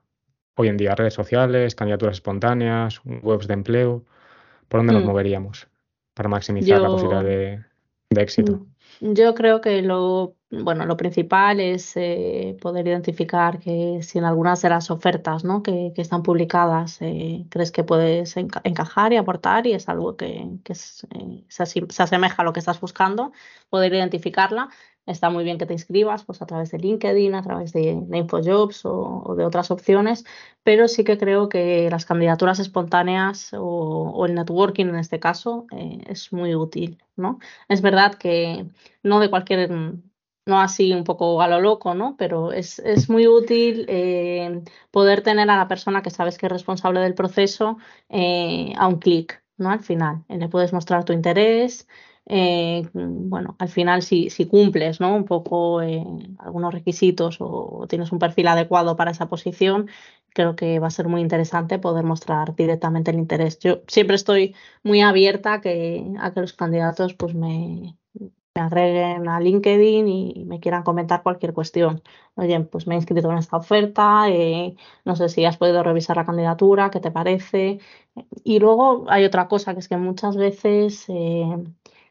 Hoy 0.56 0.68
en 0.68 0.76
día, 0.76 0.94
redes 0.96 1.14
sociales, 1.14 1.74
candidaturas 1.76 2.16
espontáneas, 2.16 3.00
webs 3.04 3.46
de 3.46 3.54
empleo, 3.54 4.04
¿por 4.68 4.80
dónde 4.80 4.94
nos 4.94 5.04
Mm. 5.04 5.06
moveríamos 5.06 5.68
para 6.14 6.28
maximizar 6.28 6.82
la 6.82 6.90
posibilidad 6.90 7.22
de, 7.24 7.64
de 8.10 8.22
éxito? 8.22 8.52
Mm, 8.56 8.71
Yo 9.00 9.34
creo 9.34 9.60
que 9.60 9.82
lo, 9.82 10.36
bueno, 10.52 10.84
lo 10.84 10.98
principal 10.98 11.60
es 11.60 11.96
eh, 11.96 12.58
poder 12.60 12.86
identificar 12.86 13.58
que 13.58 14.00
si 14.02 14.18
en 14.18 14.24
algunas 14.24 14.60
de 14.60 14.68
las 14.68 14.90
ofertas, 14.90 15.44
¿no? 15.44 15.62
que, 15.62 15.92
que 15.94 16.02
están 16.02 16.22
publicadas 16.22 16.98
eh, 17.00 17.46
crees 17.48 17.72
que 17.72 17.84
puedes 17.84 18.36
enca- 18.36 18.60
encajar 18.64 19.12
y 19.14 19.16
aportar 19.16 19.66
y 19.66 19.72
es 19.72 19.88
algo 19.88 20.16
que, 20.16 20.46
que 20.62 20.74
eh, 20.74 21.44
se, 21.48 21.64
se 21.66 22.02
asemeja 22.02 22.42
a 22.42 22.44
lo 22.44 22.52
que 22.52 22.60
estás 22.60 22.80
buscando, 22.80 23.32
poder 23.70 23.94
identificarla. 23.94 24.68
Está 25.06 25.30
muy 25.30 25.42
bien 25.42 25.58
que 25.58 25.66
te 25.66 25.72
inscribas 25.72 26.24
pues, 26.24 26.42
a 26.42 26.46
través 26.46 26.70
de 26.70 26.78
LinkedIn, 26.78 27.34
a 27.34 27.42
través 27.42 27.72
de, 27.72 27.90
InfoJobs 28.12 28.82
o, 28.84 29.34
de 29.36 29.44
otras 29.44 29.70
opciones, 29.70 30.24
pero 30.62 30.86
sí 30.86 31.02
que 31.02 31.18
creo 31.18 31.48
que 31.48 31.88
las 31.90 32.04
candidaturas 32.04 32.58
espontáneas 32.60 33.52
o, 33.54 33.60
o 34.14 34.26
el 34.26 34.34
networking 34.34 34.86
en 34.86 34.96
este 34.96 35.18
caso 35.18 35.66
es 36.06 36.32
muy 36.32 36.54
útil, 36.54 37.02
¿no? 37.16 37.38
Es 37.68 37.80
verdad 37.82 38.14
que 38.14 38.66
no 39.02 39.18
de 39.18 39.30
cualquier, 39.30 39.70
no 40.46 40.60
así 40.60 40.92
un 40.92 41.04
poco 41.04 41.40
a 41.42 41.48
lo 41.48 41.60
loco, 41.60 41.94
¿no? 41.94 42.16
Pero 42.18 42.52
es, 42.52 42.78
es 42.80 43.08
muy 43.10 43.26
útil 43.28 43.86
eh, 43.88 44.62
poder 44.90 45.22
tener 45.22 45.48
a 45.50 45.56
la 45.56 45.68
persona 45.68 46.02
que 46.02 46.10
sabes 46.10 46.38
que 46.38 46.46
es 46.46 46.52
responsable 46.52 47.00
del 47.00 47.14
proceso 47.14 47.78
eh, 48.08 48.72
a 48.76 48.88
un 48.88 48.98
clic, 48.98 49.42
¿no? 49.56 49.70
Al 49.70 49.80
final, 49.80 50.24
Eh, 50.28 50.38
le 50.38 50.48
puedes 50.48 50.72
mostrar 50.72 51.04
tu 51.04 51.12
interés. 51.12 51.86
bueno, 52.94 53.56
al 53.58 53.68
final 53.68 54.02
si, 54.02 54.30
si 54.30 54.46
cumples, 54.46 55.00
¿no? 55.00 55.14
Un 55.16 55.24
poco 55.24 55.80
algunos 55.80 56.72
requisitos 56.74 57.36
o 57.40 57.86
tienes 57.88 58.12
un 58.12 58.18
perfil 58.18 58.48
adecuado 58.48 58.96
para 58.96 59.10
esa 59.10 59.28
posición, 59.28 59.88
creo 60.30 60.56
que 60.56 60.78
va 60.78 60.86
a 60.88 60.90
ser 60.90 61.08
muy 61.08 61.20
interesante 61.20 61.78
poder 61.78 62.04
mostrar 62.04 62.54
directamente 62.56 63.10
el 63.10 63.18
interés. 63.18 63.58
Yo 63.58 63.82
siempre 63.88 64.16
estoy 64.16 64.54
muy 64.82 65.00
abierta 65.02 65.54
a 65.54 65.60
que, 65.60 66.06
a 66.20 66.32
que 66.32 66.40
los 66.40 66.52
candidatos 66.54 67.14
pues 67.14 67.34
me, 67.34 67.96
me 68.54 68.62
agreguen 68.62 69.28
a 69.28 69.40
LinkedIn 69.40 70.08
y 70.08 70.44
me 70.46 70.60
quieran 70.60 70.82
comentar 70.82 71.22
cualquier 71.22 71.54
cuestión. 71.54 72.02
Oye, 72.34 72.60
pues 72.60 72.86
me 72.86 72.94
he 72.94 72.98
inscrito 72.98 73.30
en 73.30 73.38
esta 73.38 73.56
oferta, 73.56 74.28
eh, 74.28 74.76
no 75.04 75.16
sé 75.16 75.28
si 75.28 75.44
has 75.44 75.56
podido 75.56 75.82
revisar 75.82 76.16
la 76.16 76.26
candidatura, 76.26 76.90
qué 76.90 77.00
te 77.00 77.10
parece. 77.10 77.80
Y 78.44 78.58
luego 78.60 79.06
hay 79.08 79.24
otra 79.24 79.48
cosa, 79.48 79.72
que 79.74 79.80
es 79.80 79.88
que 79.88 79.96
muchas 79.96 80.36
veces 80.36 81.06
eh, 81.08 81.64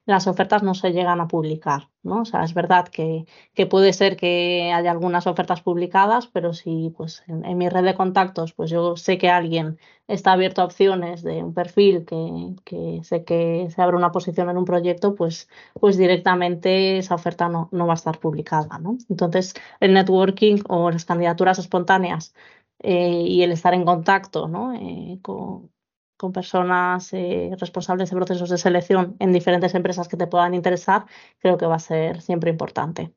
las 0.06 0.28
ofertas 0.28 0.64
no 0.64 0.74
se 0.74 0.91
llegan 0.91 1.22
a 1.22 1.28
publicar, 1.28 1.89
¿no? 2.04 2.22
O 2.22 2.26
sea, 2.26 2.43
es 2.43 2.54
verdad 2.54 2.88
que, 2.88 3.26
que 3.54 3.66
puede 3.68 3.93
ser 3.93 4.18
que 4.18 4.72
haya 4.74 4.91
algunas 4.91 5.28
ofertas 5.28 5.62
publicadas, 5.62 6.28
pero 6.28 6.54
si 6.54 6.93
pues 6.97 7.24
en, 7.28 7.58
mi 7.58 7.70
red 7.70 7.84
de 7.84 7.95
contactos 7.95 8.54
pues 8.54 8.70
yo 8.72 8.97
sé 8.97 9.18
que 9.18 9.30
alguien 9.30 9.78
está 10.08 10.34
abierto 10.34 10.62
a 10.62 10.66
opciones 10.66 11.24
de 11.24 11.43
un 11.43 11.54
perfil 11.54 12.06
que, 12.06 12.56
que 12.66 13.02
sé 13.04 13.24
que 13.24 13.70
se 13.74 13.82
abre 13.82 13.95
una 13.97 14.12
posición 14.12 14.49
en 14.49 14.58
un 14.58 14.66
proyecto, 14.66 15.16
pues, 15.16 15.49
pues 15.80 15.97
directamente 15.97 16.97
esa 16.97 17.16
oferta 17.16 17.47
no, 17.49 17.70
no 17.72 17.88
va 17.88 17.93
a 17.93 17.95
estar 17.95 18.20
publicada, 18.20 18.80
¿no? 18.80 18.97
Entonces, 19.10 19.54
el 19.80 19.93
networking 19.93 20.58
o 20.70 20.91
las 20.91 21.06
candidaturas 21.06 21.60
espontáneas 21.60 22.34
eh, 22.80 23.24
y 23.28 23.43
el 23.43 23.52
estar 23.52 23.74
en 23.74 23.86
contacto 23.86 24.47
¿no? 24.47 24.74
eh, 24.74 25.20
con, 25.22 25.72
con 26.22 26.34
personas 26.34 27.11
eh, 27.13 27.49
responsables 27.59 28.11
de 28.11 28.15
procesos 28.15 28.47
de 28.47 28.59
selección 28.59 29.15
en 29.17 29.34
diferentes 29.34 29.74
empresas 29.74 30.07
que 30.07 30.17
te 30.17 30.28
puedan 30.28 30.53
interesar, 30.53 31.05
creo 31.39 31.57
que 31.57 31.65
va 31.65 31.78
a 31.78 31.80
ser 31.80 32.22
siempre 32.22 32.51
importante. 32.51 33.11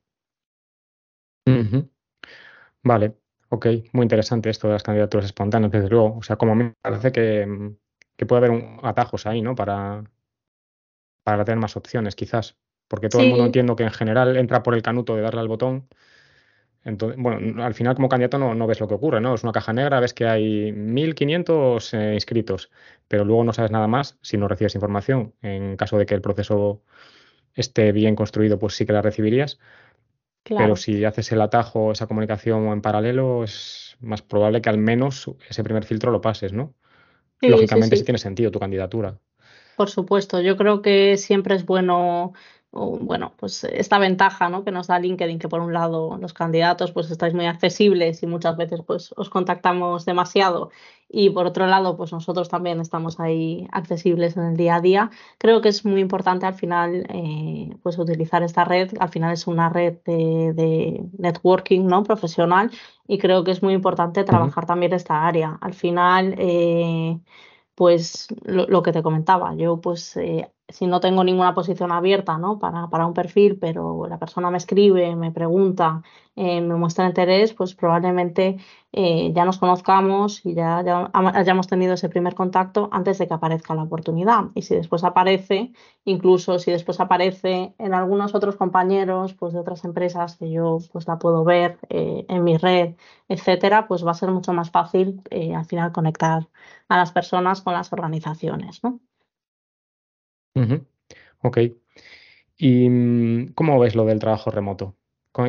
Uh 1.46 1.64
-huh. 1.68 1.90
Vale, 2.82 3.14
ok, 3.50 3.66
muy 3.92 4.04
interesante 4.04 4.48
esto 4.48 4.68
de 4.68 4.72
las 4.72 4.82
candidaturas 4.82 5.26
espontáneas, 5.26 5.70
desde 5.70 5.90
luego. 5.90 6.16
O 6.16 6.22
sea, 6.22 6.36
como 6.36 6.54
me 6.54 6.72
parece 6.80 7.12
que, 7.12 7.74
que 8.16 8.24
puede 8.24 8.38
haber 8.38 8.52
un, 8.52 8.80
atajos 8.82 9.26
ahí, 9.26 9.42
¿no? 9.42 9.54
Para, 9.54 10.02
para 11.24 11.44
tener 11.44 11.58
más 11.58 11.76
opciones, 11.76 12.16
quizás. 12.16 12.56
Porque 12.88 13.10
todo 13.10 13.20
sí. 13.20 13.26
el 13.26 13.32
mundo 13.32 13.44
entiendo 13.44 13.76
que 13.76 13.82
en 13.82 13.92
general 13.92 14.34
entra 14.38 14.62
por 14.62 14.74
el 14.74 14.82
canuto 14.82 15.14
de 15.14 15.20
darle 15.20 15.40
al 15.40 15.48
botón 15.48 15.88
entonces, 16.84 17.18
bueno, 17.18 17.64
al 17.64 17.74
final 17.74 17.94
como 17.94 18.10
candidato 18.10 18.38
no, 18.38 18.54
no, 18.54 18.66
ves 18.66 18.78
lo 18.80 18.86
que 18.86 18.94
ocurre, 18.94 19.20
¿no? 19.20 19.34
Es 19.34 19.42
una 19.42 19.52
caja 19.52 19.72
negra, 19.72 20.00
ves 20.00 20.12
que 20.12 20.26
hay 20.26 20.70
1.500 20.72 21.94
eh, 21.94 22.14
inscritos, 22.14 22.70
pero 23.08 23.24
luego 23.24 23.42
no 23.42 23.54
sabes 23.54 23.70
nada 23.70 23.88
más 23.88 24.18
si 24.20 24.36
no 24.36 24.48
recibes 24.48 24.74
información. 24.74 25.32
En 25.40 25.76
caso 25.76 25.96
de 25.96 26.04
que 26.04 26.14
el 26.14 26.20
proceso 26.20 26.82
esté 27.54 27.92
bien 27.92 28.14
construido, 28.14 28.58
pues 28.58 28.74
sí 28.74 28.84
que 28.84 28.92
la 28.92 29.00
recibirías. 29.00 29.58
Claro. 30.42 30.64
Pero 30.64 30.76
si 30.76 31.04
haces 31.06 31.32
el 31.32 31.40
atajo, 31.40 31.92
esa 31.92 32.06
comunicación 32.06 32.66
en 32.66 32.82
paralelo, 32.82 33.44
es 33.44 33.96
más 34.00 34.20
probable 34.20 34.60
que 34.60 34.68
al 34.68 34.76
menos 34.76 35.30
ese 35.48 35.64
primer 35.64 35.84
filtro 35.84 36.12
lo 36.12 36.20
pases, 36.20 36.52
¿no? 36.52 36.74
Sí, 37.40 37.48
Lógicamente 37.48 37.96
sí, 37.96 38.00
sí 38.00 38.04
tiene 38.04 38.18
sentido 38.18 38.50
tu 38.50 38.60
candidatura. 38.60 39.18
Por 39.76 39.88
supuesto, 39.88 40.40
yo 40.40 40.56
creo 40.58 40.82
que 40.82 41.16
siempre 41.16 41.56
es 41.56 41.64
bueno 41.64 42.34
bueno, 42.74 43.32
pues 43.36 43.62
esta 43.64 43.98
ventaja 43.98 44.48
¿no? 44.48 44.64
que 44.64 44.72
nos 44.72 44.88
da 44.88 44.98
LinkedIn, 44.98 45.38
que 45.38 45.48
por 45.48 45.60
un 45.60 45.72
lado 45.72 46.18
los 46.20 46.32
candidatos 46.32 46.90
pues 46.90 47.08
estáis 47.08 47.32
muy 47.32 47.46
accesibles 47.46 48.22
y 48.24 48.26
muchas 48.26 48.56
veces 48.56 48.80
pues 48.84 49.14
os 49.16 49.30
contactamos 49.30 50.04
demasiado 50.04 50.70
y 51.08 51.30
por 51.30 51.46
otro 51.46 51.68
lado 51.68 51.96
pues 51.96 52.12
nosotros 52.12 52.48
también 52.48 52.80
estamos 52.80 53.20
ahí 53.20 53.68
accesibles 53.70 54.36
en 54.36 54.44
el 54.44 54.56
día 54.56 54.76
a 54.76 54.80
día. 54.80 55.10
Creo 55.38 55.60
que 55.60 55.68
es 55.68 55.84
muy 55.84 56.00
importante 56.00 56.46
al 56.46 56.54
final 56.54 57.06
eh, 57.10 57.76
pues 57.82 57.96
utilizar 57.96 58.42
esta 58.42 58.64
red, 58.64 58.90
al 58.98 59.08
final 59.10 59.32
es 59.32 59.46
una 59.46 59.68
red 59.68 59.98
de, 60.04 60.52
de, 60.54 61.04
networking 61.18 61.86
¿no? 61.86 62.02
profesional 62.02 62.72
y 63.06 63.18
creo 63.18 63.44
que 63.44 63.52
es 63.52 63.62
muy 63.62 63.74
importante 63.74 64.24
trabajar 64.24 64.64
uh 64.64 64.66
-huh. 64.66 64.68
también 64.68 64.92
esta 64.92 65.26
área. 65.26 65.58
Al 65.60 65.74
final... 65.74 66.34
Eh, 66.38 67.20
pues 67.76 68.28
lo, 68.44 68.66
lo, 68.68 68.82
que 68.84 68.92
te 68.92 69.02
comentaba, 69.02 69.52
yo 69.56 69.80
pues 69.80 70.16
eh, 70.16 70.48
si 70.68 70.86
no 70.86 71.00
tengo 71.00 71.24
ninguna 71.24 71.54
posición 71.54 71.92
abierta 71.92 72.38
¿no? 72.38 72.58
para, 72.58 72.88
para, 72.88 73.06
un 73.06 73.14
perfil, 73.14 73.58
pero 73.58 74.06
la 74.08 74.18
persona 74.18 74.50
me 74.50 74.56
escribe, 74.58 75.14
me 75.14 75.30
pregunta, 75.30 76.02
eh, 76.36 76.60
me 76.60 76.74
muestra 76.76 77.06
interés, 77.06 77.52
pues 77.52 77.74
probablemente 77.74 78.56
eh, 78.92 79.30
ya 79.34 79.44
nos 79.44 79.58
conozcamos 79.58 80.44
y 80.46 80.54
ya, 80.54 80.82
ya, 80.84 81.10
hayamos 81.12 81.66
tenido 81.66 81.94
ese 81.94 82.08
primer 82.08 82.34
contacto 82.34 82.88
antes 82.92 83.18
de 83.18 83.28
que 83.28 83.34
aparezca 83.34 83.74
la 83.74 83.82
oportunidad. 83.82 84.46
Y 84.54 84.62
si 84.62 84.74
después 84.74 85.04
aparece, 85.04 85.72
incluso 86.04 86.58
si 86.58 86.70
después 86.70 86.98
aparece 87.00 87.74
en 87.78 87.94
algunos 87.94 88.34
otros 88.34 88.56
compañeros 88.56 89.34
pues, 89.34 89.52
de 89.52 89.60
otras 89.60 89.84
empresas 89.84 90.36
que 90.36 90.50
yo 90.50 90.78
pues, 90.92 91.06
la 91.06 91.18
puedo 91.18 91.44
ver 91.44 91.78
eh, 91.90 92.24
en 92.28 92.42
mi 92.42 92.56
red, 92.56 92.94
etcétera, 93.28 93.86
pues 93.86 94.06
va 94.06 94.12
a 94.12 94.14
ser 94.14 94.30
mucho 94.30 94.52
más 94.52 94.70
fácil 94.70 95.22
al 95.54 95.64
final 95.66 95.92
conectar 95.92 96.48
a 96.88 96.96
las 96.96 97.12
personas 97.12 97.62
con 97.62 97.74
las 97.74 97.92
organizaciones. 97.92 98.82
¿no? 98.82 99.00
Uh 100.54 100.60
-huh. 100.60 100.84
Ok. 101.42 101.58
¿Y 102.56 102.88
mm, 102.88 103.52
cómo 103.54 103.78
ves 103.78 103.94
lo 103.94 104.04
del 104.04 104.18
trabajo 104.18 104.50
remoto? 104.50 104.96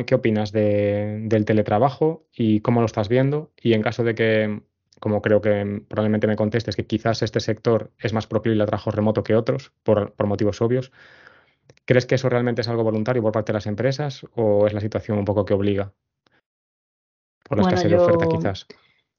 ¿Qué 0.04 0.16
opinas 0.16 0.50
de, 0.50 1.20
del 1.26 1.44
teletrabajo 1.44 2.26
y 2.32 2.60
cómo 2.60 2.80
lo 2.80 2.86
estás 2.86 3.08
viendo? 3.08 3.52
Y 3.62 3.72
en 3.72 3.82
caso 3.82 4.02
de 4.02 4.16
que, 4.16 4.62
como 4.98 5.22
creo 5.22 5.40
que 5.40 5.82
probablemente 5.86 6.26
me 6.26 6.34
contestes, 6.34 6.74
que 6.74 6.86
quizás 6.86 7.22
este 7.22 7.38
sector 7.38 7.92
es 8.00 8.12
más 8.12 8.26
proclive 8.26 8.60
al 8.60 8.66
trabajo 8.66 8.90
remoto 8.90 9.22
que 9.22 9.36
otros, 9.36 9.72
por, 9.84 10.12
por 10.14 10.26
motivos 10.26 10.60
obvios, 10.60 10.90
¿crees 11.84 12.04
que 12.04 12.16
eso 12.16 12.28
realmente 12.28 12.62
es 12.62 12.68
algo 12.68 12.82
voluntario 12.82 13.22
por 13.22 13.30
parte 13.30 13.52
de 13.52 13.58
las 13.58 13.66
empresas 13.66 14.26
o 14.34 14.66
es 14.66 14.72
la 14.72 14.80
situación 14.80 15.18
un 15.18 15.24
poco 15.24 15.44
que 15.44 15.54
obliga? 15.54 15.92
Por 17.48 17.58
la 17.58 17.62
bueno, 17.62 17.76
escasez 17.76 17.92
yo... 17.92 17.98
de 17.98 18.02
oferta, 18.02 18.26
quizás. 18.26 18.66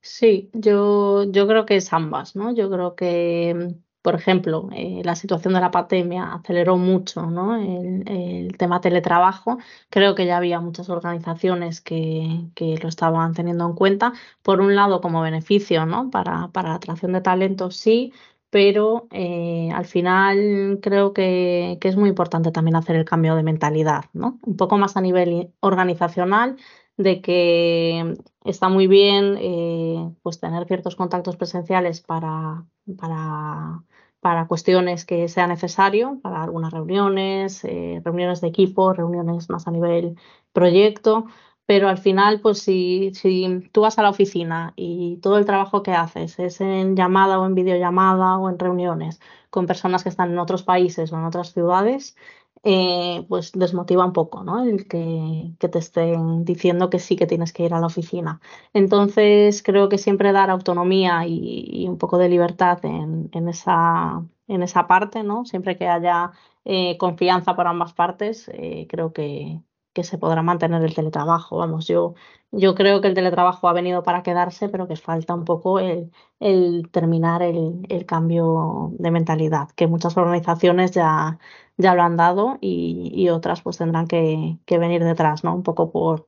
Sí, 0.02 0.50
yo, 0.54 1.24
yo 1.32 1.48
creo 1.48 1.66
que 1.66 1.78
es 1.78 1.94
ambas, 1.94 2.36
¿no? 2.36 2.54
Yo 2.54 2.70
creo 2.70 2.96
que 2.96 3.74
por 4.08 4.16
ejemplo, 4.16 4.70
eh, 4.74 5.02
la 5.04 5.16
situación 5.16 5.54
de 5.54 5.60
la 5.60 5.70
pandemia 5.70 6.36
aceleró 6.36 6.78
mucho 6.78 7.30
el, 7.58 8.56
tema 8.58 8.80
teletrabajo. 8.80 9.58
Creo 9.90 10.16
que 10.16 10.26
ya 10.26 10.38
había 10.38 10.62
muchas 10.62 10.90
organizaciones 10.90 11.82
que, 11.82 12.46
que, 12.56 12.78
lo 12.82 12.88
estaban 12.88 13.34
teniendo 13.34 13.66
en 13.66 13.74
cuenta. 13.74 14.14
Por 14.44 14.62
un 14.62 14.76
lado, 14.76 15.02
como 15.02 15.20
beneficio 15.22 15.86
¿no? 15.86 16.10
para, 16.10 16.48
para 16.54 16.70
la 16.70 16.76
atracción 16.76 17.12
de 17.12 17.20
talentos, 17.20 17.76
sí, 17.76 18.14
pero 18.50 19.10
eh, 19.12 19.72
al 19.76 19.86
final 19.86 20.80
creo 20.82 21.12
que, 21.12 21.78
que, 21.82 21.90
es 21.90 21.98
muy 21.98 22.08
importante 22.08 22.52
también 22.52 22.78
hacer 22.78 22.96
el 22.96 23.04
cambio 23.04 23.36
de 23.36 23.44
mentalidad, 23.44 24.06
¿no? 24.14 24.40
un 24.44 24.56
poco 24.56 24.78
más 24.78 24.96
a 24.96 25.02
nivel 25.02 25.52
organizacional 25.60 26.56
de 26.98 27.22
que 27.22 28.16
está 28.44 28.70
muy 28.70 28.88
bien 28.88 29.38
eh, 29.40 30.12
pues 30.24 30.40
tener 30.40 30.66
ciertos 30.66 30.96
contactos 30.96 31.38
presenciales 31.38 32.02
para, 32.02 32.66
para, 32.98 33.84
para 34.20 34.48
cuestiones 34.48 35.06
que 35.06 35.28
sea 35.28 35.48
necesario, 35.48 36.20
para 36.22 36.44
algunas 36.44 36.74
reuniones, 36.74 37.64
eh, 37.64 38.02
reuniones 38.04 38.42
de 38.42 38.48
equipo, 38.48 38.94
reuniones 38.94 39.50
más 39.50 39.68
a 39.68 39.72
nivel 39.72 40.16
proyecto, 40.54 41.26
pero 41.66 41.90
al 41.90 41.98
final, 41.98 42.40
pues 42.42 42.60
si, 42.60 43.12
si 43.14 43.70
tú 43.74 43.82
vas 43.82 44.00
a 44.00 44.04
la 44.04 44.10
oficina 44.10 44.74
y 44.78 45.18
todo 45.18 45.38
el 45.38 45.46
trabajo 45.46 45.84
que 45.84 45.92
haces 45.92 46.40
es 46.40 46.62
en 46.62 46.96
llamada 46.96 47.40
o 47.40 47.46
en 47.46 47.56
videollamada 47.56 48.38
o 48.38 48.50
en 48.50 48.58
reuniones 48.58 49.20
con 49.50 49.68
personas 49.68 50.04
que 50.04 50.10
están 50.10 50.32
en 50.32 50.40
otros 50.40 50.64
países 50.64 51.12
o 51.12 51.18
en 51.18 51.26
otras 51.26 51.52
ciudades, 51.54 52.16
eh, 52.64 53.26
pues 53.30 53.52
desmotiva 53.54 54.06
un 54.06 54.14
poco, 54.14 54.44
¿no? 54.44 54.64
El 54.64 54.88
que, 54.88 55.54
que, 55.60 55.70
te 55.70 55.80
estén 55.80 56.46
diciendo 56.46 56.90
que 56.90 57.00
sí 57.00 57.16
que 57.16 57.28
tienes 57.28 57.54
que 57.54 57.64
ir 57.64 57.74
a 57.74 57.80
la 57.80 57.88
oficina. 57.88 58.42
Entonces, 58.74 59.64
creo 59.64 59.90
que 59.90 59.98
siempre 59.98 60.32
dar 60.32 60.50
autonomía 60.50 61.26
y, 61.28 61.88
un 61.88 61.98
poco 61.98 62.18
de 62.18 62.30
libertad 62.30 62.84
en, 62.86 63.30
en, 63.34 63.48
esa, 63.50 64.24
en 64.48 64.64
esa 64.64 64.88
parte, 64.88 65.24
¿no? 65.24 65.46
Siempre 65.46 65.78
que 65.78 65.88
haya 65.88 66.32
eh, 66.66 66.98
confianza 66.98 67.56
por 67.56 67.68
ambas 67.68 67.94
partes, 67.94 68.50
eh, 68.54 68.88
creo 68.90 69.14
que, 69.14 69.62
que 69.98 70.04
se 70.04 70.20
podrá 70.20 70.44
mantener 70.44 70.84
el 70.84 70.94
teletrabajo. 70.94 71.58
Vamos, 71.58 71.88
yo, 71.88 72.14
yo 72.52 72.76
creo 72.76 73.02
que 73.02 73.08
el 73.08 73.16
teletrabajo 73.16 73.68
ha 73.68 73.74
venido 73.74 74.04
para 74.04 74.22
quedarse, 74.22 74.70
pero 74.70 74.88
que 74.88 74.96
falta 74.96 75.34
un 75.34 75.44
poco 75.44 75.80
el, 75.80 76.12
terminar 76.92 77.42
el, 77.42 77.84
el, 77.90 78.06
cambio 78.06 78.92
de 79.00 79.10
mentalidad, 79.10 79.72
que 79.72 79.88
muchas 79.88 80.16
organizaciones 80.16 80.92
ya, 80.92 81.40
ya 81.78 81.96
lo 81.96 82.04
han 82.04 82.16
dado 82.16 82.60
y, 82.62 83.28
otras 83.30 83.64
pues 83.64 83.80
tendrán 83.80 84.06
que, 84.06 84.60
que, 84.68 84.78
venir 84.78 85.04
detrás, 85.04 85.44
¿no? 85.44 85.56
Un 85.56 85.64
poco 85.64 85.92
por, 85.92 86.28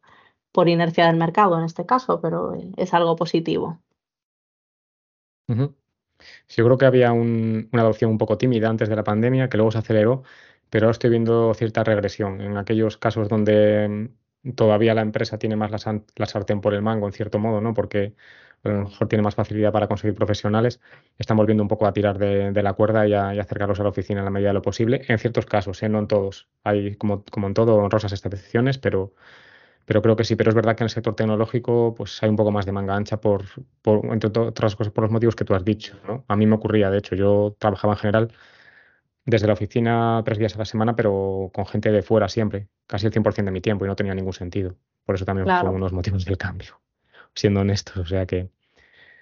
por 0.52 0.68
inercia 0.68 1.06
del 1.06 1.18
mercado 1.18 1.60
en 1.60 1.66
este 1.66 1.86
caso, 1.86 2.20
pero 2.22 2.56
es 2.76 2.94
algo 2.96 3.16
positivo. 3.16 3.78
Uh 5.48 5.72
yo 6.50 6.66
creo 6.66 6.78
que 6.78 6.86
había 6.86 7.14
un, 7.14 7.70
una 7.72 7.82
adopción 7.82 8.12
un 8.12 8.18
poco 8.18 8.38
tímida 8.38 8.70
antes 8.70 8.90
de 8.90 8.96
la 8.98 9.06
pandemia, 9.06 9.48
que 9.48 9.56
luego 9.56 9.72
se 9.72 9.78
aceleró 9.78 10.24
pero 10.70 10.90
estoy 10.90 11.10
viendo 11.10 11.54
cierta 11.54 11.84
regresión 11.84 12.42
en 12.42 12.58
aquellos 12.58 12.98
casos 12.98 13.30
donde 13.30 14.10
mm, 14.44 14.52
todavía 14.54 14.94
la 14.94 15.02
empresa 15.02 15.38
tiene 15.40 15.56
más 15.56 15.72
la, 15.72 16.02
la, 16.16 16.26
sartén 16.26 16.62
por 16.62 16.74
el 16.74 16.82
mango, 16.82 17.08
en 17.08 17.14
cierto 17.14 17.40
modo, 17.40 17.62
¿no? 17.62 17.74
Porque 17.74 18.16
a 18.64 18.70
lo 18.70 18.84
mejor 18.86 19.08
tiene 19.08 19.24
más 19.24 19.36
facilidad 19.36 19.72
para 19.72 19.88
conseguir 19.88 20.16
profesionales, 20.16 20.82
están 21.18 21.38
volviendo 21.38 21.64
un 21.64 21.70
poco 21.70 21.88
a 21.88 21.94
tirar 21.94 22.18
de, 22.18 22.52
la 22.62 22.74
cuerda 22.74 23.08
y 23.08 23.14
a, 23.14 23.34
y 23.34 23.40
a, 23.40 23.42
acercarlos 23.42 23.80
a 23.80 23.84
la 23.84 23.90
oficina 23.90 24.20
en 24.20 24.26
la 24.26 24.32
medida 24.32 24.50
de 24.50 24.54
lo 24.56 24.62
posible. 24.62 25.06
En 25.08 25.18
ciertos 25.18 25.46
casos, 25.46 25.82
¿eh? 25.84 25.90
no 25.90 26.00
en 26.00 26.08
todos. 26.08 26.50
Hay, 26.64 26.96
como, 26.96 27.24
como 27.26 27.48
en 27.48 27.54
todo, 27.54 27.76
honrosas 27.78 28.12
excepciones, 28.12 28.78
pero, 28.78 29.14
pero 29.86 30.02
creo 30.02 30.16
que 30.16 30.24
sí. 30.26 30.36
Pero 30.36 30.50
es 30.50 30.56
verdad 30.56 30.76
que 30.76 30.84
en 30.84 30.86
el 30.86 30.92
sector 30.92 31.16
tecnológico 31.16 31.96
pues 31.96 32.22
hay 32.24 32.30
un 32.30 32.36
poco 32.36 32.52
más 32.52 32.66
de 32.66 32.72
manga 32.74 32.96
ancha, 32.96 33.22
por, 33.22 33.46
por 33.82 34.06
entre 34.08 34.30
otras 34.42 34.76
cosas, 34.76 34.94
por 34.94 35.04
los 35.04 35.12
motivos 35.12 35.36
que 35.36 35.46
tú 35.46 35.56
has 35.56 35.66
dicho. 35.66 35.98
¿no? 36.08 36.26
A 36.28 36.36
mí 36.36 36.46
me 36.46 36.56
ocurría, 36.56 36.90
de 36.90 37.00
hecho, 37.00 37.16
yo 37.16 37.56
trabajaba 37.60 37.94
en 37.94 38.00
general 38.00 38.34
desde 39.30 39.48
la 39.48 39.54
oficina 39.54 40.22
tres 40.26 40.38
días 40.38 40.56
a 40.56 40.60
la 40.60 40.66
semana, 40.66 40.96
pero 40.96 41.50
con 41.54 41.66
gente 41.66 41.92
de 41.92 42.02
fuera 42.02 42.28
siempre, 42.30 42.68
casi 42.88 43.06
el 43.06 43.12
100% 43.14 43.46
de 43.46 43.52
mi 43.52 43.62
tiempo 43.62 43.86
y 43.86 43.88
no 43.88 43.96
tenía 43.96 44.14
ningún 44.16 44.34
sentido. 44.34 44.76
Por 45.06 45.16
eso 45.16 45.26
también 45.26 45.46
Claro. 45.46 45.62
fue 45.62 45.70
uno 45.70 45.78
de 45.78 45.82
los 45.82 45.94
motivos 45.94 46.26
del 46.26 46.38
cambio, 46.38 46.82
siendo 47.36 47.62
honestos. 47.62 47.98
O 47.98 48.06
sea 48.06 48.26
que, 48.26 48.50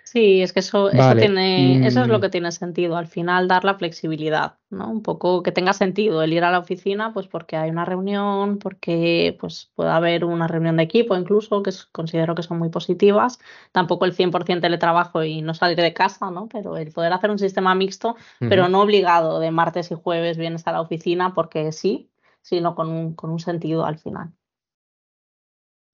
Sí, 0.10 0.42
es 0.42 0.54
que 0.54 0.62
eso, 0.62 0.90
eso 0.90 1.00
vale. 1.00 1.20
tiene, 1.20 1.86
eso 1.86 2.02
es 2.04 2.08
lo 2.08 2.22
que 2.22 2.30
tiene 2.30 2.54
sentido. 2.54 2.96
Al 2.96 3.08
final 3.08 3.50
dar 3.50 3.66
la 3.66 3.76
flexibilidad, 3.76 4.58
¿no? 4.70 4.90
Un 4.90 5.04
poco 5.04 5.44
que 5.44 5.52
tenga 5.52 5.74
sentido 5.74 6.24
el 6.24 6.32
ir 6.32 6.46
a 6.46 6.52
la 6.52 6.60
oficina, 6.60 7.12
pues 7.14 7.28
porque 7.28 7.58
hay 7.58 7.70
una 7.70 7.84
reunión, 7.84 8.58
porque 8.58 9.36
pues 9.38 9.70
puede 9.76 9.90
haber 9.90 10.24
una 10.24 10.48
reunión 10.48 10.78
de 10.78 10.84
equipo 10.84 11.18
incluso, 11.18 11.62
que 11.62 11.72
considero 11.92 12.36
que 12.36 12.44
son 12.44 12.58
muy 12.58 12.70
positivas. 12.70 13.40
Tampoco 13.74 14.06
el 14.06 14.14
100% 14.14 14.62
teletrabajo 14.62 15.26
y 15.26 15.42
no 15.42 15.54
salir 15.54 15.76
de 15.76 15.94
casa, 15.94 16.32
¿no? 16.32 16.48
Pero 16.48 16.78
el 16.78 16.94
poder 16.94 17.12
hacer 17.12 17.30
un 17.30 17.40
sistema 17.40 17.76
mixto, 17.76 18.16
pero 18.40 18.70
no 18.70 18.84
obligado 18.84 19.42
de 19.42 19.52
martes 19.52 19.92
y 19.92 19.96
jueves 19.96 20.38
vienes 20.38 20.66
a 20.68 20.72
la 20.72 20.80
oficina 20.80 21.34
porque 21.34 21.74
sí, 21.74 22.10
sino 22.42 22.76
con 22.76 22.88
un, 22.88 23.14
con 23.14 23.30
un 23.30 23.40
sentido 23.40 23.86
al 23.86 24.00
final. 24.00 24.32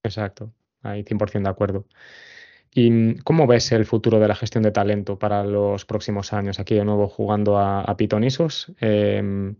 exacto, 0.03 0.53
ahí 0.83 1.03
100% 1.03 1.49
de 1.49 1.51
acuerdo. 1.51 1.87
¿Y 2.75 3.15
cómo 3.23 3.45
ves 3.47 3.71
el 3.71 3.85
futuro 3.85 4.19
de 4.19 4.27
la 4.27 4.35
gestión 4.35 4.63
de 4.63 4.71
talento 4.71 5.19
para 5.19 5.43
los 5.43 5.85
próximos 5.85 6.33
años? 6.33 6.59
Aquí 6.59 6.75
de 6.75 6.85
nuevo 6.85 7.07
jugando 7.07 7.57
a, 7.57 7.81
a 7.81 7.97
pitonisos. 7.97 8.71
Em, 8.79 9.55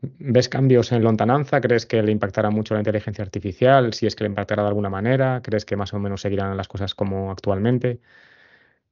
¿ves 0.00 0.48
cambios 0.48 0.92
en 0.92 1.02
lontananza? 1.02 1.60
¿Crees 1.60 1.84
que 1.86 2.02
le 2.02 2.12
impactará 2.12 2.50
mucho 2.50 2.74
la 2.74 2.80
inteligencia 2.80 3.22
artificial? 3.24 3.92
Si 3.94 4.06
es 4.06 4.16
que 4.16 4.24
le 4.24 4.30
impactará 4.30 4.62
de 4.62 4.68
alguna 4.68 4.90
manera. 4.90 5.42
¿Crees 5.42 5.64
que 5.66 5.76
más 5.76 5.92
o 5.94 5.98
menos 5.98 6.22
seguirán 6.22 6.56
las 6.56 6.68
cosas 6.68 6.94
como 6.94 7.30
actualmente? 7.30 8.00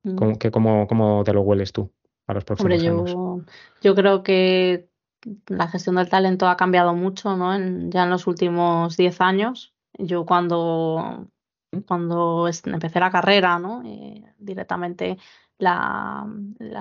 Mm. 0.05 0.15
¿Cómo, 0.15 0.39
que, 0.39 0.51
cómo, 0.51 0.87
cómo 0.87 1.23
te 1.25 1.33
lo 1.35 1.43
hueles 1.43 1.73
tú 1.73 1.93
para 2.25 2.37
los 2.39 2.45
Hombre, 2.59 2.77
próximos 2.77 2.87
años? 2.87 3.19
yo, 3.19 3.45
yo 3.81 3.95
creo 3.95 4.23
que 4.23 4.89
la 5.49 5.69
gestión 5.69 5.97
del 5.97 6.09
talento 6.09 6.47
ha 6.49 6.57
cambiado 6.57 6.95
mucho, 6.95 7.37
¿no? 7.37 7.55
En- 7.55 7.91
ya 7.91 8.05
en 8.05 8.11
los 8.11 8.27
últimos 8.27 8.97
10 8.97 9.21
años. 9.21 9.75
Yo 9.99 10.25
cuando, 10.27 11.29
cuando 11.87 12.49
empecé 12.67 13.01
la 13.01 13.11
carrera, 13.11 13.59
¿no? 13.59 13.83
Eh, 13.85 14.23
directamente 14.39 15.19
la, 15.59 16.27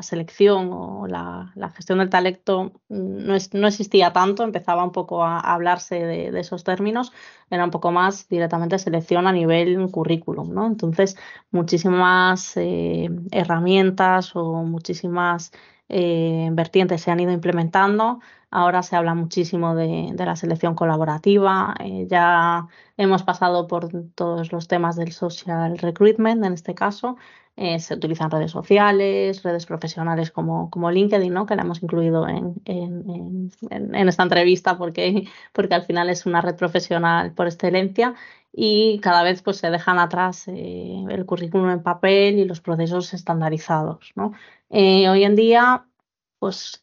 selección 0.01 0.69
o 0.73 1.07
la, 1.07 1.53
gestión 1.75 1.99
del 1.99 2.09
talento 2.09 2.73
no, 2.89 3.35
es- 3.35 3.53
no 3.53 3.67
existía 3.67 4.11
tanto, 4.11 4.43
empezaba 4.43 4.83
un 4.83 4.91
poco 4.91 5.23
a, 5.23 5.39
hablarse 5.39 5.95
de, 5.95 6.31
de 6.31 6.39
esos 6.39 6.63
términos, 6.63 7.11
era 7.49 7.63
un 7.63 7.71
poco 7.71 7.91
más 7.91 8.27
directamente 8.27 8.79
selección 8.79 9.27
a 9.27 9.31
nivel 9.31 9.89
currículum, 9.91 10.53
¿no? 10.53 10.65
Entonces, 10.67 11.15
muchísimas 11.51 12.57
eh, 12.57 13.09
herramientas 13.31 14.35
o 14.35 14.63
muchísimas 14.63 15.51
eh, 15.89 16.49
vertientes 16.53 17.01
se 17.01 17.11
han 17.11 17.19
ido 17.19 17.31
implementando. 17.31 18.19
Ahora 18.51 18.83
se 18.83 18.97
habla 18.97 19.15
muchísimo 19.15 19.75
de, 19.75 20.13
la 20.17 20.35
selección 20.35 20.75
colaborativa. 20.75 21.73
eh, 21.79 22.05
ya 22.09 22.67
hemos 22.97 23.23
pasado 23.23 23.65
por 23.67 23.89
todos 24.13 24.51
los 24.51 24.67
temas 24.67 24.97
del 24.97 25.13
social 25.13 25.77
recruitment, 25.77 26.43
en 26.43 26.53
este 26.53 26.75
caso. 26.75 27.15
Eh, 27.55 27.79
se 27.79 27.93
utilizan 27.95 28.29
redes 28.31 28.51
sociales, 28.51 29.43
redes 29.43 29.65
profesionales 29.65 30.31
como, 30.31 30.69
como 30.69 30.89
LinkedIn, 30.91 31.33
¿no? 31.33 31.45
que 31.45 31.55
la 31.55 31.61
hemos 31.63 31.81
incluido 31.83 32.27
en, 32.27 32.55
en- 32.65 33.51
esta 34.09 34.23
entrevista 34.23 34.77
porque, 34.77 35.27
porque 35.53 35.75
al 35.75 35.83
final 35.83 36.09
es 36.09 36.25
una 36.25 36.41
red 36.41 36.55
profesional 36.55 37.33
por 37.33 37.47
excelencia 37.47 38.15
y 38.53 38.99
cada 38.99 39.23
vez 39.23 39.41
pues, 39.41 39.57
se 39.57 39.69
dejan 39.69 39.99
atrás 39.99 40.47
eh, 40.47 41.03
el 41.09 41.25
currículum 41.25 41.69
en 41.69 41.83
papel 41.83 42.37
y 42.39 42.45
los 42.45 42.59
procesos 42.61 43.13
estandarizados. 43.13 44.11
¿no? 44.15 44.33
Hoy 44.69 45.23
en 45.23 45.35
día, 45.35 45.85
pues 46.41 46.79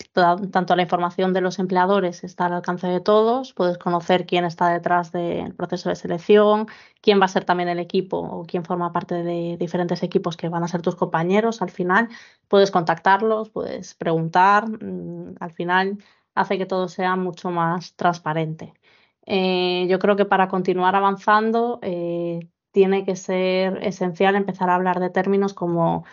tanto 0.52 0.76
la 0.76 0.82
información 0.82 1.32
de 1.32 1.40
los 1.40 1.59
empleadores 1.59 2.22
está 2.22 2.46
al 2.46 2.52
alcance 2.52 2.86
de 2.86 3.00
todos, 3.00 3.52
puedes 3.54 3.76
conocer 3.76 4.24
quién 4.24 4.44
está 4.44 4.68
detrás 4.68 5.11
del 5.11 5.52
proceso 5.56 5.88
de 5.88 5.96
selección, 5.96 6.68
quién 7.00 7.20
va 7.20 7.24
a 7.24 7.28
ser 7.28 7.44
también 7.44 7.68
el 7.68 7.80
equipo 7.80 8.18
o 8.18 8.44
quién 8.44 8.64
forma 8.64 8.92
parte 8.92 9.16
de 9.24 9.56
diferentes 9.59 10.04
equipos 10.04 10.36
que 10.36 10.48
van 10.48 10.62
a 10.62 10.68
ser 10.68 10.80
tus 10.80 10.94
compañeros 10.94 11.61
al 11.61 11.70
final, 11.70 12.09
puedes 12.46 12.70
contactarlos, 12.70 13.50
puedes 13.50 13.94
preguntar, 13.94 14.68
mm, 14.68 15.34
al 15.40 15.50
final 15.50 15.98
hace 16.36 16.56
que 16.56 16.66
todo 16.66 16.86
sea 16.88 17.16
mucho 17.16 17.50
más 17.50 17.96
transparente. 17.96 18.74
Eh, 19.26 19.88
yo 19.90 19.98
creo 19.98 20.14
que 20.14 20.24
para 20.24 20.46
continuar 20.46 20.94
avanzando 20.94 21.80
eh, 21.82 22.48
tiene 22.70 23.04
que 23.04 23.16
ser 23.16 23.78
esencial 23.84 24.36
empezar 24.36 24.70
a 24.70 24.76
hablar 24.76 25.00
de 25.00 25.11
términos 25.11 25.52
como 25.52 26.04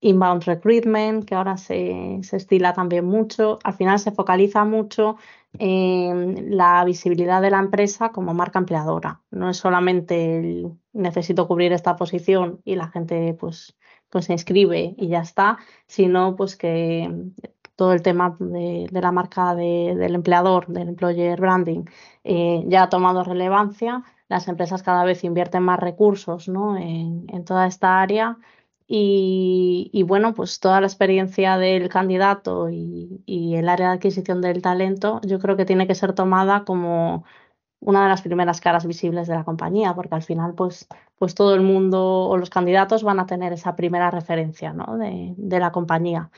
inbound 0.00 0.44
recruitment, 0.44 1.24
que 1.24 1.34
ahora 1.34 1.56
se, 1.56 2.20
se 2.22 2.36
estila 2.36 2.72
también 2.74 3.04
mucho. 3.04 3.58
Al 3.64 3.74
final 3.74 3.98
se 3.98 4.12
focaliza 4.12 4.64
mucho 4.64 5.16
en 5.58 6.56
la 6.56 6.84
visibilidad 6.84 7.40
de 7.40 7.50
la 7.50 7.58
empresa 7.58 8.10
como 8.10 8.34
marca 8.34 8.58
empleadora. 8.58 9.22
No 9.30 9.50
es 9.50 9.56
solamente 9.56 10.38
el 10.38 10.72
necesito 10.92 11.48
cubrir 11.48 11.72
esta 11.72 11.96
posición 11.96 12.60
y 12.64 12.76
la 12.76 12.88
gente 12.88 13.34
pues, 13.34 13.76
pues 14.10 14.26
se 14.26 14.32
inscribe 14.32 14.94
y 14.98 15.08
ya 15.08 15.20
está, 15.20 15.58
sino 15.86 16.36
pues 16.36 16.56
que 16.56 17.10
todo 17.76 17.92
el 17.92 18.02
tema 18.02 18.36
de, 18.38 18.88
la 18.92 19.10
marca 19.12 19.54
de- 19.54 19.94
del 19.96 20.14
empleador, 20.14 20.66
del 20.68 20.88
employer 20.88 21.40
branding, 21.40 21.84
eh, 22.24 22.62
ya 22.66 22.84
ha 22.84 22.88
tomado 22.88 23.24
relevancia. 23.24 24.04
Las 24.28 24.48
empresas 24.48 24.82
cada 24.82 25.04
vez 25.04 25.24
invierten 25.24 25.62
más 25.62 25.80
recursos 25.80 26.48
¿no? 26.48 26.76
en 26.76 27.44
toda 27.44 27.66
esta 27.66 28.00
área 28.00 28.38
y, 28.86 29.90
y, 29.92 30.02
bueno, 30.02 30.34
pues 30.34 30.60
toda 30.60 30.80
la 30.80 30.86
experiencia 30.86 31.56
del 31.56 31.88
candidato 31.88 32.68
y, 32.70 33.22
y, 33.26 33.56
el 33.56 33.68
área 33.68 33.88
de 33.88 33.94
adquisición 33.94 34.42
del 34.42 34.60
talento, 34.60 35.20
yo 35.24 35.38
creo 35.38 35.56
que 35.56 35.64
tiene 35.64 35.86
que 35.86 35.94
ser 35.94 36.12
tomada 36.12 36.64
como 36.64 37.24
una 37.84 38.02
de 38.04 38.08
las 38.08 38.22
primeras 38.22 38.60
caras 38.60 38.86
visibles 38.86 39.28
de 39.28 39.34
la 39.34 39.44
compañía, 39.44 39.94
porque 39.94 40.14
al 40.14 40.22
final, 40.22 40.54
pues, 40.54 40.88
pues 41.18 41.34
todo 41.34 41.54
el 41.54 41.62
mundo 41.62 42.28
o 42.28 42.36
los 42.36 42.50
candidatos 42.50 43.02
van 43.04 43.20
a 43.20 43.26
tener 43.26 43.52
esa 43.52 43.76
primera 43.76 44.10
referencia 44.10 44.72
¿no? 44.72 44.96
de, 44.98 45.34
de, 45.36 45.60
la 45.60 45.72
compañía. 45.72 46.30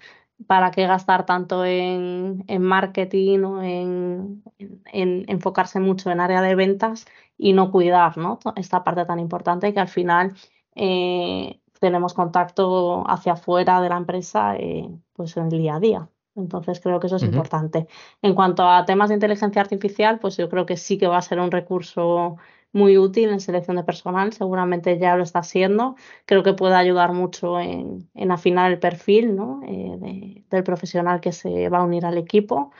¿Para 0.46 0.70
qué 0.70 0.86
gastar 0.86 1.26
tanto 1.26 1.64
en, 1.64 2.44
en 2.48 2.62
marketing 2.62 3.40
o 3.40 3.62
en, 3.62 4.42
en, 4.58 4.82
en, 4.92 5.24
enfocarse 5.28 5.80
mucho 5.80 6.10
en 6.10 6.20
área 6.20 6.42
de 6.42 6.54
ventas 6.54 7.06
y 7.38 7.52
no 7.52 7.70
cuidar 7.72 8.18
¿no? 8.18 8.38
esta 8.56 8.84
parte 8.84 9.04
tan 9.06 9.18
importante 9.20 9.72
que 9.72 9.80
al 9.80 9.88
final 9.88 10.34
eh, 10.74 11.60
tenemos 11.80 12.14
contacto 12.14 13.04
hacia 13.08 13.32
afuera 13.34 13.80
de 13.80 13.88
la 13.88 13.96
empresa 13.96 14.56
eh, 14.56 14.88
pues 15.12 15.36
en 15.36 15.44
el 15.44 15.58
día 15.58 15.76
a 15.76 15.80
día. 15.80 16.08
Entonces 16.34 16.80
creo 16.80 17.00
que 17.00 17.06
eso 17.06 17.16
es 17.16 17.22
uh 17.22 17.26
-huh. 17.26 17.30
importante. 17.30 17.86
En 18.22 18.34
cuanto 18.34 18.68
a 18.68 18.84
temas 18.84 19.08
de 19.08 19.14
inteligencia 19.14 19.62
artificial, 19.62 20.18
pues 20.18 20.36
yo 20.36 20.48
creo 20.48 20.66
que 20.66 20.76
sí 20.76 20.98
que 20.98 21.06
va 21.08 21.16
a 21.18 21.22
ser 21.22 21.40
un 21.40 21.50
recurso 21.50 22.36
muy 22.72 22.98
útil 22.98 23.30
en 23.30 23.40
selección 23.40 23.76
de 23.76 23.84
personal, 23.84 24.32
seguramente 24.34 24.98
ya 24.98 25.16
lo 25.16 25.22
está 25.22 25.42
siendo. 25.42 25.94
Creo 26.26 26.42
que 26.42 26.52
puede 26.52 26.74
ayudar 26.74 27.12
mucho 27.14 27.58
en, 27.58 28.10
en 28.14 28.30
afinar 28.32 28.70
el 28.70 28.78
perfil 28.78 29.34
¿no? 29.34 29.62
eh, 29.66 29.96
de, 29.98 30.44
del 30.50 30.62
profesional 30.64 31.20
que 31.20 31.32
se 31.32 31.68
va 31.70 31.78
a 31.78 31.84
unir 31.84 32.04
al 32.04 32.18
equipo 32.18 32.72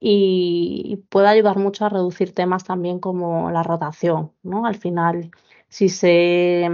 y, 0.00 0.82
y 0.86 0.96
puede 0.96 1.28
ayudar 1.28 1.58
mucho 1.58 1.84
a 1.86 1.88
reducir 1.88 2.34
temas 2.34 2.64
también 2.64 2.98
como 2.98 3.50
la 3.52 3.62
rotación. 3.62 4.32
¿no? 4.42 4.66
Al 4.66 4.74
final, 4.76 5.30
si 5.74 5.88
se, 5.88 6.70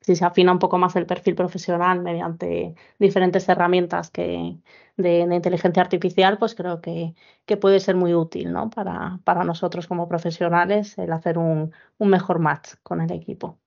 si 0.00 0.16
se 0.16 0.24
afina 0.24 0.50
un 0.50 0.58
poco 0.58 0.76
más 0.76 0.96
el 0.96 1.06
perfil 1.06 1.36
profesional 1.36 2.00
mediante 2.00 2.74
diferentes 2.98 3.48
herramientas 3.48 4.12
de, 4.12 4.58
de, 4.96 5.20
inteligencia 5.20 5.80
artificial, 5.80 6.38
pues 6.38 6.56
creo 6.56 6.80
que, 6.80 7.14
que 7.46 7.56
puede 7.56 7.78
ser 7.78 7.94
muy 7.94 8.14
útil 8.14 8.52
¿no? 8.52 8.68
para, 8.68 9.20
para, 9.22 9.44
nosotros 9.44 9.86
como 9.86 10.08
profesionales 10.08 10.98
el 10.98 11.12
hacer 11.12 11.38
un, 11.38 11.70
un, 11.98 12.08
mejor 12.08 12.40
match 12.40 12.72
con 12.82 13.00
el 13.00 13.12
equipo. 13.12 13.60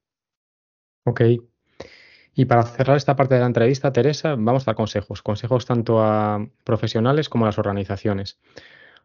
Ok. 1.05 1.21
Y 2.33 2.43
para 2.43 2.63
cerrar 2.63 2.97
esta 2.97 3.15
parte 3.15 3.35
de 3.35 3.39
la 3.39 3.47
entrevista, 3.47 3.93
Teresa, 3.93 4.35
vamos 4.37 4.67
a 4.67 4.73
consejos. 4.73 5.21
Consejos 5.21 5.65
tanto 5.65 6.03
a 6.03 6.45
profesionales 6.65 7.29
como 7.29 7.45
a 7.45 7.47
las 7.47 7.59
organizaciones. 7.59 8.41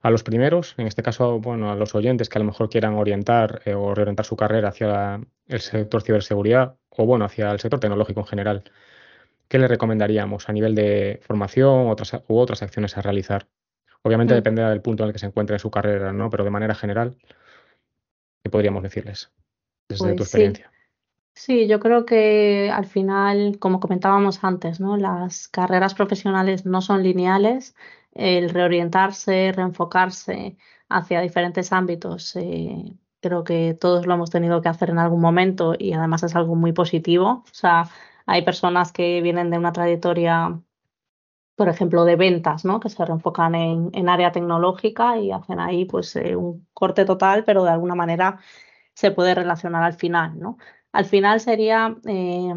A 0.03 0.11
los 0.11 0.23
primeros, 0.23 0.75
en 0.79 0.87
este 0.87 1.03
caso, 1.03 1.41
bueno, 1.41 1.71
a 1.71 1.75
los 1.75 1.95
oyentes 1.95 2.29
que 2.29 2.39
a 2.39 2.41
lo 2.41 2.47
mejor 2.47 2.71
quieran 2.71 2.95
orientar 2.95 3.61
eh, 3.67 3.75
o 3.75 3.95
reorientar 3.95 4.25
su 4.25 4.35
carrera 4.35 4.69
hacia 4.69 5.21
el 5.47 5.61
sector 5.61 6.03
ciberseguridad 6.03 6.77
o, 6.89 7.05
bueno, 7.05 7.27
hacia 7.27 7.51
el 7.51 7.61
sector 7.61 7.81
tecnológico 7.81 8.21
en 8.21 8.27
general. 8.27 8.65
¿Qué 9.49 9.59
le 9.59 9.69
recomendaríamos 9.69 10.49
a 10.49 10.53
nivel 10.53 10.75
de 10.75 11.21
formación 11.23 11.91
otras, 11.91 12.15
u 12.29 12.39
otras 12.39 12.63
acciones 12.63 12.97
a 12.97 13.03
realizar? 13.03 13.47
Obviamente 14.03 14.33
mm. 14.33 14.37
dependerá 14.37 14.71
del 14.71 14.81
punto 14.81 15.03
en 15.03 15.09
el 15.09 15.13
que 15.13 15.19
se 15.19 15.27
encuentre 15.27 15.57
en 15.57 15.61
su 15.61 15.71
carrera, 15.71 16.13
¿no? 16.13 16.31
Pero 16.31 16.45
de 16.45 16.51
manera 16.51 16.75
general, 16.75 17.17
¿qué 18.43 18.49
podríamos 18.49 18.83
decirles 18.83 19.31
desde 19.89 20.05
pues 20.05 20.17
tu 20.17 20.23
experiencia? 20.23 20.71
Sí. 20.73 20.81
Sí, 21.33 21.67
yo 21.69 21.81
creo 21.81 22.05
que 22.05 22.71
al 22.71 22.85
final, 22.87 23.59
como 23.59 23.81
comentábamos 23.81 24.45
antes, 24.45 24.81
¿no? 24.81 24.97
las 24.97 25.49
carreras 25.49 25.95
profesionales 25.95 26.67
no 26.67 26.83
son 26.83 27.03
lineales. 27.03 27.75
El 28.13 28.51
reorientarse, 28.51 29.53
reenfocarse 29.53 30.57
hacia 30.89 31.21
diferentes 31.21 31.73
ámbitos, 31.73 32.35
eh, 32.37 32.97
creo 33.21 33.45
que 33.45 33.75
todos 33.75 34.07
lo 34.07 34.15
hemos 34.15 34.31
tenido 34.31 34.61
que 34.63 34.69
hacer 34.69 34.91
en 34.91 34.99
algún 34.99 35.21
momento 35.21 35.75
y 35.79 35.93
además 35.93 36.23
es 36.25 36.35
algo 36.37 36.57
muy 36.57 36.73
positivo. 36.73 37.45
O 37.45 37.55
sea, 37.55 37.89
hay 38.27 38.43
personas 38.43 38.93
que 38.93 39.21
vienen 39.23 39.51
de 39.51 39.59
una 39.59 39.73
trayectoria 39.73 40.61
por 41.61 41.69
ejemplo, 41.69 42.07
de 42.07 42.17
ventas, 42.17 42.65
¿no? 42.65 42.81
Que 42.81 42.89
se 42.89 43.05
reenfocan 43.05 43.55
en, 43.55 43.91
en 43.93 44.09
área 44.09 44.33
tecnológica 44.33 45.19
y 45.19 45.31
hacen 45.31 45.61
ahí 45.61 45.85
pues 45.85 46.17
eh, 46.17 46.35
un 46.35 46.67
corte 46.73 47.05
total, 47.05 47.45
pero 47.45 47.65
de 47.65 47.71
alguna 47.71 47.95
manera 47.95 48.39
se 48.95 49.11
puede 49.11 49.35
relacionar 49.35 49.83
al 49.83 49.93
final, 49.93 50.39
¿no? 50.39 50.57
Al 50.91 51.05
final 51.05 51.39
sería 51.39 51.99
eh, 52.07 52.55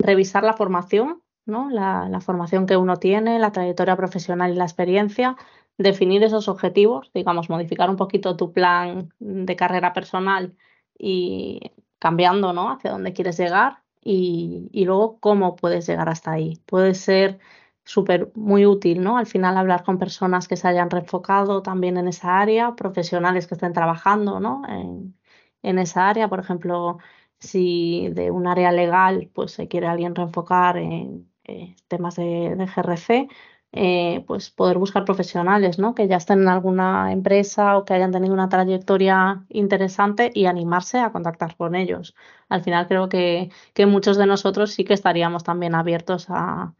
revisar 0.00 0.42
la 0.42 0.54
formación, 0.54 1.22
¿no? 1.46 1.70
La, 1.70 2.08
la, 2.08 2.20
formación 2.20 2.66
que 2.66 2.76
uno 2.76 2.96
tiene, 2.98 3.38
la 3.38 3.52
trayectoria 3.52 3.96
profesional 3.96 4.52
y 4.52 4.56
la 4.56 4.64
experiencia, 4.64 5.36
definir 5.78 6.22
esos 6.24 6.48
objetivos, 6.48 7.10
digamos, 7.14 7.50
modificar 7.50 7.90
un 7.90 7.96
poquito 7.96 8.36
tu 8.36 8.52
plan 8.52 9.12
de 9.18 9.56
carrera 9.56 9.92
personal 9.92 10.56
y 10.98 11.72
cambiando, 11.98 12.52
¿no? 12.52 12.70
Hacia 12.70 12.90
dónde 12.92 13.12
quieres 13.12 13.38
llegar 13.38 13.82
y, 14.02 14.68
y 14.72 14.84
luego 14.84 15.18
cómo 15.20 15.56
puedes 15.56 15.86
llegar 15.86 16.08
hasta 16.08 16.32
ahí. 16.32 16.62
Puede 16.66 16.94
ser 16.94 17.38
súper 17.84 18.30
muy 18.34 18.66
útil, 18.66 19.02
¿no? 19.02 19.18
Al 19.18 19.26
final 19.26 19.56
hablar 19.56 19.84
con 19.84 19.98
personas 19.98 20.48
que 20.48 20.56
se 20.56 20.68
hayan 20.68 20.90
reenfocado 20.90 21.62
también 21.62 21.96
en 21.96 22.08
esa 22.08 22.38
área, 22.40 22.76
profesionales 22.76 23.46
que 23.46 23.54
estén 23.54 23.72
trabajando, 23.72 24.40
¿no? 24.40 24.62
En, 24.68 25.16
en 25.62 25.78
esa 25.78 26.08
área, 26.08 26.28
por 26.28 26.40
ejemplo, 26.40 26.98
si 27.38 28.08
de 28.10 28.30
un 28.30 28.46
área 28.46 28.72
legal 28.72 29.30
pues 29.34 29.52
se 29.52 29.68
quiere 29.68 29.86
alguien 29.86 30.14
reenfocar 30.14 30.76
en 30.76 31.29
eh, 31.50 31.76
temas 31.88 32.16
de, 32.16 32.54
GRC, 32.56 33.28
eh, 33.72 34.24
pues 34.26 34.50
poder 34.50 34.78
buscar 34.78 35.04
profesionales 35.04 35.78
¿no? 35.78 35.94
que 35.94 36.08
ya 36.08 36.16
estén 36.16 36.42
en 36.42 36.48
alguna 36.48 37.12
empresa 37.12 37.76
o 37.76 37.84
que 37.84 37.94
hayan 37.94 38.12
tenido 38.12 38.34
una 38.34 38.48
trayectoria 38.48 39.44
interesante 39.48 40.30
y 40.34 40.46
animarse 40.46 40.98
a 40.98 41.12
contactar 41.12 41.56
con 41.56 41.74
ellos. 41.74 42.14
Al 42.48 42.62
final 42.62 42.88
creo 42.88 43.08
que, 43.08 43.50
muchos 43.86 44.16
de 44.16 44.26
nosotros 44.26 44.72
sí 44.72 44.84
que 44.84 44.94
estaríamos 44.94 45.44
también 45.44 45.74
abiertos 45.74 46.26
a, 46.30 46.74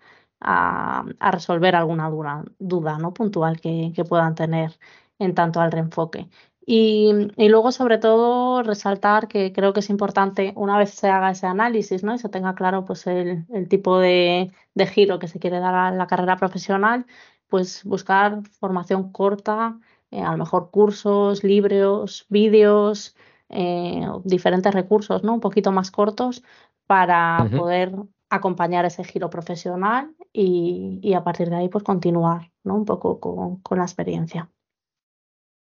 resolver 1.20 1.76
alguna 1.76 2.08
duda, 2.10 2.44
duda 2.58 2.98
¿no? 2.98 3.12
puntual 3.12 3.60
que 3.60 4.04
puedan 4.08 4.34
tener 4.34 4.78
en 5.20 5.34
tanto 5.34 5.60
al 5.60 5.70
reenfoque. 5.72 6.28
Y, 6.66 7.10
y, 7.36 7.48
luego, 7.48 7.72
sobre 7.72 7.98
todo, 7.98 8.62
resaltar 8.62 9.28
que 9.28 9.52
creo 9.52 9.72
que 9.72 9.80
es 9.80 9.90
importante, 9.90 10.52
una 10.56 10.78
vez 10.78 10.90
se 10.90 11.08
haga 11.08 11.30
ese 11.30 11.46
análisis 11.46 12.04
¿no? 12.04 12.14
y 12.14 12.18
se 12.18 12.28
tenga 12.28 12.54
claro 12.54 12.84
pues, 12.84 13.06
el, 13.06 13.46
el 13.52 13.68
tipo 13.68 13.98
de, 13.98 14.52
de, 14.74 14.86
giro 14.86 15.18
que 15.18 15.26
se 15.26 15.38
quiere 15.38 15.58
dar 15.58 15.74
a 15.74 15.90
la 15.90 16.06
carrera 16.06 16.36
profesional, 16.36 17.06
pues 17.48 17.82
buscar 17.84 18.42
formación 18.60 19.10
corta, 19.10 19.78
eh, 20.10 20.22
a 20.22 20.32
lo 20.32 20.38
mejor 20.38 20.70
cursos, 20.70 21.44
libros, 21.44 22.26
vídeos, 22.28 23.16
eh, 23.48 24.06
diferentes 24.24 24.72
recursos 24.72 25.24
¿no? 25.24 25.34
un 25.34 25.40
poquito 25.40 25.72
más 25.72 25.90
cortos 25.90 26.42
para 26.86 27.42
uh 27.42 27.46
-huh. 27.46 27.58
poder 27.58 27.92
acompañar 28.28 28.84
ese 28.84 29.02
giro 29.02 29.28
profesional 29.28 30.14
y, 30.32 31.00
y, 31.02 31.14
a 31.14 31.24
partir 31.24 31.50
de 31.50 31.56
ahí 31.56 31.68
pues 31.68 31.82
continuar 31.82 32.52
¿no? 32.62 32.76
un 32.76 32.84
poco 32.84 33.18
con, 33.18 33.56
con 33.56 33.78
la 33.78 33.84
experiencia. 33.84 34.48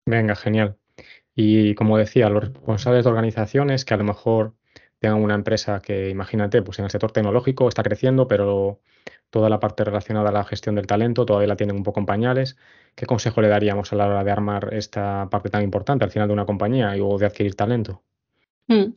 Venga, 0.05 0.35
genial. 0.35 0.77
Y 1.35 1.75
como 1.75 1.97
decía, 1.97 2.29
los 2.29 2.43
responsables 2.43 3.03
de 3.03 3.09
organizaciones 3.09 3.85
que 3.85 3.93
a 3.93 3.97
lo 3.97 4.03
mejor 4.03 4.53
tengan 4.99 5.21
una 5.21 5.35
empresa 5.35 5.81
que, 5.81 6.09
imagínate, 6.09 6.61
pues 6.61 6.79
en 6.79 6.85
el 6.85 6.91
sector 6.91 7.11
tecnológico 7.11 7.67
está 7.67 7.83
creciendo, 7.83 8.27
pero 8.27 8.79
toda 9.29 9.49
la 9.49 9.59
parte 9.59 9.83
relacionada 9.83 10.29
a 10.29 10.31
la 10.31 10.43
gestión 10.45 10.75
del 10.75 10.87
talento 10.87 11.25
todavía 11.25 11.47
la 11.47 11.55
tienen 11.55 11.75
un 11.75 11.83
poco 11.83 11.99
en 11.99 12.05
pañales. 12.05 12.55
¿Qué 12.95 13.05
consejo 13.05 13.41
le 13.41 13.47
daríamos 13.47 13.91
a 13.91 13.95
la 13.95 14.07
hora 14.07 14.23
de 14.23 14.31
armar 14.31 14.73
esta 14.73 15.27
parte 15.29 15.49
tan 15.49 15.63
importante 15.63 16.05
al 16.05 16.11
final 16.11 16.27
de 16.27 16.33
una 16.33 16.45
compañía 16.45 16.93
o 17.03 17.17
de 17.17 17.25
adquirir 17.25 17.55
talento? 17.55 18.03
Mm. 18.67 18.93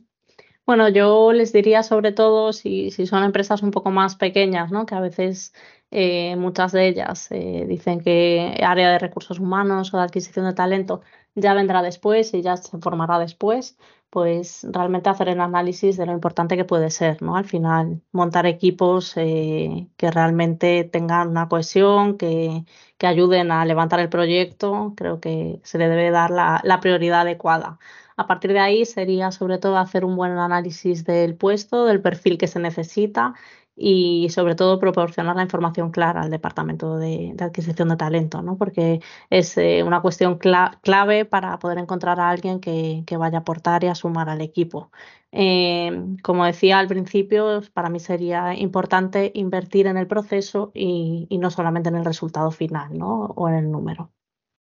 Bueno, 0.67 0.89
yo 0.89 1.31
les 1.31 1.53
diría 1.53 1.81
sobre 1.81 2.11
todo 2.11 2.51
si, 2.51 2.91
si, 2.91 3.07
son 3.07 3.23
empresas 3.23 3.63
un 3.63 3.71
poco 3.71 3.89
más 3.89 4.17
pequeñas, 4.17 4.69
¿no? 4.69 4.85
que 4.85 4.95
a 4.95 4.99
veces 4.99 5.53
eh, 5.91 6.35
muchas 6.35 6.73
de 6.73 6.89
ellas 6.89 7.31
eh, 7.31 7.65
dicen 7.67 8.01
que 8.01 8.61
área 8.61 8.91
de 8.91 8.99
recursos 8.99 9.39
humanos 9.39 9.93
o 9.93 9.97
de 9.97 10.03
adquisición 10.03 10.45
de 10.45 10.53
talento 10.53 11.01
ya 11.37 11.53
vendrá 11.53 11.81
después 11.83 12.33
y 12.33 12.41
ya 12.41 12.57
se 12.57 12.77
formará 12.79 13.19
después, 13.19 13.77
pues 14.09 14.65
realmente 14.71 15.09
hacer 15.09 15.29
el 15.29 15.39
análisis 15.39 15.97
de 15.97 16.05
lo 16.07 16.13
importante 16.13 16.57
que 16.57 16.65
puede 16.65 16.89
ser, 16.89 17.21
¿no? 17.21 17.35
Al 17.37 17.45
final, 17.45 18.01
montar 18.11 18.45
equipos 18.47 19.13
eh, 19.17 19.87
que 19.97 20.11
realmente 20.11 20.83
tengan 20.85 21.29
una 21.29 21.47
cohesión, 21.47 22.17
que, 22.17 22.65
que, 22.97 23.07
ayuden 23.07 23.51
a 23.51 23.65
levantar 23.65 23.99
el 23.99 24.09
proyecto, 24.09 24.93
creo 24.97 25.19
que 25.19 25.61
se 25.63 25.77
le 25.77 25.89
debe 25.89 26.09
dar 26.11 26.31
la, 26.31 26.61
la 26.63 26.79
prioridad 26.79 27.21
adecuada. 27.21 27.79
A 28.15 28.25
partir 28.27 28.53
de 28.53 28.59
ahí 28.59 28.85
sería 28.85 29.31
sobre 29.31 29.59
todo 29.59 29.77
hacer 29.77 30.03
un 30.05 30.15
buen 30.15 30.31
análisis 30.39 31.05
del 31.05 31.35
puesto, 31.35 31.85
del 31.85 32.01
perfil 32.01 32.37
que 32.39 32.47
se 32.47 32.59
necesita 32.59 33.35
y 33.79 34.29
sobre 34.31 34.55
todo 34.55 34.79
proporcionar 34.79 35.35
la 35.35 35.43
información 35.43 35.91
clara 35.91 36.21
al 36.21 36.31
departamento 36.31 36.97
de, 36.97 37.31
de 37.35 37.43
adquisición 37.43 37.89
de 37.89 37.95
talento, 37.95 38.41
¿no? 38.41 38.57
porque 38.57 39.01
es 39.29 39.55
eh, 39.57 39.83
una 39.83 40.01
cuestión 40.01 40.39
cla 40.39 40.79
clave 40.81 41.25
para 41.25 41.59
poder 41.59 41.77
encontrar 41.77 42.19
a 42.19 42.29
alguien 42.29 42.59
que, 42.59 43.03
que, 43.05 43.17
vaya 43.17 43.37
a 43.37 43.41
aportar 43.41 43.83
y 43.83 43.87
a 43.87 43.95
sumar 43.95 44.29
al 44.29 44.41
equipo. 44.41 44.91
Eh, 45.31 45.91
como 46.23 46.45
decía 46.45 46.79
al 46.79 46.87
principio, 46.87 47.61
para 47.73 47.89
mí 47.89 47.99
sería 47.99 48.55
importante 48.55 49.31
invertir 49.35 49.85
en 49.85 49.97
el 49.97 50.07
proceso 50.07 50.71
y, 50.73 51.27
y 51.29 51.37
no 51.37 51.51
solamente 51.51 51.89
en 51.89 51.97
el 51.97 52.05
resultado 52.05 52.49
final 52.49 52.97
¿no? 52.97 53.25
o 53.35 53.47
en 53.47 53.55
el 53.55 53.71
número. 53.71 54.11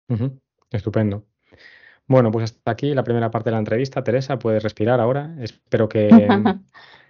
Uh 0.09 0.15
-huh. 0.15 0.41
Estupendo. 0.71 1.25
Bueno, 2.07 2.31
pues 2.31 2.45
hasta 2.45 2.71
aquí 2.71 2.95
la 2.95 3.05
primera 3.05 3.31
parte 3.31 3.51
de 3.51 3.53
la 3.53 3.59
entrevista. 3.59 4.05
Teresa, 4.05 4.39
puedes 4.39 4.63
respirar 4.63 5.01
ahora. 5.01 5.35
Espero 5.41 5.89
que, 5.89 6.09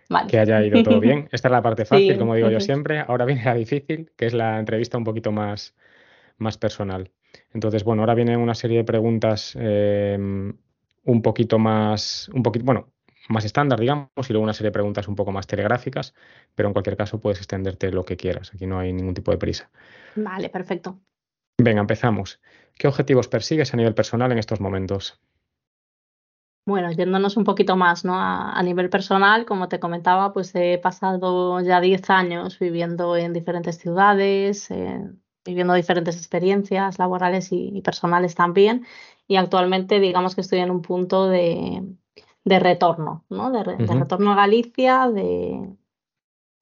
vale. 0.08 0.28
que 0.28 0.38
haya 0.38 0.62
ido 0.62 0.82
todo 0.82 1.00
bien. 1.00 1.28
Esta 1.32 1.48
es 1.48 1.52
la 1.52 1.62
parte 1.62 1.84
fácil, 1.86 2.12
sí, 2.12 2.18
como 2.18 2.34
digo 2.34 2.50
yo 2.50 2.60
siempre. 2.60 3.00
Ahora 3.00 3.24
viene 3.24 3.44
la 3.44 3.54
difícil, 3.54 4.10
que 4.16 4.26
es 4.26 4.34
la 4.34 4.58
entrevista 4.58 4.98
un 4.98 5.04
poquito 5.04 5.32
más, 5.32 5.74
más 6.38 6.58
personal. 6.58 7.10
Entonces, 7.52 7.84
bueno, 7.84 8.02
ahora 8.02 8.14
viene 8.14 8.36
una 8.36 8.54
serie 8.54 8.78
de 8.78 8.84
preguntas 8.84 9.56
eh, 9.58 10.16
un 10.18 11.22
poquito 11.22 11.58
más, 11.58 12.28
un 12.32 12.42
poquito, 12.42 12.64
bueno, 12.64 12.92
más 13.28 13.44
estándar, 13.44 13.80
digamos, 13.80 14.10
y 14.28 14.32
luego 14.32 14.44
una 14.44 14.52
serie 14.52 14.68
de 14.68 14.74
preguntas 14.74 15.08
un 15.08 15.16
poco 15.16 15.32
más 15.32 15.46
telegráficas, 15.46 16.14
pero 16.54 16.68
en 16.68 16.72
cualquier 16.72 16.96
caso 16.96 17.20
puedes 17.20 17.38
extenderte 17.38 17.90
lo 17.90 18.04
que 18.04 18.16
quieras. 18.16 18.52
Aquí 18.54 18.66
no 18.66 18.78
hay 18.78 18.92
ningún 18.92 19.14
tipo 19.14 19.30
de 19.30 19.38
prisa. 19.38 19.70
Vale, 20.16 20.48
perfecto. 20.48 21.00
Venga, 21.58 21.80
empezamos. 21.80 22.40
¿Qué 22.76 22.88
objetivos 22.88 23.28
persigues 23.28 23.72
a 23.72 23.76
nivel 23.76 23.94
personal 23.94 24.32
en 24.32 24.38
estos 24.38 24.60
momentos? 24.60 25.20
Bueno, 26.66 26.90
yéndonos 26.92 27.36
un 27.36 27.44
poquito 27.44 27.76
más 27.76 28.06
¿no? 28.06 28.14
a, 28.14 28.58
a, 28.58 28.62
nivel 28.62 28.88
personal, 28.88 29.44
como 29.44 29.68
te 29.68 29.78
comentaba, 29.78 30.32
pues 30.32 30.54
he 30.54 30.78
pasado 30.78 31.60
ya 31.60 31.78
10 31.80 32.08
años 32.08 32.58
viviendo 32.58 33.16
en 33.16 33.34
diferentes 33.34 33.76
ciudades, 33.76 34.70
eh, 34.70 35.10
viviendo 35.44 35.74
diferentes 35.74 36.16
experiencias 36.16 36.98
laborales 36.98 37.52
y, 37.52 37.68
y, 37.76 37.82
personales 37.82 38.34
también. 38.34 38.86
Y 39.28 39.36
actualmente 39.36 40.00
digamos 40.00 40.34
que 40.34 40.40
estoy 40.40 40.60
en 40.60 40.70
un 40.70 40.80
punto 40.80 41.28
de, 41.28 41.82
de 42.44 42.58
retorno, 42.58 43.26
¿no? 43.28 43.50
de, 43.50 43.62
re, 43.62 43.74
uh 43.74 43.78
-huh. 43.78 43.86
de, 43.86 43.94
retorno 44.00 44.32
a 44.32 44.36
Galicia, 44.36 45.10
de, 45.10 45.76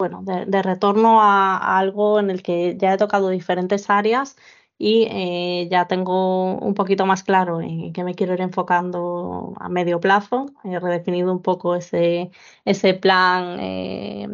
bueno, 0.00 0.22
de, 0.24 0.46
de 0.46 0.62
retorno 0.62 1.22
a, 1.22 1.57
a 1.59 1.78
algo 1.78 2.18
en 2.18 2.30
el 2.30 2.42
que 2.42 2.76
ya 2.76 2.94
he 2.94 2.96
tocado 2.98 3.28
diferentes 3.28 3.88
áreas 3.88 4.36
y 4.85 5.07
eh, 5.12 5.68
ya 5.70 5.87
tengo 5.87 6.57
un 6.57 6.74
poquito 6.74 7.07
más 7.07 7.22
claro 7.22 7.61
en 7.61 7.93
qué 7.93 8.03
me 8.03 8.16
quiero 8.16 8.35
ir 8.35 8.41
enfocando 8.41 9.55
a 9.61 9.68
medio 9.68 10.01
plazo. 10.01 10.47
He 10.64 10.76
redefinido 10.80 11.30
un 11.30 11.41
poco 11.41 11.76
ese, 11.76 12.33
ese 12.64 12.95
plan 12.95 13.61
eh, 13.61 14.26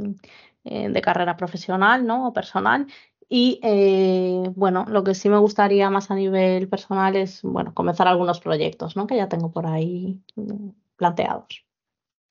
eh, 0.65 0.89
de 0.89 1.03
carrera 1.03 1.37
profesional 1.37 2.07
¿no? 2.07 2.29
o 2.29 2.33
personal. 2.33 2.87
Y 3.29 3.61
eh, 3.63 4.51
bueno, 4.55 4.87
lo 4.89 5.05
que 5.05 5.15
sí 5.15 5.29
me 5.29 5.37
gustaría 5.37 5.91
más 5.91 6.11
a 6.11 6.15
nivel 6.15 6.67
personal 6.67 7.15
es 7.15 7.43
bueno, 7.43 7.75
comenzar 7.75 8.09
algunos 8.09 8.41
proyectos 8.41 8.97
¿no? 8.97 9.07
que 9.07 9.17
ya 9.17 9.29
tengo 9.29 9.51
por 9.53 9.67
ahí 9.67 10.19
mm, 10.35 10.71
planteados. 10.97 11.67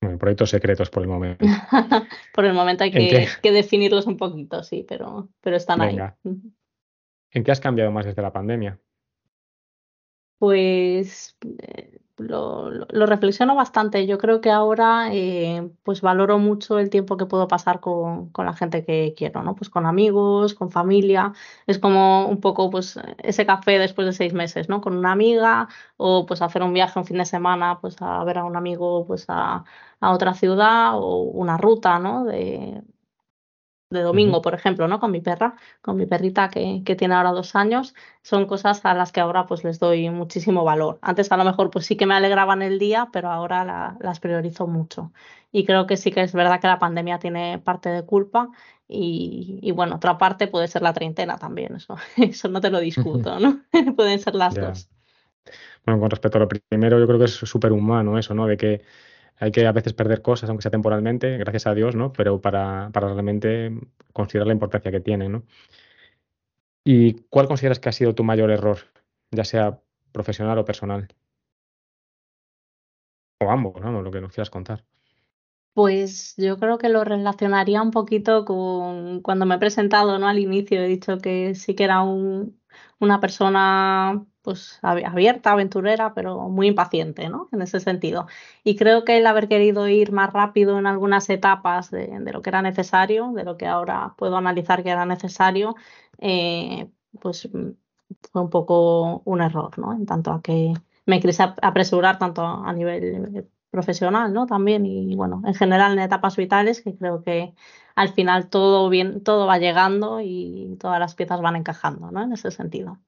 Bueno, 0.02 0.18
proyectos 0.18 0.50
secretos 0.50 0.90
por 0.90 1.04
el 1.04 1.10
momento. 1.10 1.46
por 2.34 2.46
el 2.46 2.54
momento 2.54 2.84
hay 2.84 2.90
que, 2.90 3.28
que, 3.44 3.52
definirlos 3.52 4.08
un 4.08 4.18
poquito, 4.18 4.64
sí, 4.64 4.84
pero, 4.90 5.30
pero 5.40 5.56
están 5.56 5.82
Venga. 5.82 6.18
ahí. 6.26 6.34
¿En 7.38 7.44
qué 7.44 7.52
has 7.52 7.60
cambiado 7.60 7.92
más 7.92 8.04
desde 8.04 8.24
la 8.24 8.34
pandemia? 8.34 8.80
Pues 10.40 11.38
eh, 11.60 12.00
lo, 12.18 12.72
reflexiono 13.06 13.54
bastante. 13.54 14.08
Yo 14.08 14.18
creo 14.18 14.42
que 14.42 14.50
ahora 14.50 15.14
eh, 15.14 15.70
pues 15.84 16.02
valoro 16.02 16.40
mucho 16.40 16.80
el 16.80 16.90
tiempo 16.90 17.16
que 17.16 17.28
puedo 17.28 17.48
pasar 17.48 17.80
con, 17.80 18.32
con, 18.32 18.48
la 18.48 18.54
gente 18.54 18.84
que 18.84 19.14
quiero, 19.16 19.44
¿no? 19.44 19.56
Pues 19.56 19.70
con 19.70 19.86
amigos, 19.86 20.56
con 20.56 20.72
familia. 20.72 21.34
Es 21.68 21.78
como 21.78 22.28
un 22.28 22.42
poco 22.42 22.72
pues 22.72 23.00
ese 23.20 23.46
café 23.46 23.78
después 23.78 24.08
de 24.08 24.14
seis 24.14 24.34
meses, 24.34 24.68
¿no? 24.68 24.82
Con 24.82 24.98
una 24.98 25.12
amiga 25.12 25.68
o 25.98 26.26
pues 26.26 26.42
hacer 26.42 26.64
un 26.64 26.74
viaje 26.74 26.98
un 26.98 27.06
fin 27.06 27.20
de 27.20 27.26
semana 27.26 27.80
pues 27.80 27.98
a 28.02 28.24
ver 28.24 28.40
a 28.40 28.46
un 28.46 28.56
amigo 28.56 29.06
pues 29.06 29.26
a, 29.28 29.64
a 30.00 30.12
otra 30.12 30.34
ciudad 30.34 30.94
o 30.96 31.22
una 31.22 31.58
ruta, 31.58 32.00
¿no? 32.00 32.26
De, 32.26 32.82
de 33.90 34.02
domingo, 34.02 34.42
por 34.42 34.54
ejemplo, 34.54 34.88
¿no? 34.88 35.00
Con 35.00 35.12
mi 35.12 35.22
perra, 35.22 35.56
con 35.82 35.96
mi 35.96 36.06
perrita 36.06 36.50
que, 36.50 36.82
que, 36.86 36.96
tiene 36.96 37.16
ahora 37.16 37.32
dos 37.32 37.56
años, 37.56 37.96
son 38.22 38.46
cosas 38.46 38.84
a 38.86 38.94
las 38.94 39.12
que 39.12 39.22
ahora 39.22 39.46
pues 39.46 39.64
les 39.64 39.80
doy 39.80 40.10
muchísimo 40.10 40.64
valor. 40.64 41.00
Antes 41.02 41.32
a 41.32 41.38
lo 41.38 41.46
mejor 41.46 41.70
pues 41.70 41.86
sí 41.86 41.96
que 41.96 42.06
me 42.06 42.14
alegraban 42.14 42.62
el 42.62 42.80
día, 42.80 43.08
pero 43.14 43.30
ahora 43.30 43.64
la, 43.64 43.98
las 44.02 44.20
priorizo 44.20 44.68
mucho. 44.68 45.14
Y 45.52 45.66
creo 45.66 45.88
que 45.88 45.96
sí 45.96 46.12
que 46.12 46.22
es 46.22 46.34
verdad 46.34 46.60
que 46.60 46.68
la 46.68 46.80
pandemia 46.80 47.20
tiene 47.20 47.60
parte 47.60 47.90
de 47.90 48.04
culpa 48.04 48.50
Y, 48.90 49.60
y, 49.62 49.72
bueno, 49.72 49.96
otra 49.96 50.18
parte 50.18 50.48
puede 50.48 50.68
ser 50.68 50.82
la 50.82 50.94
treintena 50.94 51.38
también, 51.38 51.76
eso, 51.76 51.96
eso 52.18 52.50
no 52.50 52.62
te 52.62 52.70
lo 52.70 52.80
discuto, 52.80 53.40
¿no? 53.40 53.62
Pueden 53.96 54.20
ser 54.20 54.36
las 54.36 54.56
dos. 54.56 54.90
Bueno, 55.86 56.02
con 56.02 56.10
respecto 56.10 56.38
a 56.38 56.42
lo 56.42 56.50
primero, 56.50 57.00
yo 57.00 57.08
creo 57.08 57.20
que 57.20 57.26
es 57.26 57.36
súper 57.36 57.72
humano 57.72 58.18
eso, 58.18 58.34
¿no? 58.34 58.48
De 58.48 58.58
que 58.58 58.82
hay 59.40 59.52
que 59.52 59.66
a 59.66 59.72
veces 59.72 59.94
perder 59.94 60.22
cosas, 60.22 60.50
aunque 60.50 60.64
sea 60.64 60.72
temporalmente, 60.72 61.38
gracias 61.38 61.68
a 61.68 61.76
Dios, 61.76 61.96
¿no? 61.96 62.12
Pero 62.12 62.42
para, 62.42 62.90
realmente 62.90 63.72
considerar 64.14 64.48
la 64.48 64.54
importancia 64.54 64.92
que 64.92 65.00
tienen, 65.00 65.32
¿no? 65.32 65.44
¿Y 66.84 67.14
cuál 67.30 67.48
consideras 67.48 67.80
que 67.80 67.90
ha 67.90 67.92
sido 67.92 68.16
tu 68.16 68.24
mayor 68.24 68.50
error, 68.50 68.80
ya 69.32 69.44
sea 69.44 69.80
profesional 70.12 70.58
o 70.58 70.66
personal? 70.66 71.08
O 73.40 73.52
ambos, 73.52 73.80
¿no? 73.82 74.02
Lo 74.02 74.10
que 74.10 74.22
nos 74.22 74.32
quieras 74.34 74.50
contar. 74.50 74.84
Pues 75.74 76.34
yo 76.38 76.58
creo 76.58 76.80
que 76.80 76.90
lo 76.90 77.04
relacionaría 77.04 77.84
un 77.84 77.92
poquito 77.92 78.46
con 78.46 79.22
cuando 79.22 79.46
me 79.46 79.56
he 79.56 79.60
presentado, 79.60 80.18
¿no? 80.18 80.28
Al 80.28 80.40
inicio 80.40 80.82
he 80.82 80.88
dicho 80.88 81.20
que 81.20 81.54
sí 81.54 81.76
que 81.76 81.84
era 81.84 82.02
un, 82.02 82.60
una 83.00 83.20
persona 83.20 84.26
pues 84.48 84.80
ab- 84.82 85.04
abierta, 85.06 85.52
aventurera, 85.52 86.14
pero 86.14 86.48
muy 86.50 86.68
impaciente, 86.68 87.28
¿no? 87.30 87.50
En 87.52 87.62
ese 87.62 87.80
sentido. 87.82 88.28
Y 88.64 88.78
creo 88.78 89.04
que 89.04 89.18
el 89.18 89.28
haber 89.28 89.50
querido 89.50 89.88
ir 89.90 90.12
más 90.14 90.32
rápido 90.32 90.80
en 90.80 90.88
algunas 90.88 91.30
etapas 91.30 91.92
de, 91.92 92.20
lo 92.34 92.42
que 92.42 92.50
era 92.50 92.62
necesario, 92.62 93.32
de 93.34 93.44
lo 93.44 93.58
que 93.58 93.68
ahora 93.68 94.16
puedo 94.18 94.38
analizar 94.38 94.84
que 94.84 94.90
era 94.92 95.06
necesario, 95.06 95.76
eh, 96.20 96.90
pues 97.20 97.50
mm, 97.54 97.72
fue 98.32 98.42
un 98.42 98.50
poco 98.50 99.22
un 99.26 99.42
error, 99.42 99.78
¿no? 99.80 99.94
En 99.94 100.06
tanto 100.06 100.32
a 100.32 100.42
que 100.42 100.74
me 101.06 101.20
quise 101.20 101.44
ap- 101.44 101.60
apresurar 101.62 102.18
tanto 102.20 102.42
a 102.46 102.72
nivel 102.74 103.36
eh, 103.38 103.48
profesional, 103.70 104.34
¿no? 104.34 104.46
También 104.48 104.86
y 104.86 105.16
bueno, 105.16 105.42
en 105.46 105.54
general 105.56 105.94
en 105.94 106.00
etapas 106.00 106.36
vitales 106.38 106.82
que 106.82 106.96
creo 106.98 107.22
que 107.24 107.54
al 107.96 108.10
final 108.14 108.50
todo 108.50 108.90
bien, 108.90 109.24
todo 109.24 109.48
va 109.48 109.58
llegando 109.58 110.22
y 110.22 110.78
todas 110.80 111.00
las 111.00 111.16
piezas 111.16 111.42
van 111.42 111.56
encajando, 111.58 112.12
¿no? 112.12 112.22
En 112.24 112.32
ese 112.34 112.52
sentido. 112.52 113.00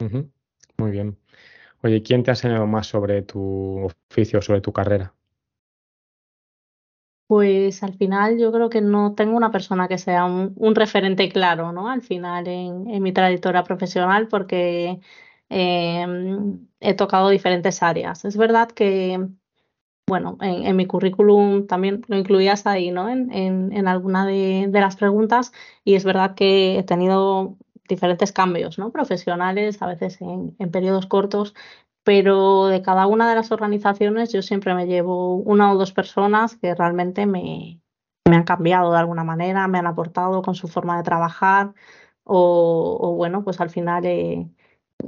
Ujú, 0.00 0.30
Muy 0.84 0.92
bien. 0.92 1.18
Oye, 1.82 2.02
¿quién 2.02 2.22
te 2.22 2.30
ha 2.30 2.34
enseñado 2.34 2.66
más 2.66 2.88
sobre 2.88 3.22
tu 3.22 3.88
oficio, 4.10 4.42
sobre 4.42 4.60
tu 4.60 4.70
carrera? 4.70 5.14
Pues 7.26 7.82
al 7.82 7.94
final 7.94 8.38
yo 8.38 8.52
creo 8.52 8.68
que 8.68 8.82
no 8.82 9.14
tengo 9.14 9.34
una 9.34 9.50
persona 9.50 9.88
que 9.88 9.96
sea 9.96 10.26
un, 10.26 10.74
referente 10.74 11.30
claro, 11.30 11.72
¿no? 11.72 11.88
Al 11.88 12.02
final 12.02 12.46
en, 12.48 13.02
mi 13.02 13.12
trayectoria 13.14 13.64
profesional 13.64 14.28
porque 14.28 15.00
eh, 15.48 16.06
he 16.80 16.94
tocado 16.94 17.30
diferentes 17.30 17.82
áreas. 17.82 18.26
Es 18.26 18.36
verdad 18.36 18.68
que, 18.70 19.26
bueno, 20.06 20.36
en, 20.42 20.76
mi 20.76 20.86
currículum 20.86 21.66
también 21.66 22.02
lo 22.08 22.18
incluías 22.18 22.66
ahí, 22.66 22.90
¿no? 22.90 23.08
En, 23.08 23.32
en, 23.32 23.88
alguna 23.88 24.26
de 24.26 24.68
las 24.70 24.96
preguntas 24.96 25.50
y 25.82 25.94
es 25.94 26.04
verdad 26.04 26.34
que 26.34 26.78
he 26.78 26.82
tenido 26.82 27.56
diferentes 27.88 28.32
cambios, 28.32 28.78
¿no? 28.78 28.90
Profesionales, 28.90 29.80
a 29.82 29.86
veces 29.86 30.20
en, 30.20 30.54
periodos 30.70 31.06
cortos 31.06 31.54
pero 32.04 32.66
de 32.66 32.82
cada 32.82 33.06
una 33.06 33.28
de 33.28 33.34
las 33.34 33.50
organizaciones 33.50 34.32
yo 34.32 34.42
siempre 34.42 34.74
me 34.74 34.86
llevo 34.86 35.36
una 35.36 35.72
o 35.72 35.76
dos 35.78 35.92
personas 35.92 36.54
que 36.56 36.74
realmente 36.74 37.24
me, 37.26 37.80
me 38.28 38.36
han 38.36 38.44
cambiado 38.44 38.92
de 38.92 38.98
alguna 38.98 39.24
manera, 39.24 39.66
me 39.68 39.78
han 39.78 39.86
aportado 39.86 40.42
con 40.42 40.54
su 40.54 40.68
forma 40.68 40.98
de 40.98 41.02
trabajar 41.02 41.72
o, 42.24 43.14
bueno, 43.16 43.42
pues 43.44 43.60
al 43.60 43.70
final 43.70 44.04
eh, 44.06 44.48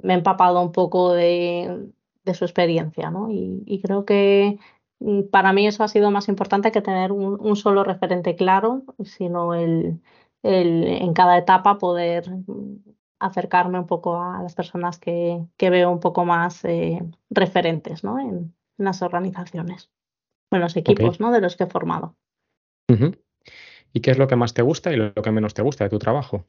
me 0.02 0.14
he 0.14 0.16
empapado 0.16 0.60
un 0.62 0.72
poco 0.72 1.12
de, 1.12 1.90
de 2.24 2.34
su 2.34 2.44
experiencia, 2.44 3.10
¿no? 3.10 3.28
Y, 3.30 3.80
creo 3.82 4.04
que 4.04 4.58
mm, 5.00 5.24
para 5.30 5.52
mí 5.52 5.66
eso 5.66 5.84
ha 5.84 5.88
sido 5.88 6.10
más 6.10 6.28
importante 6.28 6.72
que 6.72 6.82
tener 6.82 7.12
un 7.12 7.56
solo 7.56 7.84
referente 7.84 8.36
claro, 8.36 8.84
sino 9.04 9.54
el, 9.54 10.00
el 10.42 10.84
en 10.84 11.12
cada 11.12 11.38
etapa 11.38 11.78
poder 11.78 12.30
acercarme 13.18 13.78
un 13.78 13.86
poco 13.86 14.20
a 14.20 14.42
las 14.42 14.54
personas 14.54 14.98
que, 14.98 15.44
que 15.56 15.70
veo 15.70 15.90
un 15.90 16.00
poco 16.00 16.24
más 16.24 16.64
eh, 16.64 17.02
referentes 17.30 18.04
¿no? 18.04 18.18
en, 18.18 18.54
en 18.78 18.84
las 18.84 19.02
organizaciones, 19.02 19.90
en 20.50 20.60
los 20.60 20.76
equipos 20.76 21.20
¿no? 21.20 21.32
de 21.32 21.40
los 21.40 21.56
que 21.56 21.64
he 21.64 21.68
formado. 21.68 22.16
¿Y 23.92 24.00
qué 24.00 24.10
es 24.10 24.18
lo 24.18 24.28
que 24.28 24.36
más 24.36 24.54
te 24.54 24.62
gusta 24.62 24.92
y 24.92 24.96
lo 24.96 25.14
que 25.14 25.30
menos 25.30 25.54
te 25.54 25.62
gusta 25.62 25.84
de 25.84 25.90
tu 25.90 25.98
trabajo? 25.98 26.46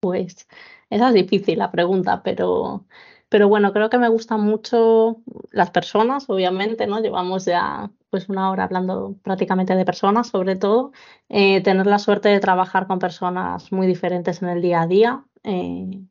Pues 0.00 0.46
esa 0.90 1.08
es 1.08 1.14
difícil 1.14 1.58
la 1.58 1.72
pregunta, 1.72 2.22
pero, 2.22 2.86
pero 3.28 3.48
bueno, 3.48 3.72
creo 3.72 3.90
que 3.90 3.98
me 3.98 4.08
gustan 4.08 4.40
mucho 4.40 5.22
las 5.50 5.70
personas, 5.70 6.28
obviamente, 6.28 6.86
¿no? 6.86 7.00
Llevamos 7.00 7.44
ya 7.44 7.90
pues 8.10 8.28
una 8.28 8.50
hora 8.50 8.64
hablando 8.64 9.16
prácticamente 9.22 9.74
de 9.74 9.84
personas, 9.84 10.28
sobre 10.28 10.56
todo. 10.56 10.92
Eh, 11.28 11.60
tener 11.62 11.86
la 11.86 11.98
suerte 11.98 12.28
de 12.28 12.40
trabajar 12.40 12.86
con 12.86 12.98
personas 12.98 13.72
muy 13.72 13.86
diferentes 13.86 14.42
en 14.42 14.48
el 14.48 14.62
día 14.62 14.82
a 14.82 14.86
día. 14.86 15.24
eh, 15.42 16.02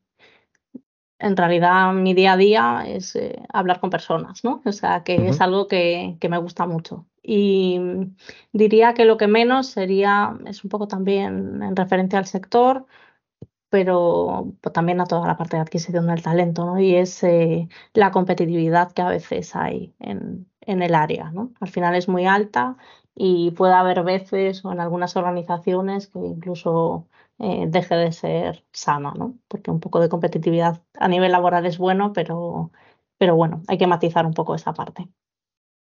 en 1.18 1.36
realidad 1.36 1.92
mi 1.94 2.14
día 2.14 2.34
a 2.34 2.36
día 2.36 2.84
es 2.86 3.16
eh, 3.16 3.42
hablar 3.52 3.80
con 3.80 3.90
personas, 3.90 4.44
¿no? 4.44 4.62
O 4.64 4.72
sea, 4.72 5.02
que 5.02 5.28
es 5.28 5.40
algo 5.40 5.66
que, 5.66 6.16
que 6.20 6.28
me 6.28 6.38
gusta 6.38 6.66
mucho. 6.66 7.06
Y 7.22 7.80
diría 8.52 8.94
que 8.94 9.04
lo 9.04 9.16
que 9.16 9.26
menos 9.26 9.68
sería, 9.68 10.36
es 10.46 10.62
un 10.62 10.70
poco 10.70 10.88
también 10.88 11.62
en 11.62 11.74
referencia 11.74 12.18
al 12.18 12.26
sector, 12.26 12.86
pero 13.68 14.54
pues, 14.60 14.72
también 14.72 15.00
a 15.00 15.06
toda 15.06 15.26
la 15.26 15.36
parte 15.36 15.56
de 15.56 15.62
adquisición 15.62 16.06
del 16.06 16.22
talento, 16.22 16.64
¿no? 16.66 16.78
Y 16.78 16.94
es 16.94 17.22
eh, 17.24 17.68
la 17.94 18.10
competitividad 18.10 18.92
que 18.92 19.02
a 19.02 19.08
veces 19.08 19.56
hay 19.56 19.94
en, 19.98 20.48
en 20.60 20.82
el 20.82 20.94
área, 20.94 21.30
¿no? 21.30 21.52
Al 21.60 21.68
final 21.68 21.94
es 21.94 22.08
muy 22.08 22.26
alta 22.26 22.76
y 23.14 23.50
puede 23.52 23.72
haber 23.74 24.02
veces 24.04 24.64
o 24.64 24.72
en 24.72 24.80
algunas 24.80 25.16
organizaciones 25.16 26.08
que 26.08 26.18
incluso 26.20 27.08
eh, 27.38 27.66
deje 27.68 27.94
de 27.96 28.12
ser 28.12 28.64
sana, 28.72 29.12
¿no? 29.16 29.38
Porque 29.48 29.70
un 29.70 29.80
poco 29.80 30.00
de 30.00 30.08
competitividad 30.08 30.82
a 30.98 31.08
nivel 31.08 31.32
laboral 31.32 31.66
es 31.66 31.78
bueno, 31.78 32.12
pero, 32.12 32.70
pero 33.18 33.36
bueno, 33.36 33.62
hay 33.68 33.78
que 33.78 33.86
matizar 33.86 34.26
un 34.26 34.34
poco 34.34 34.54
esa 34.54 34.72
parte. 34.72 35.08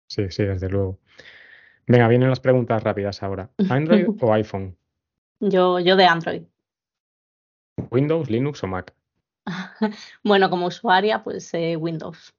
Sí, 0.08 0.30
sí, 0.30 0.44
desde 0.44 0.70
luego. 0.70 1.00
Venga, 1.88 2.08
vienen 2.08 2.30
las 2.30 2.40
preguntas 2.40 2.84
rápidas 2.84 3.22
ahora. 3.22 3.50
¿Android 3.70 4.08
o 4.22 4.34
iPhone? 4.34 4.78
Yo, 5.40 5.80
yo 5.80 5.96
de 5.96 6.06
Android. 6.06 6.44
¿Windows, 7.92 8.30
Linux 8.30 8.64
o 8.64 8.68
Mac? 8.68 8.94
Bueno, 10.24 10.50
como 10.50 10.68
usuaria, 10.68 11.24
pues 11.24 11.54
eh, 11.54 11.76
Windows. 11.78 12.34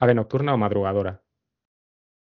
¿Ave 0.00 0.14
nocturna 0.14 0.54
o 0.54 0.58
madrugadora? 0.58 1.22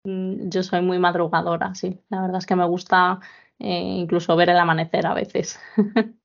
Mm, 0.04 0.50
Yo 0.50 0.62
soy 0.62 0.82
muy 0.82 0.98
madrugadora, 0.98 1.74
sí. 1.74 2.00
La 2.10 2.20
verdad 2.22 2.38
es 2.38 2.46
que 2.46 2.56
me 2.56 2.66
gusta 2.66 3.20
eh, 3.58 3.80
incluso 3.80 4.36
ver 4.36 4.50
el 4.50 4.58
amanecer 4.58 5.06
a 5.06 5.14
veces. 5.14 5.58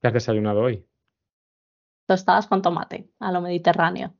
¿Qué 0.00 0.06
has 0.06 0.12
desayunado 0.14 0.62
hoy? 0.62 0.86
Tostadas 2.06 2.46
con 2.46 2.62
tomate, 2.62 3.10
a 3.20 3.30
lo 3.32 3.40
mediterráneo. 3.40 4.14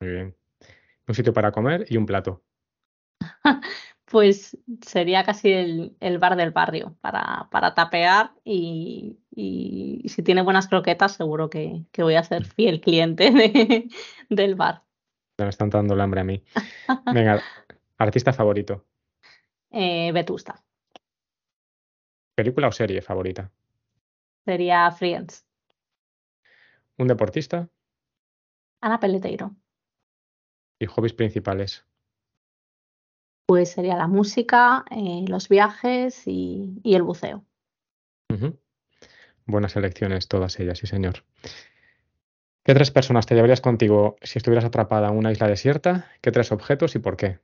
Muy 0.00 0.10
bien. 0.10 0.36
Un 1.08 1.14
sitio 1.14 1.32
para 1.32 1.50
comer 1.50 1.86
y 1.88 1.96
un 1.96 2.06
plato. 2.06 2.44
Pues 4.10 4.56
sería 4.80 5.22
casi 5.22 5.52
el, 5.52 5.96
el 6.00 6.18
bar 6.18 6.36
del 6.36 6.50
barrio 6.50 6.96
para, 7.02 7.48
para 7.50 7.74
tapear 7.74 8.32
y, 8.44 9.18
y 9.34 10.02
si 10.08 10.22
tiene 10.22 10.40
buenas 10.42 10.66
croquetas 10.68 11.12
seguro 11.12 11.50
que, 11.50 11.84
que 11.92 12.02
voy 12.02 12.14
a 12.14 12.24
ser 12.24 12.44
fiel 12.46 12.80
cliente 12.80 13.30
de- 13.30 13.88
del 14.30 14.54
bar. 14.54 14.82
Me 15.38 15.48
están 15.48 15.68
dando 15.70 15.94
el 15.94 16.00
hambre 16.00 16.20
a 16.22 16.24
mí. 16.24 16.42
Venga, 17.12 17.40
artista 17.98 18.32
favorito. 18.32 18.86
Eh, 19.70 20.10
Vetusta. 20.12 20.64
¿Película 22.34 22.68
o 22.68 22.72
serie 22.72 23.02
favorita? 23.02 23.52
Sería 24.44 24.90
Friends. 24.90 25.44
¿Un 26.96 27.08
deportista? 27.08 27.68
Ana 28.80 28.98
Peleteiro. 28.98 29.54
¿Y 30.78 30.86
hobbies 30.86 31.12
principales? 31.12 31.84
Pues 33.48 33.70
sería 33.70 33.96
la 33.96 34.08
música, 34.08 34.84
eh, 34.90 35.24
los 35.26 35.48
viajes 35.48 36.26
y, 36.26 36.82
y 36.82 36.94
el 36.96 37.02
buceo. 37.02 37.46
Buenas 39.46 39.74
elecciones 39.74 40.28
todas 40.28 40.60
ellas, 40.60 40.76
sí 40.76 40.86
señor. 40.86 41.24
¿Qué 42.62 42.74
tres 42.74 42.90
personas 42.90 43.24
te 43.24 43.34
llevarías 43.34 43.62
contigo 43.62 44.16
si 44.20 44.38
estuvieras 44.38 44.66
atrapada 44.66 45.08
en 45.08 45.16
una 45.16 45.32
isla 45.32 45.48
desierta? 45.48 46.10
¿Qué 46.20 46.30
tres 46.30 46.52
objetos 46.52 46.94
y 46.94 46.98
por 46.98 47.16
qué? 47.16 47.38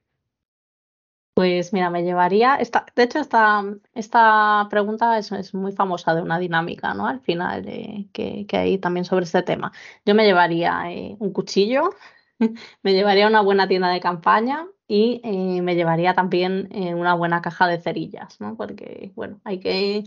Pues 1.32 1.72
mira, 1.72 1.88
me 1.88 2.02
llevaría, 2.02 2.56
esta, 2.56 2.84
de 2.94 3.04
hecho 3.04 3.18
esta, 3.18 3.64
esta 3.94 4.66
pregunta 4.68 5.16
es, 5.16 5.32
es 5.32 5.54
muy 5.54 5.72
famosa 5.72 6.14
de 6.14 6.20
una 6.20 6.38
dinámica, 6.38 6.92
¿no? 6.92 7.06
Al 7.06 7.20
final 7.20 7.66
eh, 7.66 8.08
que, 8.12 8.44
que 8.46 8.56
hay 8.58 8.76
también 8.76 9.06
sobre 9.06 9.24
este 9.24 9.42
tema. 9.42 9.72
Yo 10.04 10.14
me 10.14 10.26
llevaría 10.26 10.92
eh, 10.92 11.16
un 11.18 11.32
cuchillo, 11.32 11.94
me 12.82 12.92
llevaría 12.92 13.26
una 13.26 13.40
buena 13.40 13.66
tienda 13.66 13.88
de 13.88 14.00
campaña 14.00 14.66
y 14.88 15.20
eh, 15.24 15.62
me 15.62 15.74
llevaría 15.76 16.14
también 16.14 16.68
eh, 16.72 16.94
una 16.94 17.14
buena 17.14 17.42
caja 17.42 17.66
de 17.68 17.80
cerillas, 17.80 18.40
¿no? 18.40 18.56
Porque, 18.56 19.12
bueno, 19.14 19.40
hay 19.44 19.60
que, 19.60 20.04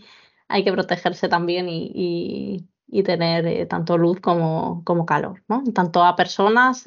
hay 0.47 0.63
que 0.63 0.71
protegerse 0.73 1.29
también 1.29 1.69
y, 1.69 1.91
y- 1.93 2.67
y 2.89 3.03
tener 3.03 3.45
eh, 3.47 3.65
tanto 3.65 3.97
luz 3.97 4.21
como, 4.21 4.81
como 4.85 5.05
calor, 5.05 5.43
¿no? 5.49 5.61
Tanto 5.73 6.03
a 6.05 6.15
personas, 6.15 6.85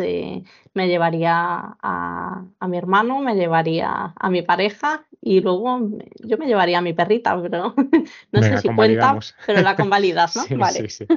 me 0.75 0.89
llevaría 0.89 1.35
a, 1.83 2.47
a 2.59 2.69
mi 2.69 2.79
hermano, 2.79 3.21
me 3.21 3.35
llevaría 3.35 4.15
a 4.17 4.31
mi 4.31 4.43
pareja 4.43 5.07
y 5.21 5.41
luego 5.41 5.81
yo 6.21 6.39
me 6.39 6.47
llevaría 6.47 6.79
a 6.79 6.83
mi 6.83 6.93
perrita, 6.95 7.41
pero 7.43 7.75
no 8.33 8.41
Venga, 8.41 8.57
sé 8.57 8.59
si 8.59 8.69
cuenta, 8.71 9.19
pero 9.45 9.61
la 9.63 9.77
convalidas, 9.77 10.37
¿no? 10.37 10.43
Sí, 10.49 10.57
Vale. 10.59 10.79
sí, 10.87 10.89
sí. 10.89 11.13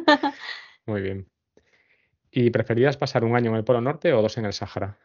Muy 0.85 1.01
bien. 1.01 1.29
¿Y 2.31 2.49
preferirías 2.49 2.97
pasar 2.97 3.23
un 3.23 3.33
año 3.33 3.51
en 3.51 3.55
el 3.57 3.63
Polo 3.63 3.79
Norte 3.79 4.11
o 4.11 4.21
dos 4.21 4.37
en 4.37 4.43
el 4.45 4.51
Sáhara? 4.51 4.99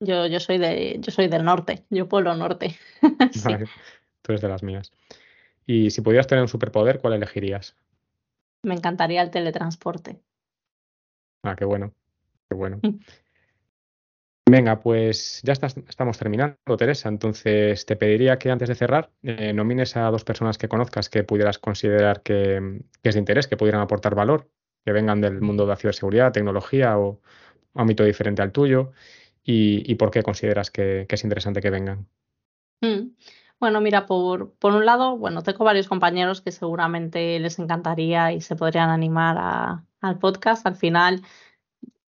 Yo, 0.00 0.26
yo 0.26 0.38
soy 0.40 0.58
de, 0.58 0.96
yo 1.00 1.10
soy 1.10 1.28
del 1.28 1.44
norte, 1.44 1.84
yo 1.90 2.08
polo 2.08 2.34
norte. 2.34 2.76
Sí. 3.32 3.42
Vale, 3.44 3.66
tú 4.22 4.32
eres 4.32 4.40
de 4.40 4.48
las 4.48 4.62
mías. 4.62 4.92
Y 5.66 5.90
si 5.90 6.00
pudieras 6.00 6.26
tener 6.26 6.42
un 6.42 6.48
superpoder, 6.48 6.98
¿cuál 7.00 7.14
elegirías? 7.14 7.76
Me 8.62 8.74
encantaría 8.74 9.22
el 9.22 9.30
teletransporte. 9.30 10.20
Ah, 11.44 11.54
qué 11.56 11.64
bueno, 11.64 11.92
qué 12.48 12.54
bueno. 12.56 12.80
Mm. 12.82 12.98
Venga, 14.50 14.80
pues 14.80 15.40
ya 15.42 15.52
estás- 15.52 15.76
estamos 15.88 16.16
terminando, 16.18 16.56
Teresa. 16.78 17.08
Entonces 17.10 17.84
te 17.84 17.96
pediría 17.96 18.38
que 18.38 18.50
antes 18.50 18.68
de 18.70 18.74
cerrar 18.74 19.10
eh, 19.22 19.52
nomines 19.52 19.94
a 19.96 20.10
dos 20.10 20.24
personas 20.24 20.56
que 20.56 20.68
conozcas 20.68 21.10
que 21.10 21.22
pudieras 21.22 21.58
considerar 21.58 22.22
que, 22.22 22.80
que 23.02 23.08
es 23.10 23.14
de 23.14 23.18
interés, 23.18 23.46
que 23.46 23.58
pudieran 23.58 23.82
aportar 23.82 24.14
valor, 24.14 24.48
que 24.86 24.92
vengan 24.92 25.20
del 25.20 25.42
mundo 25.42 25.64
de 25.64 25.68
la 25.70 25.76
ciberseguridad, 25.76 26.32
tecnología 26.32 26.98
o 26.98 27.20
ámbito 27.74 28.04
diferente 28.04 28.40
al 28.40 28.52
tuyo, 28.52 28.92
y, 29.50 29.90
y 29.90 29.94
por 29.94 30.10
qué 30.10 30.22
consideras 30.22 30.70
que, 30.70 31.06
que 31.08 31.14
es 31.14 31.24
interesante 31.24 31.62
que 31.62 31.70
vengan. 31.70 32.06
Mm. 32.82 33.12
Bueno, 33.58 33.80
mira, 33.80 34.04
por, 34.04 34.52
por 34.52 34.74
un 34.74 34.84
lado, 34.84 35.16
bueno, 35.16 35.42
tengo 35.42 35.64
varios 35.64 35.88
compañeros 35.88 36.42
que 36.42 36.52
seguramente 36.52 37.38
les 37.40 37.58
encantaría 37.58 38.32
y 38.32 38.42
se 38.42 38.56
podrían 38.56 38.90
animar 38.90 39.36
a- 39.38 39.84
al 40.02 40.18
podcast. 40.18 40.66
Al 40.66 40.76
final, 40.76 41.22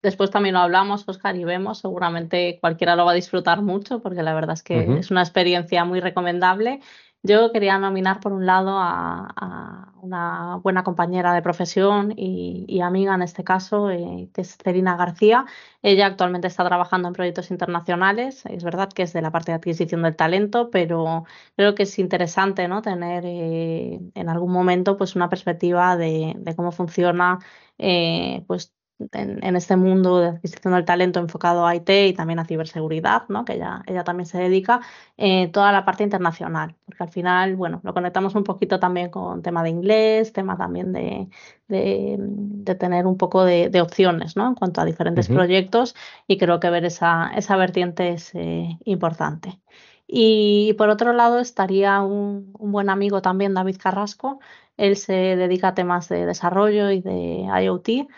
después 0.03 0.31
también 0.31 0.55
lo 0.55 0.61
hablamos, 0.61 1.05
Oscar, 1.07 1.37
y 1.37 1.45
vemos, 1.45 1.79
seguramente 1.79 2.59
cualquiera 2.59 2.97
lo 2.97 3.05
va 3.05 3.13
a 3.13 3.15
disfrutar 3.15 3.61
mucho 3.61 4.01
porque 4.01 4.23
la 4.23 4.33
verdad 4.35 4.55
es 4.55 4.63
que 4.63 4.99
es 4.99 5.11
una 5.11 5.21
experiencia 5.21 5.85
muy 5.85 6.01
recomendable. 6.01 6.81
Yo 7.27 7.51
quería 7.53 7.77
nominar 7.79 8.21
por 8.21 8.33
un 8.33 8.47
lado 8.47 8.71
a, 8.79 9.93
una 10.01 10.57
buena 10.63 10.85
compañera 10.85 11.35
de 11.35 11.43
profesión 11.43 12.13
y, 12.17 12.65
y 12.69 12.81
amiga 12.83 13.15
en 13.17 13.23
este 13.23 13.43
caso, 13.43 13.91
eh, 13.91 14.31
que 14.33 14.43
es 14.43 14.57
Celina 14.63 14.97
García. 14.97 15.45
Ella 15.83 16.07
actualmente 16.07 16.47
está 16.47 16.65
trabajando 16.65 17.09
en 17.09 17.15
proyectos 17.15 17.51
internacionales. 17.51 18.45
Es 18.47 18.63
verdad 18.63 18.91
que 18.93 19.03
es 19.03 19.13
de 19.13 19.23
la 19.23 19.33
parte 19.33 19.51
de 19.51 19.57
adquisición 19.57 20.03
del 20.03 20.15
talento, 20.15 20.71
pero 20.71 21.25
creo 21.57 21.75
que 21.75 21.83
es 21.85 21.99
interesante, 21.99 22.69
¿no? 22.69 22.81
Tener 22.83 23.25
eh, 23.27 24.01
en 24.15 24.29
algún 24.29 24.53
momento 24.53 24.97
pues 24.97 25.17
una 25.17 25.29
perspectiva 25.29 25.97
de, 25.97 26.35
de 26.39 26.55
cómo 26.55 26.71
funciona 26.71 27.41
eh, 27.79 28.45
pues 28.47 28.73
en, 29.13 29.45
en 29.45 29.57
este 29.57 29.77
mundo 29.77 30.19
de 30.21 30.29
adquisición 30.29 30.75
del 30.75 30.85
talento 30.85 31.21
enfocado 31.21 31.67
a 31.67 31.75
IT 31.75 31.89
y 31.91 32.13
también 32.15 32.39
a 32.39 32.45
ciberseguridad, 32.45 33.23
¿no? 33.29 33.45
Que 33.45 33.55
ella, 33.55 33.83
ella 33.87 34.05
también 34.05 34.27
se 34.27 34.39
dedica, 34.39 34.81
eh, 35.17 35.49
toda 35.49 35.73
la 35.73 35.85
parte 35.85 36.05
internacional, 36.05 36.75
porque 36.85 37.03
al 37.05 37.11
final, 37.11 37.57
bueno, 37.57 37.81
lo 37.85 37.93
conectamos 37.95 38.35
un 38.35 38.45
poquito 38.45 38.81
también 38.81 39.11
con 39.11 39.43
tema 39.43 39.63
de 39.63 39.71
inglés, 39.71 40.33
tema 40.33 40.57
también 40.57 40.93
de, 40.93 41.29
de, 41.69 42.17
de 42.19 42.75
tener 42.75 43.07
un 43.07 43.17
poco 43.17 43.45
de, 43.45 43.69
de 43.71 43.81
opciones, 43.81 44.37
¿no? 44.37 44.49
En 44.49 44.55
cuanto 44.55 44.81
a 44.81 44.85
diferentes 44.85 45.29
proyectos 45.29 45.95
y 46.27 46.39
creo 46.39 46.61
que 46.61 46.71
ver 46.71 46.85
esa, 46.85 47.31
esa 47.37 47.57
vertiente 47.57 48.11
es 48.11 48.35
eh, 48.35 48.79
importante. 48.85 49.61
Y 50.07 50.75
por 50.75 50.89
otro 50.89 51.13
lado 51.13 51.41
estaría 51.41 52.01
un, 52.01 52.53
un 52.59 52.73
buen 52.73 52.91
amigo 52.91 53.23
también, 53.23 53.55
David 53.55 53.77
Carrasco. 53.81 54.39
Él 54.77 54.97
se 54.97 55.13
dedica 55.13 55.69
a 55.69 55.75
temas 55.75 56.09
de 56.09 56.27
desarrollo 56.27 56.91
y 56.91 57.01
de 57.01 57.47
IoT. 57.63 58.09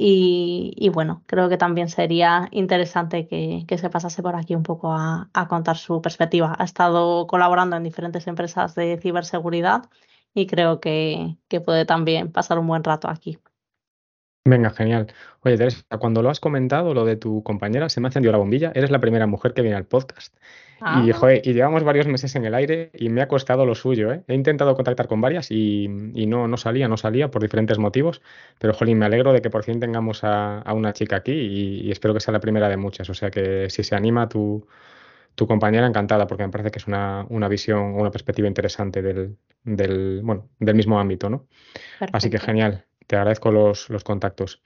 Y, 0.00 0.74
y 0.76 0.90
bueno, 0.90 1.24
creo 1.26 1.48
que 1.48 1.56
también 1.56 1.88
sería 1.88 2.48
interesante 2.52 3.26
que, 3.26 3.64
que 3.66 3.78
se 3.78 3.90
pasase 3.90 4.22
por 4.22 4.36
aquí 4.36 4.54
un 4.54 4.62
poco 4.62 4.92
a, 4.92 5.28
a 5.34 5.48
contar 5.48 5.76
su 5.76 6.00
perspectiva. 6.00 6.54
Ha 6.58 6.64
estado 6.64 7.26
colaborando 7.26 7.76
en 7.76 7.82
diferentes 7.82 8.26
empresas 8.28 8.74
de 8.76 8.98
ciberseguridad 9.02 9.90
y 10.34 10.46
creo 10.46 10.78
que, 10.80 11.36
que 11.48 11.60
puede 11.60 11.84
también 11.84 12.30
pasar 12.32 12.58
un 12.60 12.68
buen 12.68 12.84
rato 12.84 13.08
aquí. 13.08 13.38
Venga, 14.50 14.70
genial. 14.70 15.12
Oye, 15.40 15.58
Teresa, 15.58 15.82
cuando 15.98 16.22
lo 16.22 16.30
has 16.30 16.40
comentado, 16.40 16.94
lo 16.94 17.04
de 17.04 17.16
tu 17.16 17.42
compañera, 17.42 17.88
se 17.90 18.00
me 18.00 18.06
ha 18.06 18.08
encendido 18.08 18.32
la 18.32 18.38
bombilla. 18.38 18.72
Eres 18.74 18.90
la 18.90 18.98
primera 18.98 19.26
mujer 19.26 19.52
que 19.52 19.60
viene 19.60 19.76
al 19.76 19.84
podcast. 19.84 20.34
Ah, 20.80 21.02
Y, 21.04 21.12
joder, 21.12 21.42
y 21.44 21.52
llevamos 21.52 21.82
varios 21.84 22.06
meses 22.06 22.34
en 22.34 22.46
el 22.46 22.54
aire 22.54 22.90
y 22.94 23.10
me 23.10 23.20
ha 23.20 23.28
costado 23.28 23.66
lo 23.66 23.74
suyo, 23.74 24.10
¿eh? 24.12 24.22
He 24.26 24.34
intentado 24.34 24.74
contactar 24.74 25.06
con 25.06 25.20
varias 25.20 25.50
y, 25.50 25.84
y 26.14 26.26
no, 26.26 26.48
no 26.48 26.56
salía, 26.56 26.88
no 26.88 26.96
salía 26.96 27.30
por 27.30 27.42
diferentes 27.42 27.78
motivos. 27.78 28.22
Pero, 28.58 28.72
jolín, 28.72 28.98
me 28.98 29.04
alegro 29.06 29.32
de 29.34 29.42
que 29.42 29.50
por 29.50 29.64
fin 29.64 29.80
tengamos 29.80 30.24
a, 30.24 30.60
a 30.60 30.72
una 30.72 30.92
chica 30.94 31.16
aquí 31.16 31.32
y, 31.32 31.80
y 31.86 31.90
espero 31.90 32.14
que 32.14 32.20
sea 32.20 32.32
la 32.32 32.40
primera 32.40 32.68
de 32.70 32.76
muchas. 32.78 33.10
O 33.10 33.14
sea 33.14 33.30
que 33.30 33.68
si 33.68 33.84
se 33.84 33.96
anima 33.96 34.28
tu, 34.30 34.66
tu 35.34 35.46
compañera, 35.46 35.86
encantada, 35.86 36.26
porque 36.26 36.44
me 36.44 36.50
parece 36.50 36.70
que 36.70 36.78
es 36.78 36.86
una, 36.88 37.26
una 37.28 37.48
visión 37.48 37.94
o 37.94 38.00
una 38.00 38.10
perspectiva 38.10 38.48
interesante 38.48 39.02
del, 39.02 39.36
del, 39.64 40.22
bueno, 40.24 40.48
del 40.58 40.74
mismo 40.76 40.98
ámbito, 41.00 41.28
¿no? 41.30 41.46
Así 42.12 42.30
que 42.30 42.38
genial, 42.40 42.86
te 43.08 43.16
agradezco 43.16 43.50
los, 43.50 43.90
los 43.90 44.04
contactos. 44.04 44.62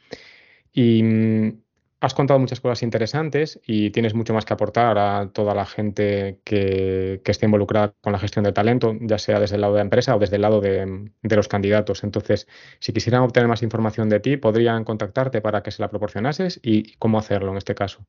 Y 0.73 1.03
mm, 1.03 1.63
has 2.01 2.15
contado 2.15 2.41
muchas 2.41 2.61
cosas 2.61 2.83
interesantes 2.83 3.61
y 3.67 3.91
tienes 3.91 4.15
mucho 4.15 4.35
más 4.35 4.45
que 4.45 4.53
aportar 4.55 4.99
a 4.99 5.31
toda 5.33 5.55
la 5.55 5.65
gente 5.67 6.41
que, 6.45 7.23
que 7.25 7.31
esté 7.31 7.47
involucrada 7.47 7.95
con 8.01 8.13
la 8.13 8.19
gestión 8.19 8.45
de 8.45 8.53
talento, 8.53 8.97
ya 9.01 9.19
sea 9.19 9.39
desde 9.41 9.55
el 9.55 9.63
lado 9.63 9.75
de 9.75 9.79
la 9.79 9.85
empresa 9.85 10.17
o 10.17 10.19
desde 10.19 10.37
el 10.37 10.43
lado 10.43 10.61
de, 10.61 11.11
de 11.23 11.37
los 11.37 11.49
candidatos. 11.49 12.05
Entonces, 12.05 12.49
si 12.81 12.93
quisieran 12.93 13.23
obtener 13.23 13.49
más 13.49 13.63
información 13.63 14.09
de 14.09 14.21
ti, 14.21 14.37
podrían 14.37 14.85
contactarte 14.85 15.41
para 15.41 15.63
que 15.63 15.71
se 15.71 15.81
la 15.81 15.89
proporcionases 15.91 16.61
y 16.63 16.95
cómo 16.97 17.19
hacerlo 17.19 17.53
en 17.53 17.59
este 17.59 17.75
caso. 17.77 18.05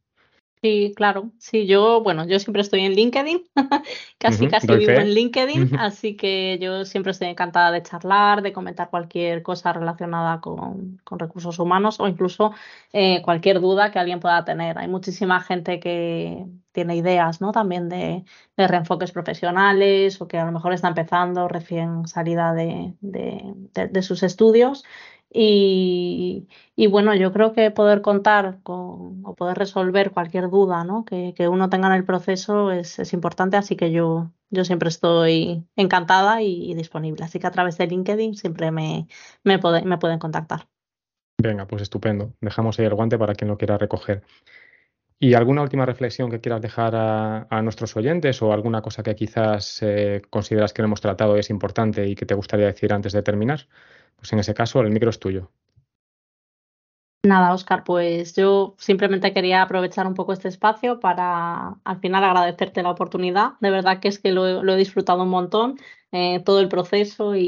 Sí, 0.63 0.93
claro. 0.95 1.33
Sí, 1.39 1.67
yo, 1.67 2.01
bueno, 2.01 2.25
yo 2.25 2.39
siempre 2.39 2.61
estoy 2.61 2.85
en 2.85 2.93
LinkedIn, 2.93 3.43
casi 4.17 4.47
casi 4.47 4.77
vivo 4.77 4.95
fe. 4.95 5.01
en 5.01 5.09
LinkedIn, 5.13 5.71
así 5.73 6.15
que 6.15 6.57
yo 6.61 6.85
siempre 6.85 7.11
estoy 7.11 7.27
encantada 7.27 7.69
de 7.71 7.83
charlar, 7.83 8.41
de 8.41 8.53
comentar 8.53 8.89
cualquier 8.89 9.43
cosa 9.43 9.73
relacionada 9.73 10.39
con, 10.39 10.99
con 11.03 11.19
recursos 11.19 11.59
humanos 11.59 11.99
o 11.99 12.07
incluso 12.07 12.53
eh, 12.93 13.21
cualquier 13.23 13.59
duda 13.59 13.91
que 13.91 13.99
alguien 13.99 14.21
pueda 14.21 14.45
tener. 14.45 14.77
Hay 14.77 14.87
muchísima 14.87 15.41
gente 15.41 15.81
que 15.81 16.45
tiene 16.71 16.95
ideas, 16.95 17.41
¿no? 17.41 17.51
También 17.51 17.89
de, 17.89 18.23
de 18.55 18.67
reenfoques 18.67 19.11
profesionales 19.11 20.21
o 20.21 20.29
que 20.29 20.37
a 20.37 20.45
lo 20.45 20.53
mejor 20.53 20.71
está 20.71 20.87
empezando 20.87 21.49
recién 21.49 22.07
salida 22.07 22.53
de- 22.53 22.93
de- 23.01 23.87
de 23.89 24.01
sus 24.01 24.23
estudios. 24.23 24.85
Y, 25.33 26.47
y 26.75 26.87
bueno, 26.87 27.15
yo 27.15 27.33
creo 27.33 27.53
que 27.53 27.71
poder 27.71 28.01
contar 28.01 28.59
con 28.61 29.25
o 29.25 29.35
poder 29.35 29.57
resolver 29.57 30.11
cualquier 30.11 30.49
duda, 30.49 30.83
¿no? 30.83 31.05
que, 31.05 31.33
que 31.35 31.47
uno 31.47 31.69
tenga 31.69 31.87
en 31.87 31.93
el 31.93 32.05
proceso 32.05 32.71
es, 32.71 32.99
es 32.99 33.13
importante, 33.13 33.57
así 33.57 33.75
que 33.75 33.91
yo, 33.91 34.31
yo 34.51 34.63
siempre 34.63 34.89
estoy 34.89 35.65
encantada 35.75 36.41
y, 36.43 36.73
disponible. 36.75 37.25
Así 37.25 37.39
que 37.39 37.47
a 37.47 37.51
través 37.51 37.77
de 37.77 37.87
LinkedIn 37.87 38.35
siempre 38.35 38.71
me, 38.71 39.07
me, 39.43 39.59
me 39.85 39.97
pueden 39.97 40.19
contactar. 40.19 40.67
Venga, 41.41 41.65
pues 41.65 41.81
estupendo. 41.81 42.33
Dejamos 42.39 42.79
ahí 42.79 42.85
el 42.85 42.93
guante 42.93 43.17
para 43.17 43.33
quien 43.33 43.49
lo 43.49 43.57
quiera 43.57 43.77
recoger. 43.77 44.23
¿Y 45.25 45.35
alguna 45.35 45.61
última 45.61 45.85
reflexión 45.85 46.29
que 46.29 46.41
quieras 46.41 46.61
dejar 46.61 46.93
a, 46.97 47.61
nuestros 47.61 47.95
oyentes 47.95 48.41
o 48.41 48.51
alguna 48.51 48.81
cosa 48.81 49.03
que 49.03 49.15
quizás 49.15 49.81
eh, 49.81 50.21
consideras 50.29 50.73
que 50.73 50.81
no 50.81 50.87
hemos 50.87 50.99
tratado 50.99 51.37
y 51.37 51.39
es 51.39 51.49
importante 51.49 52.05
y 52.05 52.13
que 52.15 52.25
te 52.25 52.33
gustaría 52.35 52.65
decir 52.65 52.91
antes 52.91 53.13
de 53.13 53.23
terminar? 53.23 53.69
Pues 54.17 54.33
en 54.33 54.39
ese 54.39 54.53
caso, 54.53 54.81
el 54.81 54.91
micro 54.91 55.09
es 55.09 55.19
tuyo. 55.19 55.49
Nada, 57.25 57.53
Oscar, 57.53 57.85
pues 57.85 58.35
yo 58.35 58.75
simplemente 58.77 59.33
quería 59.33 59.61
aprovechar 59.61 60.07
un 60.07 60.13
poco 60.13 60.33
este 60.33 60.49
espacio 60.49 60.99
para 60.99 61.77
al 61.85 61.99
final 62.01 62.21
agradecerte 62.25 62.83
la 62.83 62.91
oportunidad. 62.91 63.53
De 63.61 63.71
verdad 63.71 64.01
que 64.01 64.09
es 64.09 64.19
que 64.19 64.33
lo, 64.33 64.45
he- 64.73 64.75
disfrutado 64.77 65.23
un 65.23 65.29
montón, 65.29 65.77
eh, 66.11 66.41
todo 66.43 66.59
el 66.59 66.67
proceso 66.67 67.33
y- 67.37 67.41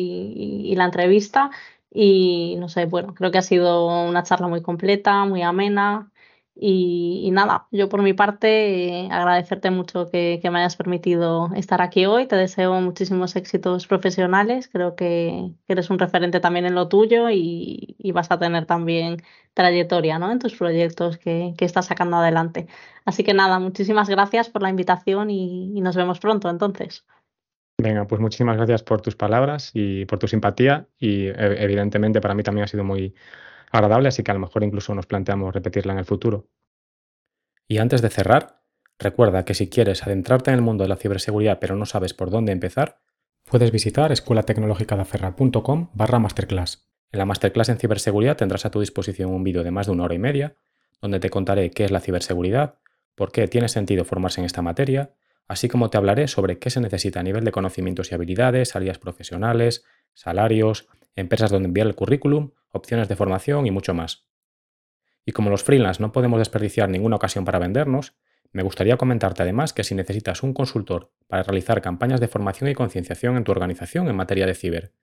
y 0.72 0.76
la 0.78 0.86
entrevista. 0.86 1.52
Y 1.92 2.56
no 2.58 2.70
sé, 2.70 2.86
bueno, 2.86 3.14
creo 3.16 3.32
que 3.32 3.38
ha 3.38 3.42
sido 3.42 3.88
una 4.08 4.24
charla 4.24 4.48
muy 4.48 4.62
completa, 4.62 5.26
muy 5.26 5.42
amena. 5.42 6.10
Y, 6.58 7.30
nada, 7.34 7.68
yo 7.72 7.90
por 7.90 8.02
mi 8.02 8.14
parte 8.14 9.10
agradecerte 9.12 9.72
mucho 9.72 10.10
que, 10.10 10.40
me 10.44 10.60
hayas 10.60 10.78
permitido 10.78 11.50
estar 11.54 11.82
aquí 11.82 12.06
hoy. 12.06 12.28
Te 12.28 12.38
deseo 12.38 12.80
muchísimos 12.82 13.36
éxitos 13.36 13.88
profesionales. 13.88 14.70
Creo 14.72 14.96
que, 14.96 15.52
eres 15.68 15.90
un 15.90 16.00
referente 16.00 16.40
también 16.40 16.66
en 16.66 16.76
lo 16.76 16.88
tuyo 16.88 17.30
y, 17.30 17.98
vas 18.14 18.32
a 18.32 18.40
tener 18.40 18.66
también 18.66 19.18
trayectoria, 19.54 20.18
¿no? 20.20 20.32
En 20.32 20.40
tus 20.40 20.56
proyectos 20.56 21.18
que, 21.18 21.54
que 21.58 21.66
estás 21.66 21.88
sacando 21.88 22.18
adelante. 22.18 22.68
Así 23.04 23.24
que 23.24 23.34
nada, 23.34 23.60
muchísimas 23.60 24.10
gracias 24.10 24.50
por 24.50 24.62
la 24.62 24.70
invitación 24.70 25.30
y, 25.30 25.78
y 25.78 25.82
nos 25.82 25.98
vemos 25.98 26.20
pronto 26.20 26.50
entonces. 26.50 27.06
Venga, 27.78 28.08
pues 28.08 28.22
muchísimas 28.22 28.56
gracias 28.56 28.84
por 28.84 29.02
tus 29.02 29.18
palabras 29.18 29.72
y 29.74 30.06
por 30.06 30.20
tu 30.20 30.30
simpatía 30.30 30.88
y 30.98 31.28
e- 31.28 31.64
evidentemente 31.64 32.22
para 32.22 32.34
mí 32.34 32.42
también 32.42 32.64
ha 32.64 32.68
sido 32.68 32.86
muy 32.86 33.14
agradable, 33.76 34.10
así 34.10 34.24
que 34.24 34.32
a 34.32 34.34
lo 34.34 34.40
mejor 34.40 34.64
incluso 34.64 34.94
nos 34.96 35.06
planteamos 35.06 35.54
repetirla 35.54 35.94
en 35.94 36.00
el 36.00 36.06
futuro. 36.06 36.50
Y 37.68 37.78
antes 37.80 38.02
de 38.02 38.10
cerrar, 38.10 38.62
recuerda 39.00 39.46
que 39.46 39.54
si 39.54 39.70
quieres 39.70 40.04
adentrarte 40.04 40.52
en 40.52 40.56
el 40.56 40.62
mundo 40.62 40.84
de 40.84 40.90
la 40.90 40.98
ciberseguridad 40.98 41.60
pero 41.60 41.76
no 41.76 41.86
sabes 41.86 42.14
por 42.14 42.30
dónde 42.30 42.52
empezar, 42.52 43.00
puedes 43.44 43.72
visitar 43.72 44.12
escuelatecnologicadaferra.com 44.12 45.90
barra 45.94 46.20
masterclass. 46.20 46.90
En 47.12 47.20
la 47.20 47.26
masterclass 47.26 47.70
en 47.70 47.78
ciberseguridad 47.78 48.38
tendrás 48.38 48.66
a 48.66 48.72
tu 48.72 48.80
disposición 48.80 49.32
un 49.32 49.44
vídeo 49.44 49.64
de 49.64 49.72
más 49.72 49.88
de 49.88 49.94
una 49.94 50.04
hora 50.04 50.16
y 50.16 50.20
media, 50.20 50.56
donde 51.02 51.20
te 51.20 51.30
contaré 51.30 51.72
qué 51.72 51.86
es 51.86 51.92
la 51.92 52.00
ciberseguridad, 52.00 52.80
por 53.16 53.32
qué 53.32 53.48
tiene 53.48 53.70
sentido 53.70 54.06
formarse 54.06 54.42
en 54.42 54.46
esta 54.46 54.62
materia, 54.62 55.14
así 55.48 55.68
como 55.68 55.90
te 55.90 55.98
hablaré 55.98 56.28
sobre 56.28 56.60
qué 56.60 56.70
se 56.70 56.82
necesita 56.82 57.20
a 57.20 57.24
nivel 57.24 57.46
de 57.46 57.52
conocimientos 57.52 58.12
y 58.12 58.16
habilidades, 58.16 58.70
salidas 58.70 59.00
profesionales, 59.00 59.86
salarios, 60.14 60.88
empresas 61.16 61.52
donde 61.52 61.68
enviar 61.68 61.88
el 61.88 61.96
currículum, 61.96 62.52
opciones 62.76 63.08
de 63.08 63.16
formación 63.16 63.68
y 63.68 63.72
mucho 63.72 63.94
más. 63.94 64.28
Y 65.26 65.32
como 65.32 65.50
los 65.50 65.64
freelance 65.64 66.02
no 66.02 66.12
podemos 66.12 66.40
desperdiciar 66.40 66.90
ninguna 66.90 67.16
ocasión 67.16 67.46
para 67.46 67.60
vendernos, 67.60 68.16
me 68.52 68.64
gustaría 68.64 68.98
comentarte 68.98 69.44
además 69.44 69.72
que 69.74 69.84
si 69.84 69.94
necesitas 69.96 70.44
un 70.44 70.54
consultor 70.54 71.12
para 71.28 71.44
realizar 71.44 71.82
campañas 71.82 72.22
de 72.22 72.28
formación 72.28 72.70
y 72.70 72.76
concienciación 72.76 73.38
en 73.38 73.44
tu 73.44 73.52
organización 73.52 74.08
en 74.08 74.16
materia 74.16 74.46
de 74.46 74.54
ciber, 74.54 74.94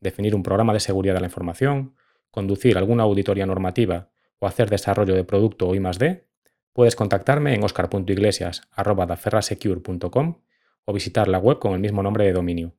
definir 0.00 0.34
un 0.34 0.42
programa 0.42 0.72
de 0.72 0.80
seguridad 0.80 1.14
de 1.14 1.20
la 1.20 1.26
información, 1.26 1.94
conducir 2.30 2.78
alguna 2.78 3.02
auditoría 3.04 3.46
normativa 3.46 4.10
o 4.38 4.46
hacer 4.46 4.70
desarrollo 4.70 5.14
de 5.14 5.24
producto 5.24 5.68
o 5.68 5.74
I+D, 5.74 6.26
puedes 6.72 6.94
contactarme 6.94 7.54
en 7.54 7.64
oscar.iglesias.daferrasecure.com 7.64 10.40
o 10.84 10.92
visitar 10.92 11.26
la 11.28 11.38
web 11.38 11.58
con 11.58 11.72
el 11.72 11.80
mismo 11.80 12.02
nombre 12.02 12.24
de 12.24 12.32
dominio. 12.32 12.74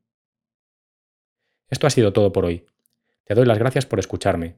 Esto 1.70 1.88
ha 1.88 1.90
sido 1.90 2.14
todo 2.14 2.32
por 2.32 2.46
hoy. 2.46 2.68
Te 3.32 3.36
doy 3.36 3.46
las 3.46 3.60
gracias 3.60 3.86
por 3.86 3.98
escucharme. 3.98 4.58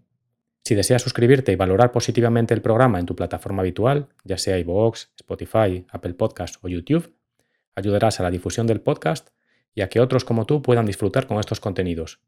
Si 0.63 0.73
deseas 0.73 1.03
suscribirte 1.03 1.51
y 1.51 1.55
valorar 1.55 1.91
positivamente 1.91 2.55
el 2.55 2.63
programa 2.63 2.99
en 2.99 3.05
tu 3.05 3.15
plataforma 3.15 3.61
habitual, 3.61 4.07
ya 4.23 4.39
sea 4.39 4.57
iVoox, 4.57 5.09
Spotify, 5.15 5.85
Apple 5.91 6.15
Podcast 6.15 6.55
o 6.63 6.67
YouTube, 6.67 7.13
ayudarás 7.75 8.19
a 8.19 8.23
la 8.23 8.31
difusión 8.31 8.65
del 8.65 8.81
podcast 8.81 9.29
y 9.75 9.81
a 9.81 9.89
que 9.89 9.99
otros 9.99 10.25
como 10.25 10.47
tú 10.47 10.63
puedan 10.63 10.87
disfrutar 10.87 11.27
con 11.27 11.37
estos 11.37 11.59
contenidos. 11.59 12.23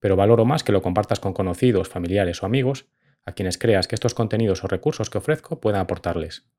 Pero 0.00 0.16
valoro 0.16 0.44
más 0.44 0.64
que 0.64 0.72
lo 0.72 0.82
compartas 0.82 1.20
con 1.20 1.34
conocidos, 1.34 1.88
familiares 1.88 2.42
o 2.42 2.46
amigos 2.46 2.86
a 3.24 3.30
quienes 3.30 3.56
creas 3.56 3.86
que 3.86 3.94
estos 3.94 4.12
contenidos 4.12 4.64
o 4.64 4.66
recursos 4.66 5.08
que 5.08 5.18
ofrezco 5.18 5.60
puedan 5.60 5.82
aportarles. 5.82 6.50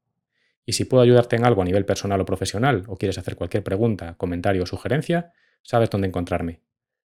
Y 0.66 0.72
si 0.72 0.86
puedo 0.86 1.04
ayudarte 1.04 1.36
en 1.36 1.44
algo 1.44 1.62
a 1.62 1.66
nivel 1.66 1.84
personal 1.84 2.22
o 2.22 2.26
profesional 2.26 2.86
o 2.88 2.96
quieres 2.96 3.18
hacer 3.18 3.36
cualquier 3.36 3.66
pregunta, 3.66 4.16
comentario 4.16 4.64
o 4.64 4.68
sugerencia, 4.68 5.34
sabes 5.64 5.90
dónde 5.90 6.08
encontrarme. 6.08 6.62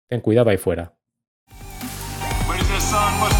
Ten 0.06 0.20
cuidado 0.20 0.50
ahí 0.50 0.56
fuera. 0.56 0.95
Where's 2.96 3.04
that 3.04 3.12
son? 3.12 3.20
What's 3.20 3.35